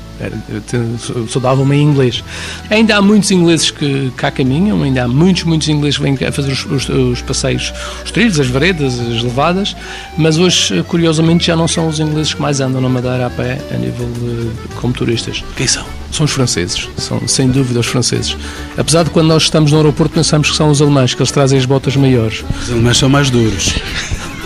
só 1.28 1.40
davam-me 1.40 1.76
em 1.76 1.84
inglês. 1.84 2.24
Ainda 2.70 2.98
há 2.98 3.02
muitos 3.02 3.30
ingleses 3.32 3.70
que 3.70 4.12
cá 4.16 4.32
caminham, 4.32 4.82
ainda 4.82 5.04
há 5.04 5.08
muitos, 5.08 5.44
muitos 5.44 5.68
ingleses 5.68 5.98
que 5.98 6.04
vêm 6.04 6.18
a 6.28 6.32
fazer 6.32 6.52
os, 6.52 6.66
os, 6.66 6.90
os, 6.90 7.22
passeios, 7.22 7.74
os 8.04 8.12
trilhos, 8.12 8.40
as 8.40 8.48
veredas, 8.48 9.00
as 9.00 9.22
levadas, 9.22 9.76
mas 10.18 10.38
hoje, 10.38 10.84
curiosamente, 10.84 11.46
já 11.46 11.56
não 11.56 11.68
são 11.68 11.88
os 11.88 12.00
ingleses 12.00 12.34
que 12.34 12.42
mais 12.42 12.60
andam 12.60 12.82
na 12.82 12.90
Madeira 12.90 13.28
a 13.28 13.30
pé, 13.30 13.60
a 13.74 13.78
nível 13.78 14.10
de, 14.14 14.50
como 14.76 14.94
turistas. 14.94 15.44
Quem 15.56 15.68
são? 15.68 15.86
São 16.12 16.26
os 16.26 16.32
franceses, 16.32 16.90
são 16.98 17.26
sem 17.28 17.50
dúvida 17.50 17.80
os 17.80 17.88
franceses. 17.88 18.36
Apesar 18.78 19.04
de 19.04 19.10
quando 19.12 19.28
nós 19.28 19.44
estamos 19.44 19.72
no 19.72 19.78
aeroporto 19.78 20.14
pensamos 20.14 20.50
que 20.50 20.56
são 20.56 20.70
os 20.70 20.82
alemães, 20.82 21.14
que 21.14 21.22
eles 21.22 21.32
trazem 21.32 21.58
as 21.58 21.66
botas 21.66 21.96
maiores. 21.96 22.44
Os 22.64 22.72
alemães 22.72 22.98
são 22.98 23.10
mais 23.10 23.30
duros. 23.30 23.76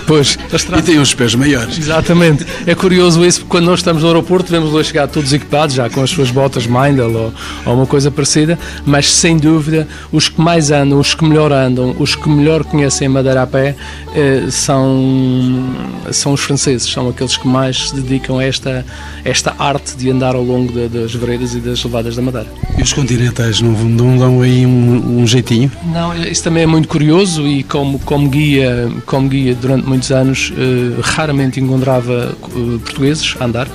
Pois, 0.07 0.37
e 0.77 0.81
têm 0.81 0.99
os 0.99 1.13
pés 1.13 1.35
maiores. 1.35 1.77
Exatamente. 1.77 2.45
É 2.65 2.75
curioso 2.75 3.25
isso, 3.25 3.39
porque 3.39 3.51
quando 3.51 3.65
nós 3.65 3.79
estamos 3.79 4.03
no 4.03 4.07
aeroporto, 4.09 4.51
vemos 4.51 4.71
lá 4.71 4.83
chegar 4.83 5.07
todos 5.07 5.33
equipados, 5.33 5.75
já 5.75 5.89
com 5.89 6.01
as 6.01 6.09
suas 6.09 6.29
botas 6.29 6.67
Mindel 6.67 7.11
ou, 7.11 7.33
ou 7.65 7.73
uma 7.73 7.85
coisa 7.85 8.11
parecida, 8.11 8.57
mas 8.85 9.11
sem 9.11 9.37
dúvida, 9.37 9.87
os 10.11 10.29
que 10.29 10.39
mais 10.39 10.71
andam, 10.71 10.99
os 10.99 11.13
que 11.15 11.25
melhor 11.25 11.51
andam, 11.51 11.95
os 11.99 12.15
que 12.15 12.29
melhor 12.29 12.63
conhecem 12.63 13.07
a 13.07 13.09
Madeira 13.09 13.41
a 13.41 13.47
pé, 13.47 13.75
eh, 14.15 14.45
são, 14.49 15.63
são 16.11 16.33
os 16.33 16.41
franceses, 16.41 16.89
são 16.91 17.09
aqueles 17.09 17.37
que 17.37 17.47
mais 17.47 17.89
se 17.89 17.95
dedicam 17.95 18.39
a 18.39 18.43
esta, 18.43 18.85
esta 19.23 19.55
arte 19.57 19.95
de 19.97 20.09
andar 20.09 20.35
ao 20.35 20.43
longo 20.43 20.71
de, 20.71 20.87
das 20.87 21.13
veredas 21.13 21.53
e 21.53 21.59
das 21.59 21.83
levadas 21.83 22.15
da 22.15 22.21
Madeira. 22.21 22.47
E 22.77 22.81
os 22.81 22.93
continentais 22.93 23.61
não, 23.61 23.71
não 23.71 24.17
dão 24.17 24.41
aí 24.41 24.65
um, 24.65 25.21
um 25.21 25.27
jeitinho? 25.27 25.71
Não, 25.91 26.15
isso 26.15 26.43
também 26.43 26.63
é 26.63 26.67
muito 26.67 26.87
curioso 26.87 27.47
e 27.47 27.63
como, 27.63 27.99
como, 27.99 28.29
guia, 28.29 28.89
como 29.05 29.27
guia 29.27 29.55
durante 29.55 29.87
muitos 29.95 30.11
anos 30.11 30.51
eh, 30.57 30.99
raramente 31.01 31.59
encontrava 31.61 32.35
eh, 32.43 32.79
portugueses 32.83 33.35
a 33.39 33.45
andar, 33.45 33.67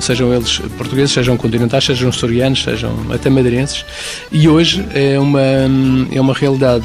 sejam 0.00 0.34
eles 0.34 0.58
portugueses, 0.76 1.12
sejam 1.12 1.36
continentais, 1.36 1.84
sejam 1.84 2.08
açorianos, 2.08 2.64
sejam 2.64 2.92
até 3.12 3.30
madeirenses, 3.30 3.84
e 4.32 4.48
hoje 4.48 4.84
é 4.92 5.18
uma, 5.18 5.40
é 6.12 6.20
uma 6.20 6.34
realidade. 6.34 6.84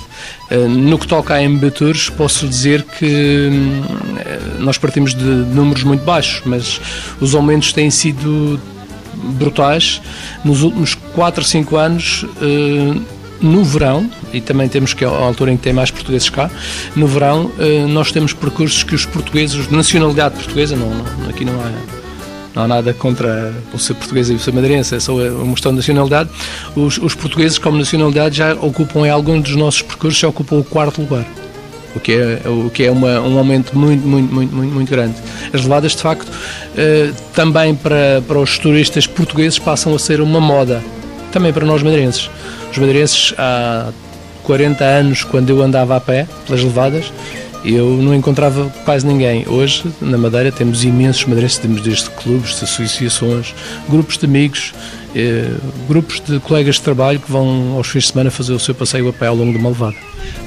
Eh, 0.52 0.68
no 0.68 1.00
que 1.00 1.08
toca 1.08 1.34
a 1.34 1.42
MB 1.42 1.72
Tours, 1.72 2.10
posso 2.10 2.48
dizer 2.48 2.84
que 2.84 3.50
nós 4.60 4.78
partimos 4.78 5.16
de 5.16 5.24
números 5.24 5.84
muito 5.84 6.04
baixos, 6.04 6.44
mas 6.46 6.80
os 7.20 7.34
aumentos 7.34 7.74
têm 7.74 7.90
sido 7.90 8.60
brutais. 9.40 10.00
Nos 10.46 10.62
últimos 10.62 10.94
4 11.16 11.42
ou 11.42 11.48
5 11.48 11.76
anos 11.76 12.26
no 13.42 13.64
verão, 13.64 14.10
e 14.34 14.42
também 14.42 14.68
temos 14.68 14.94
que 14.94 15.04
a 15.06 15.10
altura 15.10 15.52
em 15.52 15.58
que 15.58 15.64
tem 15.64 15.74
mais 15.74 15.92
portugueses 15.92 16.30
cá, 16.30 16.50
no 16.96 17.08
verão 17.08 17.52
eh, 17.60 17.86
nós 17.88 18.12
temos 18.12 18.34
percursos 18.34 18.84
que 18.84 18.96
os 18.96 19.06
portugueses, 19.06 19.68
de 19.68 19.76
nacionalidade 19.76 20.36
portuguesa, 20.36 20.76
não, 20.76 20.90
não, 20.90 21.30
aqui 21.30 21.46
não 21.46 21.54
há, 21.54 21.72
não 22.56 22.64
há 22.64 22.68
nada 22.68 22.94
contra 22.94 23.54
o 23.74 23.80
ser 23.80 23.94
português 23.94 24.30
e 24.30 24.34
o 24.34 24.40
ser 24.40 24.54
madeirense, 24.54 24.96
é 24.96 25.00
só 25.00 25.14
uma 25.16 25.54
questão 25.54 25.72
de 25.72 25.78
nacionalidade, 25.78 26.30
os, 26.76 26.98
os 26.98 27.16
portugueses 27.16 27.58
como 27.58 27.78
nacionalidade 27.78 28.38
já 28.38 28.54
ocupam 28.56 29.06
em 29.06 29.10
alguns 29.10 29.44
dos 29.44 29.56
nossos 29.56 29.82
percursos, 29.82 30.20
já 30.20 30.28
ocupam 30.28 30.58
o 30.58 30.64
quarto 30.64 31.02
lugar 31.02 31.26
o 31.96 32.00
que 32.00 32.14
é, 32.14 32.42
o 32.48 32.70
que 32.70 32.84
é 32.84 32.92
uma, 32.92 33.20
um 33.20 33.38
aumento 33.38 33.78
muito, 33.78 34.08
muito, 34.08 34.34
muito, 34.34 34.56
muito, 34.56 34.74
muito 34.74 34.90
grande. 34.90 35.16
As 35.54 35.62
levadas, 35.64 35.94
de 35.96 36.02
facto, 36.02 36.32
eh, 36.78 37.12
também 37.34 37.76
para, 37.76 38.22
para 38.28 38.40
os 38.40 38.58
turistas 38.58 39.08
portugueses 39.08 39.58
passam 39.58 39.94
a 39.96 40.00
ser 40.00 40.22
uma 40.22 40.40
moda, 40.40 40.84
também 41.32 41.52
para 41.52 41.66
nós 41.66 41.82
madeirenses. 41.82 42.30
Os 42.72 42.78
madeirenses, 42.78 43.34
há 43.38 43.92
40 44.44 44.84
anos, 44.84 45.24
quando 45.24 45.50
eu 45.50 45.62
andava 45.62 45.96
a 45.96 46.00
pé 46.00 46.28
pelas 46.46 46.64
levadas, 46.64 47.12
eu 47.64 47.98
não 48.02 48.16
encontrava 48.16 48.72
quase 48.86 49.06
ninguém. 49.06 49.48
Hoje, 49.48 49.84
na 50.02 50.18
Madeira, 50.18 50.52
temos 50.52 50.84
imensos 50.84 51.26
madeirenses, 51.26 51.58
temos 51.58 51.82
desde 51.82 52.10
clubes, 52.12 52.58
de 52.58 52.64
associações, 52.64 53.54
grupos 53.90 54.18
de 54.18 54.26
amigos 54.26 54.74
eh, 55.16 55.56
grupos 55.88 56.20
de 56.20 56.40
colegas 56.40 56.76
de 56.76 56.82
trabalho 56.82 57.20
que 57.20 57.32
vão 57.32 57.74
aos 57.76 57.88
fins 57.88 58.04
de 58.04 58.12
semana 58.12 58.30
fazer 58.30 58.54
o 58.54 58.60
seu 58.60 58.76
passeio 58.76 59.10
a 59.10 59.14
pé 59.14 59.26
ao 59.26 59.36
longo 59.36 59.52
de 59.52 59.58
uma 59.58 59.70
levada. 59.70 59.96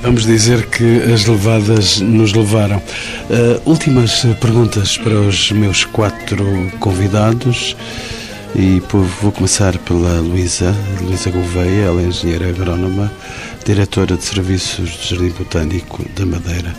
Vamos 0.03 0.25
dizer 0.25 0.67
que 0.67 1.03
as 1.13 1.27
levadas 1.27 2.01
nos 2.01 2.33
levaram. 2.33 2.77
Uh, 2.77 3.69
últimas 3.69 4.25
perguntas 4.41 4.97
para 4.97 5.15
os 5.15 5.51
meus 5.51 5.85
quatro 5.85 6.71
convidados. 6.79 7.77
E 8.55 8.83
vou 9.23 9.33
começar 9.33 9.79
pela 9.79 10.21
Luísa, 10.21 10.75
Luísa 11.01 11.31
Gouveia, 11.31 11.87
ela 11.87 12.03
é 12.03 12.05
engenheira 12.05 12.51
agrónoma, 12.51 13.11
diretora 13.65 14.15
de 14.15 14.25
serviços 14.25 14.95
do 14.95 15.07
Jardim 15.07 15.31
Botânico 15.31 16.05
da 16.15 16.27
Madeira. 16.27 16.75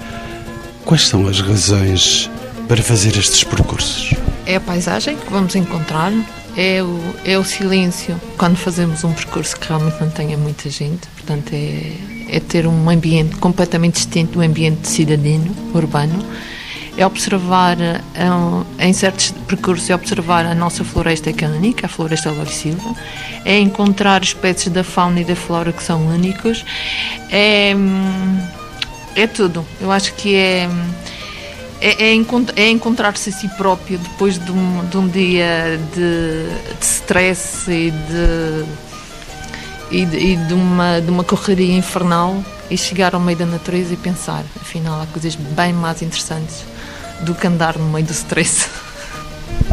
Quais 0.85 1.07
são 1.07 1.27
as 1.27 1.41
razões 1.41 2.29
para 2.67 2.81
fazer 2.83 3.17
estes 3.17 3.43
percursos? 3.43 4.13
É 4.45 4.57
a 4.57 4.61
paisagem 4.61 5.17
que 5.17 5.31
vamos 5.31 5.55
encontrar, 5.55 6.11
é 6.55 6.83
o, 6.83 6.99
é 7.25 7.39
o 7.39 7.43
silêncio 7.43 8.21
quando 8.37 8.55
fazemos 8.55 9.03
um 9.03 9.11
percurso 9.11 9.59
que 9.59 9.67
realmente 9.67 9.99
não 9.99 10.11
tenha 10.11 10.37
muita 10.37 10.69
gente, 10.69 11.07
portanto 11.15 11.53
é, 11.53 11.93
é 12.29 12.39
ter 12.39 12.67
um 12.67 12.87
ambiente 12.87 13.35
completamente 13.37 13.95
distinto 13.95 14.33
do 14.33 14.41
ambiente 14.41 14.87
cidadino, 14.87 15.55
urbano 15.73 16.23
é 16.97 17.05
observar 17.05 17.77
é 17.81 18.87
em 18.87 18.93
certos 18.93 19.31
percursos 19.47 19.89
é 19.89 19.95
observar 19.95 20.45
a 20.45 20.53
nossa 20.53 20.83
floresta 20.83 21.31
única, 21.47 21.87
a 21.87 21.89
floresta 21.89 22.31
Lori 22.31 22.51
Silva, 22.51 22.95
é 23.45 23.57
encontrar 23.57 24.21
espécies 24.21 24.71
da 24.71 24.83
fauna 24.83 25.21
e 25.21 25.23
da 25.23 25.35
flora 25.35 25.71
que 25.71 25.83
são 25.83 26.05
únicos, 26.07 26.63
é, 27.31 27.73
é 29.15 29.27
tudo. 29.27 29.65
Eu 29.81 29.91
acho 29.91 30.13
que 30.13 30.35
é 30.35 30.69
é, 31.81 32.11
é, 32.11 32.15
é 32.55 32.69
encontrar-se 32.69 33.29
a 33.29 33.33
si 33.33 33.49
próprio 33.57 33.97
depois 33.97 34.39
de 34.39 34.51
um, 34.51 34.85
de 34.85 34.97
um 34.97 35.05
dia 35.05 35.77
de, 35.93 36.77
de 36.79 36.85
stress 36.85 37.69
e 37.69 37.91
de, 37.91 38.65
e 39.91 40.05
de, 40.05 40.17
e 40.17 40.37
de, 40.37 40.53
uma, 40.53 41.01
de 41.01 41.09
uma 41.11 41.25
correria 41.25 41.75
infernal 41.75 42.41
e 42.71 42.77
chegar 42.77 43.13
ao 43.13 43.19
meio 43.19 43.37
da 43.37 43.45
natureza 43.45 43.93
e 43.93 43.97
pensar, 43.97 44.45
afinal, 44.61 45.01
há 45.01 45.05
coisas 45.07 45.35
bem 45.35 45.73
mais 45.73 46.01
interessantes 46.01 46.63
do 47.21 47.33
que 47.35 47.47
andar 47.47 47.77
no 47.77 47.89
meio 47.89 48.05
do 48.05 48.11
stress. 48.11 48.67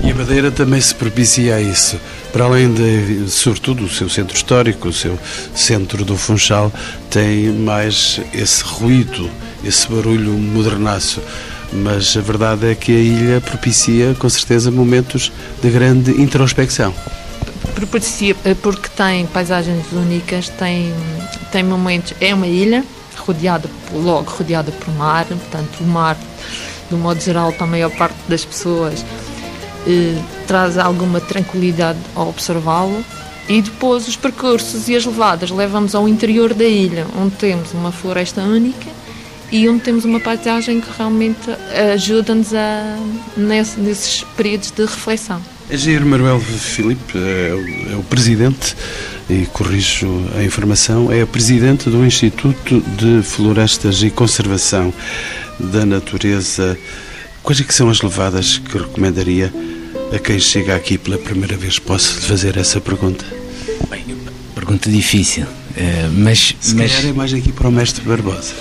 E 0.02 0.10
a 0.10 0.14
Madeira 0.14 0.50
também 0.50 0.80
se 0.80 0.94
propicia 0.94 1.56
a 1.56 1.60
isso. 1.60 1.98
Para 2.32 2.44
além 2.44 2.72
de, 2.72 3.28
sobretudo, 3.28 3.84
o 3.84 3.88
seu 3.88 4.08
centro 4.08 4.36
histórico, 4.36 4.88
o 4.88 4.92
seu 4.92 5.18
centro 5.54 6.04
do 6.04 6.16
Funchal, 6.16 6.72
tem 7.10 7.50
mais 7.50 8.20
esse 8.32 8.62
ruído, 8.62 9.28
esse 9.64 9.88
barulho 9.88 10.32
modernaço. 10.32 11.20
Mas 11.72 12.16
a 12.16 12.20
verdade 12.20 12.70
é 12.70 12.74
que 12.74 12.92
a 12.92 12.98
ilha 12.98 13.40
propicia, 13.40 14.14
com 14.18 14.28
certeza, 14.28 14.70
momentos 14.70 15.30
de 15.62 15.70
grande 15.70 16.10
introspecção. 16.20 16.94
Propicia 17.74 18.34
eh, 18.44 18.54
porque 18.54 18.88
tem 18.88 19.26
paisagens 19.26 19.92
únicas, 19.92 20.48
tem, 20.48 20.92
tem 21.52 21.62
momentos. 21.62 22.14
É 22.20 22.34
uma 22.34 22.46
ilha 22.46 22.84
rodeada, 23.16 23.68
logo 23.92 24.30
rodeada 24.30 24.72
por 24.72 24.92
mar, 24.94 25.26
portanto, 25.26 25.80
o 25.80 25.84
mar 25.84 26.16
do 26.90 26.96
modo 26.96 27.20
geral, 27.20 27.52
para 27.52 27.64
a 27.64 27.70
maior 27.70 27.90
parte 27.92 28.18
das 28.28 28.44
pessoas, 28.44 29.04
eh, 29.86 30.20
traz 30.46 30.76
alguma 30.76 31.20
tranquilidade 31.20 31.98
ao 32.14 32.28
observá-lo. 32.28 33.04
E 33.48 33.62
depois 33.62 34.06
os 34.06 34.16
percursos 34.16 34.88
e 34.88 34.94
as 34.94 35.04
levadas 35.04 35.50
levam-nos 35.50 35.94
ao 35.94 36.08
interior 36.08 36.54
da 36.54 36.64
ilha, 36.64 37.06
onde 37.16 37.34
temos 37.36 37.72
uma 37.72 37.90
floresta 37.90 38.42
única 38.42 38.86
e 39.50 39.68
onde 39.68 39.80
temos 39.80 40.04
uma 40.04 40.20
paisagem 40.20 40.80
que 40.80 40.88
realmente 40.96 41.50
ajuda-nos 41.92 42.54
a, 42.54 42.96
nesse, 43.36 43.80
nesses 43.80 44.22
períodos 44.36 44.70
de 44.70 44.82
reflexão. 44.82 45.42
Engenheiro 45.68 46.06
Manuel 46.06 46.40
Filipe 46.40 47.16
é 47.16 47.92
é 47.92 47.96
o, 47.96 48.02
presidente, 48.02 48.76
e 49.28 49.46
corrijo 49.46 50.08
a 50.36 50.42
informação, 50.42 51.10
é 51.12 51.24
presidente 51.24 51.88
do 51.88 52.04
Instituto 52.04 52.80
de 52.96 53.22
Florestas 53.22 54.02
e 54.02 54.10
Conservação 54.10 54.92
da 55.60 55.84
natureza, 55.84 56.78
quais 57.42 57.60
é 57.60 57.64
que 57.64 57.74
são 57.74 57.88
as 57.88 58.00
levadas 58.00 58.58
que 58.58 58.78
recomendaria 58.78 59.52
a 60.14 60.18
quem 60.18 60.38
chega 60.38 60.74
aqui 60.74 60.98
pela 60.98 61.18
primeira 61.18 61.56
vez? 61.56 61.78
Posso 61.78 62.16
lhe 62.16 62.20
fazer 62.22 62.56
essa 62.56 62.80
pergunta? 62.80 63.24
Bem, 63.88 64.04
pergunta 64.54 64.90
difícil, 64.90 65.46
eh, 65.76 66.08
mas... 66.12 66.54
Se 66.60 66.74
mas... 66.74 66.92
calhar 66.92 67.10
é 67.10 67.12
mais 67.12 67.32
aqui 67.32 67.52
para 67.52 67.68
o 67.68 67.72
mestre 67.72 68.04
Barbosa. 68.04 68.54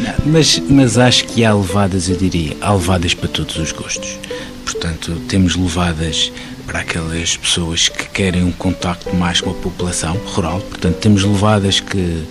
Não, 0.00 0.32
mas, 0.32 0.58
mas 0.68 0.98
acho 0.98 1.24
que 1.24 1.44
há 1.44 1.54
levadas, 1.54 2.08
eu 2.08 2.16
diria, 2.16 2.56
há 2.60 2.72
levadas 2.72 3.14
para 3.14 3.28
todos 3.28 3.56
os 3.56 3.72
gostos. 3.72 4.18
Portanto, 4.64 5.12
temos 5.28 5.56
levadas 5.56 6.30
para 6.66 6.80
aquelas 6.80 7.36
pessoas 7.36 7.88
que 7.88 8.08
querem 8.08 8.44
um 8.44 8.52
contacto 8.52 9.14
mais 9.14 9.40
com 9.40 9.50
a 9.50 9.54
população 9.54 10.16
rural. 10.26 10.60
Portanto, 10.60 10.96
temos 10.96 11.22
levadas 11.22 11.80
que 11.80 12.24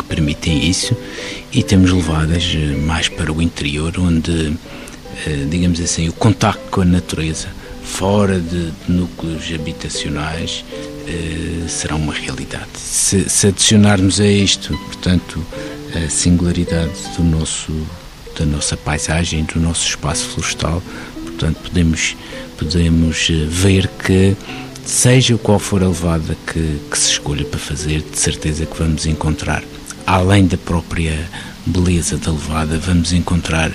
que 0.00 0.04
permitem 0.04 0.68
isso 0.68 0.96
e 1.52 1.62
temos 1.62 1.92
levadas 1.92 2.52
eh, 2.54 2.76
mais 2.76 3.08
para 3.08 3.30
o 3.32 3.42
interior, 3.42 3.92
onde, 3.98 4.56
eh, 5.26 5.46
digamos 5.48 5.80
assim, 5.80 6.08
o 6.08 6.12
contacto 6.12 6.70
com 6.70 6.80
a 6.80 6.84
natureza, 6.84 7.48
fora 7.84 8.40
de, 8.40 8.72
núcleos 8.88 9.52
habitacionais, 9.52 10.64
eh, 11.06 11.68
será 11.68 11.96
uma 11.96 12.14
realidade. 12.14 12.70
Se, 12.76 13.28
se 13.28 13.48
adicionarmos 13.48 14.20
a 14.20 14.26
isto, 14.26 14.76
portanto, 14.86 15.44
a 15.94 16.08
singularidade 16.08 16.92
do 17.16 17.24
nosso, 17.24 17.72
da 18.38 18.46
nossa 18.46 18.76
paisagem, 18.76 19.44
do 19.44 19.60
nosso 19.60 19.86
espaço 19.86 20.28
florestal, 20.30 20.82
portanto, 21.24 21.58
podemos, 21.62 22.16
podemos 22.56 23.28
ver 23.48 23.88
que 23.88 24.34
seja 24.84 25.36
qual 25.36 25.58
for 25.58 25.82
a 25.82 25.88
levada 25.88 26.36
que, 26.46 26.78
que 26.90 26.98
se 26.98 27.10
escolha 27.12 27.44
para 27.44 27.58
fazer, 27.60 28.00
de 28.00 28.18
certeza 28.18 28.64
que 28.64 28.78
vamos 28.78 29.04
encontrar 29.04 29.62
além 30.14 30.46
da 30.46 30.56
própria 30.56 31.16
beleza 31.64 32.16
da 32.16 32.32
levada, 32.32 32.78
vamos 32.78 33.12
encontrar 33.12 33.70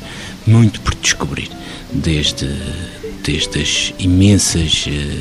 muito 0.46 0.82
por 0.82 0.94
descobrir, 0.96 1.50
desde, 1.94 2.48
desde 3.24 3.62
as 3.62 3.94
imensas 3.98 4.86
eh, 4.88 5.18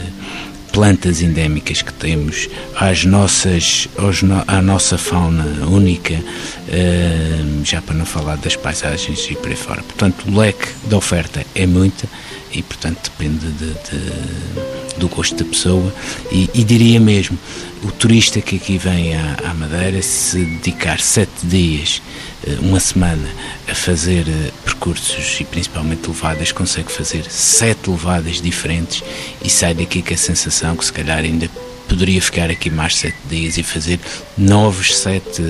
plantas 0.72 1.22
endémicas 1.22 1.82
que 1.82 1.92
temos, 1.92 2.48
às 2.74 3.04
nossas, 3.04 3.88
aos, 3.96 4.22
à 4.48 4.60
nossa 4.60 4.98
fauna 4.98 5.44
única, 5.66 6.20
eh, 6.68 7.44
já 7.62 7.80
para 7.80 7.94
não 7.94 8.04
falar 8.04 8.36
das 8.36 8.56
paisagens 8.56 9.24
e 9.30 9.36
por 9.36 9.48
aí 9.48 9.56
fora. 9.56 9.82
Portanto, 9.82 10.24
o 10.26 10.36
leque 10.36 10.68
da 10.88 10.96
oferta 10.96 11.46
é 11.54 11.64
muita 11.64 12.08
e, 12.52 12.60
portanto, 12.60 13.10
depende 13.10 13.46
de, 13.52 13.66
de, 13.66 14.83
do 14.98 15.08
gosto 15.08 15.36
da 15.36 15.44
pessoa. 15.44 15.92
E, 16.30 16.50
e, 16.54 16.64
diria 16.64 17.00
mesmo, 17.00 17.38
o 17.82 17.90
turista 17.90 18.40
que 18.40 18.56
aqui 18.56 18.78
vem 18.78 19.14
à, 19.14 19.36
à, 19.44 19.54
Madeira, 19.54 20.00
se 20.02 20.38
dedicar 20.38 21.00
sete 21.00 21.44
dias, 21.44 22.02
eh, 22.46 22.56
uma 22.60 22.80
semana, 22.80 23.28
a 23.68 23.74
fazer 23.74 24.26
eh, 24.28 24.50
percursos 24.64 25.38
e 25.40 25.44
principalmente 25.44 26.06
levadas, 26.06 26.52
consegue 26.52 26.90
fazer 26.90 27.24
sete 27.28 27.90
levadas 27.90 28.40
diferentes 28.40 29.02
e 29.42 29.50
sai 29.50 29.74
daqui 29.74 30.02
com 30.02 30.14
a 30.14 30.16
sensação 30.16 30.76
que 30.76 30.84
se 30.84 30.92
calhar 30.92 31.18
ainda 31.18 31.48
poderia 31.88 32.20
ficar 32.20 32.50
aqui 32.50 32.70
mais 32.70 32.96
sete 32.96 33.18
dias 33.28 33.58
e 33.58 33.62
fazer 33.62 34.00
novos 34.36 34.96
sete 34.96 35.42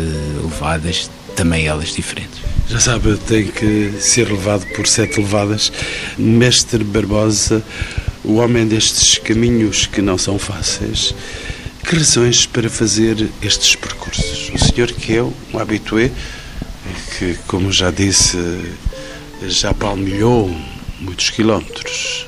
levadas, 0.42 1.10
também 1.36 1.66
elas 1.66 1.94
diferentes. 1.94 2.40
Já 2.68 2.80
sabe, 2.80 3.16
tem 3.18 3.46
que 3.46 3.92
ser 4.00 4.30
levado 4.30 4.66
por 4.74 4.86
sete 4.86 5.20
levadas. 5.20 5.70
Mestre 6.16 6.82
Barbosa, 6.82 7.62
o 8.24 8.36
homem 8.36 8.66
destes 8.66 9.18
caminhos 9.18 9.86
que 9.86 10.00
não 10.00 10.16
são 10.16 10.38
fáceis, 10.38 11.14
que 11.86 11.96
razões 11.96 12.46
para 12.46 12.70
fazer 12.70 13.28
estes 13.42 13.76
percursos? 13.76 14.50
O 14.54 14.58
senhor 14.58 14.90
que 14.90 15.16
é 15.16 15.22
um 15.22 15.58
habitué, 15.58 16.10
que, 17.18 17.36
como 17.46 17.70
já 17.70 17.90
disse, 17.90 18.38
já 19.46 19.74
palmilhou 19.74 20.50
muitos 21.00 21.30
quilómetros. 21.30 22.26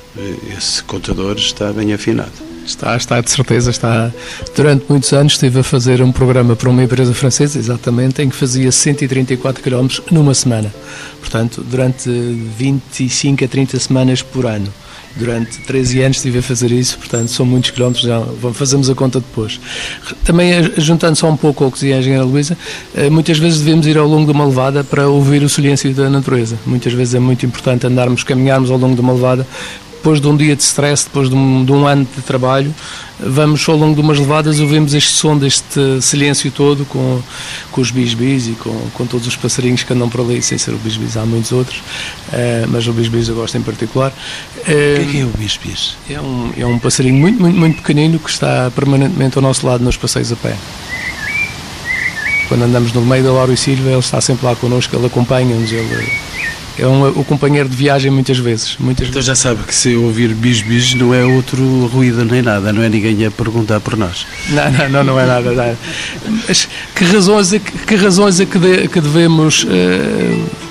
Esse 0.57 0.83
contador 0.83 1.35
está 1.37 1.71
bem 1.73 1.93
afinado. 1.93 2.31
Está, 2.65 2.97
está 2.97 3.21
de 3.21 3.31
certeza, 3.31 3.71
está. 3.71 4.11
Durante 4.53 4.85
muitos 4.89 5.13
anos 5.13 5.33
estive 5.33 5.59
a 5.59 5.63
fazer 5.63 6.01
um 6.01 6.11
programa 6.11 6.55
para 6.55 6.69
uma 6.69 6.83
empresa 6.83 7.13
francesa, 7.13 7.57
exatamente, 7.57 8.21
em 8.21 8.29
que 8.29 8.35
fazia 8.35 8.71
134 8.71 9.63
km 9.63 9.87
numa 10.11 10.33
semana. 10.33 10.73
Portanto, 11.19 11.63
durante 11.63 12.09
25 12.09 13.45
a 13.45 13.47
30 13.47 13.79
semanas 13.79 14.21
por 14.21 14.45
ano. 14.45 14.71
Durante 15.17 15.59
13 15.61 16.01
anos 16.01 16.17
estive 16.17 16.39
a 16.39 16.41
fazer 16.41 16.71
isso, 16.71 16.97
portanto, 16.97 17.29
são 17.29 17.45
muitos 17.45 17.71
quilómetros, 17.71 18.05
já 18.05 18.21
fazemos 18.53 18.89
a 18.89 18.95
conta 18.95 19.19
depois. 19.19 19.59
Também, 20.23 20.51
eh, 20.51 20.71
juntando 20.77 21.15
só 21.15 21.29
um 21.29 21.37
pouco 21.37 21.63
ao 21.63 21.71
que 21.71 21.77
dizia 21.77 21.95
a 21.95 21.99
engenheira 21.99 22.23
Luísa, 22.23 22.57
eh, 22.95 23.09
muitas 23.09 23.37
vezes 23.39 23.59
devemos 23.59 23.87
ir 23.87 23.97
ao 23.97 24.07
longo 24.07 24.25
de 24.25 24.31
uma 24.31 24.45
levada 24.45 24.83
para 24.83 25.07
ouvir 25.07 25.41
o 25.43 25.49
silêncio 25.49 25.93
da 25.93 26.09
natureza. 26.09 26.57
Muitas 26.65 26.93
vezes 26.93 27.15
é 27.15 27.19
muito 27.19 27.45
importante 27.45 27.87
andarmos, 27.87 28.23
caminharmos 28.23 28.69
ao 28.69 28.77
longo 28.77 28.95
de 28.95 29.01
uma 29.01 29.13
levada 29.13 29.47
depois 29.97 30.21
de 30.21 30.27
um 30.27 30.37
dia 30.37 30.55
de 30.55 30.63
stress, 30.63 31.05
depois 31.05 31.29
de 31.29 31.35
um, 31.35 31.65
de 31.65 31.71
um 31.71 31.85
ano 31.85 32.07
de 32.15 32.21
trabalho, 32.21 32.73
vamos 33.19 33.67
ao 33.67 33.75
longo 33.75 33.95
de 33.95 34.01
umas 34.01 34.19
levadas 34.19 34.59
ouvimos 34.59 34.93
este 34.93 35.11
som 35.11 35.37
deste 35.37 36.01
silêncio 36.01 36.51
todo 36.51 36.85
com, 36.85 37.21
com 37.71 37.81
os 37.81 37.91
bisbis 37.91 38.47
e 38.47 38.51
com, 38.51 38.75
com 38.93 39.05
todos 39.05 39.27
os 39.27 39.35
passarinhos 39.35 39.83
que 39.83 39.91
andam 39.91 40.07
por 40.07 40.21
ali, 40.21 40.41
sem 40.41 40.57
ser 40.57 40.71
o 40.71 40.77
bisbis, 40.77 41.17
há 41.17 41.25
muitos 41.25 41.51
outros, 41.51 41.77
uh, 41.77 42.67
mas 42.69 42.87
o 42.87 42.93
bisbis 42.93 43.27
eu 43.27 43.35
gosto 43.35 43.57
em 43.57 43.61
particular. 43.61 44.11
Uh, 44.57 45.01
o 45.01 45.09
que 45.09 45.17
é, 45.17 45.21
é 45.21 45.25
o 45.25 45.37
bisbis? 45.37 45.97
É 46.09 46.21
um, 46.21 46.53
é 46.57 46.65
um 46.65 46.79
passarinho 46.79 47.15
muito, 47.15 47.41
muito, 47.41 47.57
muito 47.57 47.77
pequenino 47.77 48.19
que 48.19 48.29
está 48.29 48.71
permanentemente 48.75 49.37
ao 49.37 49.41
nosso 49.41 49.65
lado 49.65 49.83
nos 49.83 49.97
passeios 49.97 50.31
a 50.31 50.35
pé. 50.35 50.55
Quando 52.47 52.63
andamos 52.63 52.93
no 52.93 53.01
meio 53.01 53.23
da 53.23 53.31
Lauro 53.31 53.51
e 53.51 53.57
Silva, 53.57 53.89
ele 53.89 53.99
está 53.99 54.21
sempre 54.21 54.45
lá 54.45 54.55
connosco, 54.55 54.95
ele 54.95 55.07
acompanha-nos, 55.07 55.69
ele 55.69 56.09
é 56.79 56.87
um, 56.87 57.07
o 57.07 57.23
companheiro 57.23 57.67
de 57.67 57.75
viagem 57.75 58.11
muitas 58.11 58.37
vezes. 58.37 58.77
Muitas 58.79 59.07
então 59.07 59.21
já 59.21 59.35
sabe 59.35 59.63
que 59.63 59.73
se 59.73 59.95
ouvir 59.95 60.33
bis-bis 60.33 60.93
não 60.93 61.13
é 61.13 61.23
outro 61.23 61.87
ruído 61.87 62.23
nem 62.23 62.41
nada, 62.41 62.71
não 62.71 62.83
é 62.83 62.89
ninguém 62.89 63.25
a 63.25 63.31
perguntar 63.31 63.79
por 63.79 63.97
nós. 63.97 64.25
Não, 64.49 64.71
não, 64.71 64.89
não, 64.89 65.03
não 65.03 65.19
é 65.19 65.25
nada. 65.25 65.51
Não. 65.51 65.77
Mas 66.47 66.67
que 66.95 67.03
razões 67.05 67.53
é 67.53 67.59
que, 67.59 67.71
que, 67.71 67.95
razões 67.95 68.39
é 68.39 68.45
que, 68.45 68.59
de, 68.59 68.87
que 68.87 69.01
devemos, 69.01 69.63
uh, 69.63 69.67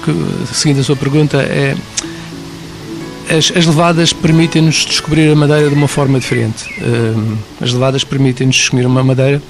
que, 0.04 0.54
seguindo 0.54 0.80
a 0.80 0.84
sua 0.84 0.96
pergunta, 0.96 1.38
é 1.38 1.74
as, 3.28 3.52
as 3.56 3.66
levadas 3.66 4.12
permitem-nos 4.12 4.84
descobrir 4.86 5.30
a 5.30 5.34
madeira 5.34 5.68
de 5.68 5.74
uma 5.74 5.88
forma 5.88 6.20
diferente. 6.20 6.66
Uh, 6.80 7.36
as 7.60 7.72
levadas 7.72 8.04
permitem-nos 8.04 8.56
descobrir 8.56 8.86
uma 8.86 9.02
madeira 9.02 9.42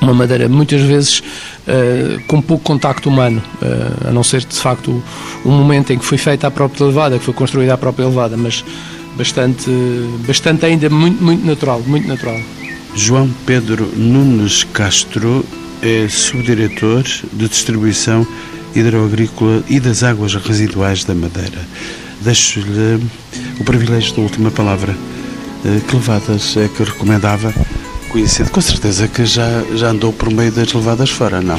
uma 0.00 0.12
madeira 0.12 0.48
muitas 0.48 0.82
vezes 0.82 1.22
uh, 1.66 2.22
com 2.26 2.40
pouco 2.40 2.64
contacto 2.64 3.08
humano, 3.08 3.42
uh, 3.62 4.08
a 4.08 4.12
não 4.12 4.22
ser 4.22 4.44
de 4.44 4.56
facto 4.56 5.02
o, 5.44 5.48
momento 5.48 5.92
em 5.92 5.98
que 5.98 6.04
foi 6.04 6.18
feita 6.18 6.46
a 6.46 6.50
própria 6.50 6.86
levada, 6.86 7.18
que 7.18 7.24
foi 7.24 7.34
construída 7.34 7.74
a 7.74 7.78
própria 7.78 8.06
levada, 8.06 8.36
mas 8.36 8.64
bastante, 9.16 9.70
bastante 10.26 10.66
ainda 10.66 10.88
muito, 10.90 11.22
muito 11.22 11.44
natural, 11.44 11.82
muito 11.86 12.06
natural. 12.08 12.38
João 12.94 13.28
Pedro 13.44 13.86
Nunes 13.96 14.64
Castro 14.64 15.44
é 15.82 16.08
subdiretor 16.08 17.02
de 17.32 17.48
distribuição 17.48 18.26
hidroagrícola 18.74 19.62
e 19.68 19.78
das 19.78 20.02
águas 20.02 20.34
residuais 20.34 21.04
da 21.04 21.14
Madeira. 21.14 21.60
Deixo-lhe 22.20 23.04
o 23.60 23.64
privilégio 23.64 24.14
da 24.14 24.22
última 24.22 24.50
palavra. 24.50 24.96
Eh, 25.64 25.80
que 25.88 25.96
levadas 25.96 26.56
é 26.56 26.68
que 26.68 26.82
recomendava 26.82 27.52
conhecido, 28.14 28.48
com 28.52 28.60
certeza 28.60 29.08
que 29.08 29.26
já, 29.26 29.64
já 29.74 29.88
andou 29.88 30.12
por 30.12 30.32
meio 30.32 30.52
das 30.52 30.72
levadas 30.72 31.10
fora, 31.10 31.40
não? 31.40 31.58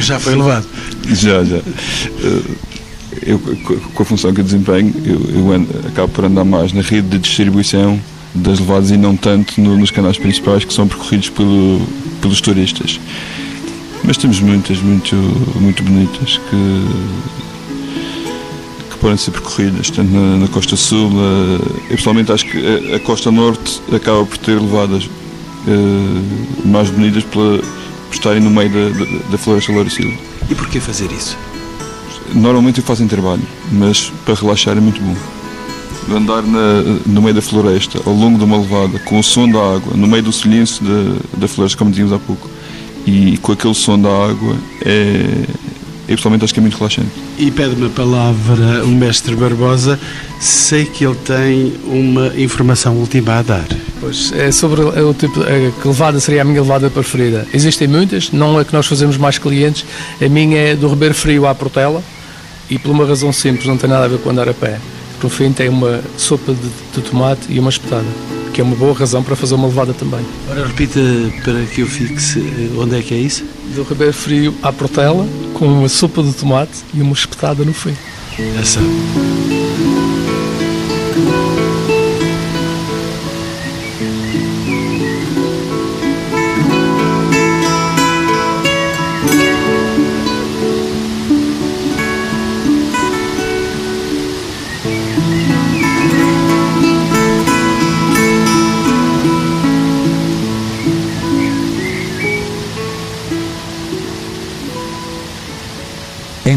Já 0.00 0.18
foi 0.18 0.34
levado? 0.36 0.66
Já, 1.04 1.44
já. 1.44 1.56
Eh, 1.56 2.42
eu, 3.26 3.38
com 3.38 4.02
a 4.02 4.06
função 4.06 4.32
que 4.32 4.40
eu 4.40 4.44
desempenho, 4.44 4.94
eu, 5.04 5.20
eu 5.38 5.52
ando, 5.52 5.68
acabo 5.86 6.08
por 6.08 6.24
andar 6.24 6.46
mais 6.46 6.72
na 6.72 6.80
rede 6.80 7.08
de 7.08 7.18
distribuição 7.18 8.00
das 8.34 8.58
levadas 8.58 8.90
e 8.90 8.96
não 8.96 9.14
tanto 9.16 9.60
no, 9.60 9.76
nos 9.76 9.90
canais 9.90 10.16
principais 10.16 10.64
que 10.64 10.72
são 10.72 10.88
percorridos 10.88 11.28
pelo, 11.28 11.86
pelos 12.22 12.40
turistas. 12.40 12.98
Mas 14.02 14.16
temos 14.16 14.40
muitas, 14.40 14.78
muito, 14.78 15.14
muito 15.60 15.82
bonitas 15.82 16.38
que, 16.38 16.88
que 18.90 18.96
podem 18.98 19.18
ser 19.18 19.30
percorridas, 19.30 19.90
tanto 19.90 20.10
na, 20.10 20.38
na 20.38 20.48
Costa 20.48 20.74
Sul, 20.74 21.10
na, 21.10 21.58
eu 21.90 21.96
pessoalmente 21.96 22.32
acho 22.32 22.46
que 22.46 22.58
a, 22.92 22.96
a 22.96 23.00
Costa 23.00 23.30
Norte 23.30 23.82
acaba 23.92 24.24
por 24.24 24.38
ter 24.38 24.58
levadas 24.58 25.06
uh, 25.66 26.68
mais 26.68 26.90
bonitas 26.90 27.24
pela, 27.24 27.58
por 27.58 28.14
estarem 28.14 28.40
no 28.40 28.50
meio 28.50 28.70
da, 28.70 28.98
da, 28.98 29.30
da 29.30 29.38
floresta 29.38 29.72
Silva. 29.90 30.14
E 30.50 30.54
porquê 30.54 30.80
fazer 30.80 31.10
isso? 31.12 31.36
Normalmente 32.34 32.78
eu 32.78 32.84
faço 32.84 33.02
em 33.02 33.08
trabalho, 33.08 33.42
mas 33.72 34.12
para 34.24 34.34
relaxar 34.34 34.76
é 34.76 34.80
muito 34.80 35.00
bom. 35.00 35.16
Andar 36.14 36.42
na, 36.42 36.82
no 37.06 37.22
meio 37.22 37.34
da 37.34 37.40
floresta, 37.42 37.98
ao 38.04 38.12
longo 38.12 38.38
de 38.38 38.44
uma 38.44 38.58
levada, 38.58 38.98
com 39.00 39.18
o 39.18 39.22
som 39.22 39.48
da 39.48 39.58
água, 39.58 39.94
no 39.96 40.06
meio 40.06 40.22
do 40.22 40.32
silêncio 40.32 40.84
da, 40.84 41.38
da 41.38 41.48
floresta, 41.48 41.78
como 41.78 41.90
dizíamos 41.90 42.12
há 42.12 42.18
pouco, 42.18 42.50
e 43.06 43.38
com 43.38 43.52
aquele 43.52 43.74
som 43.74 43.98
da 43.98 44.10
água, 44.10 44.56
é, 44.82 45.44
eu 46.06 46.16
pessoalmente 46.16 46.44
acho 46.44 46.52
que 46.52 46.60
é 46.60 46.62
muito 46.62 46.76
relaxante. 46.76 47.08
E 47.38 47.50
pede-me 47.50 47.86
a 47.86 47.90
palavra 47.90 48.84
o 48.84 48.88
mestre 48.88 49.34
Barbosa, 49.34 49.98
sei 50.40 50.84
que 50.84 51.04
ele 51.06 51.16
tem 51.16 51.74
uma 51.86 52.28
informação 52.36 52.96
última 52.96 53.38
a 53.38 53.42
dar. 53.42 53.66
Pois, 54.04 54.32
é 54.32 54.52
sobre 54.52 54.82
o 54.82 55.14
tipo, 55.14 55.40
a, 55.40 55.80
que 55.80 55.88
levada 55.88 56.20
seria 56.20 56.42
a 56.42 56.44
minha 56.44 56.60
levada 56.60 56.90
preferida. 56.90 57.46
Existem 57.54 57.88
muitas, 57.88 58.30
não 58.30 58.60
é 58.60 58.64
que 58.64 58.72
nós 58.74 58.86
fazemos 58.86 59.16
mais 59.16 59.38
clientes, 59.38 59.86
a 60.20 60.28
minha 60.28 60.58
é 60.58 60.76
do 60.76 60.86
Ribeiro 60.88 61.14
Frio 61.14 61.46
à 61.46 61.54
Portela, 61.54 62.02
e 62.68 62.78
por 62.78 62.90
uma 62.90 63.06
razão 63.06 63.32
simples, 63.32 63.66
não 63.66 63.78
tem 63.78 63.88
nada 63.88 64.04
a 64.04 64.08
ver 64.08 64.18
com 64.18 64.28
andar 64.28 64.46
a 64.46 64.52
pé. 64.52 64.78
Por 65.20 65.30
fim 65.30 65.52
tem 65.52 65.70
uma 65.70 66.02
sopa 66.18 66.52
de, 66.52 66.68
de 66.94 67.08
tomate 67.08 67.46
e 67.48 67.58
uma 67.58 67.70
espetada 67.70 68.04
que 68.52 68.60
é 68.60 68.64
uma 68.64 68.76
boa 68.76 68.94
razão 68.94 69.20
para 69.20 69.34
fazer 69.34 69.56
uma 69.56 69.66
levada 69.66 69.92
também. 69.92 70.20
Ora, 70.48 70.64
repita 70.66 71.00
para 71.42 71.64
que 71.64 71.80
eu 71.80 71.88
fixe 71.88 72.40
onde 72.78 72.98
é 72.98 73.02
que 73.02 73.12
é 73.12 73.16
isso? 73.16 73.44
Do 73.74 73.82
Ribeiro 73.82 74.12
Frio 74.12 74.54
à 74.62 74.72
Portela, 74.72 75.26
com 75.54 75.66
uma 75.66 75.88
sopa 75.88 76.22
de 76.22 76.32
tomate 76.34 76.84
e 76.92 77.00
uma 77.00 77.14
espetada 77.14 77.64
no 77.64 77.72
fim. 77.72 77.96
Essa. 78.60 78.80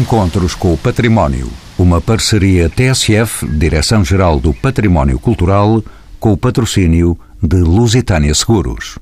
Encontros 0.08 0.54
com 0.54 0.72
o 0.72 0.78
Património. 0.78 1.50
Uma 1.78 2.00
parceria 2.00 2.70
TSF, 2.70 3.46
Direção-Geral 3.46 4.40
do 4.40 4.54
Património 4.54 5.18
Cultural, 5.18 5.84
com 6.18 6.32
o 6.32 6.36
patrocínio 6.36 7.14
de 7.42 7.58
Lusitânia 7.58 8.34
Seguros. 8.34 8.96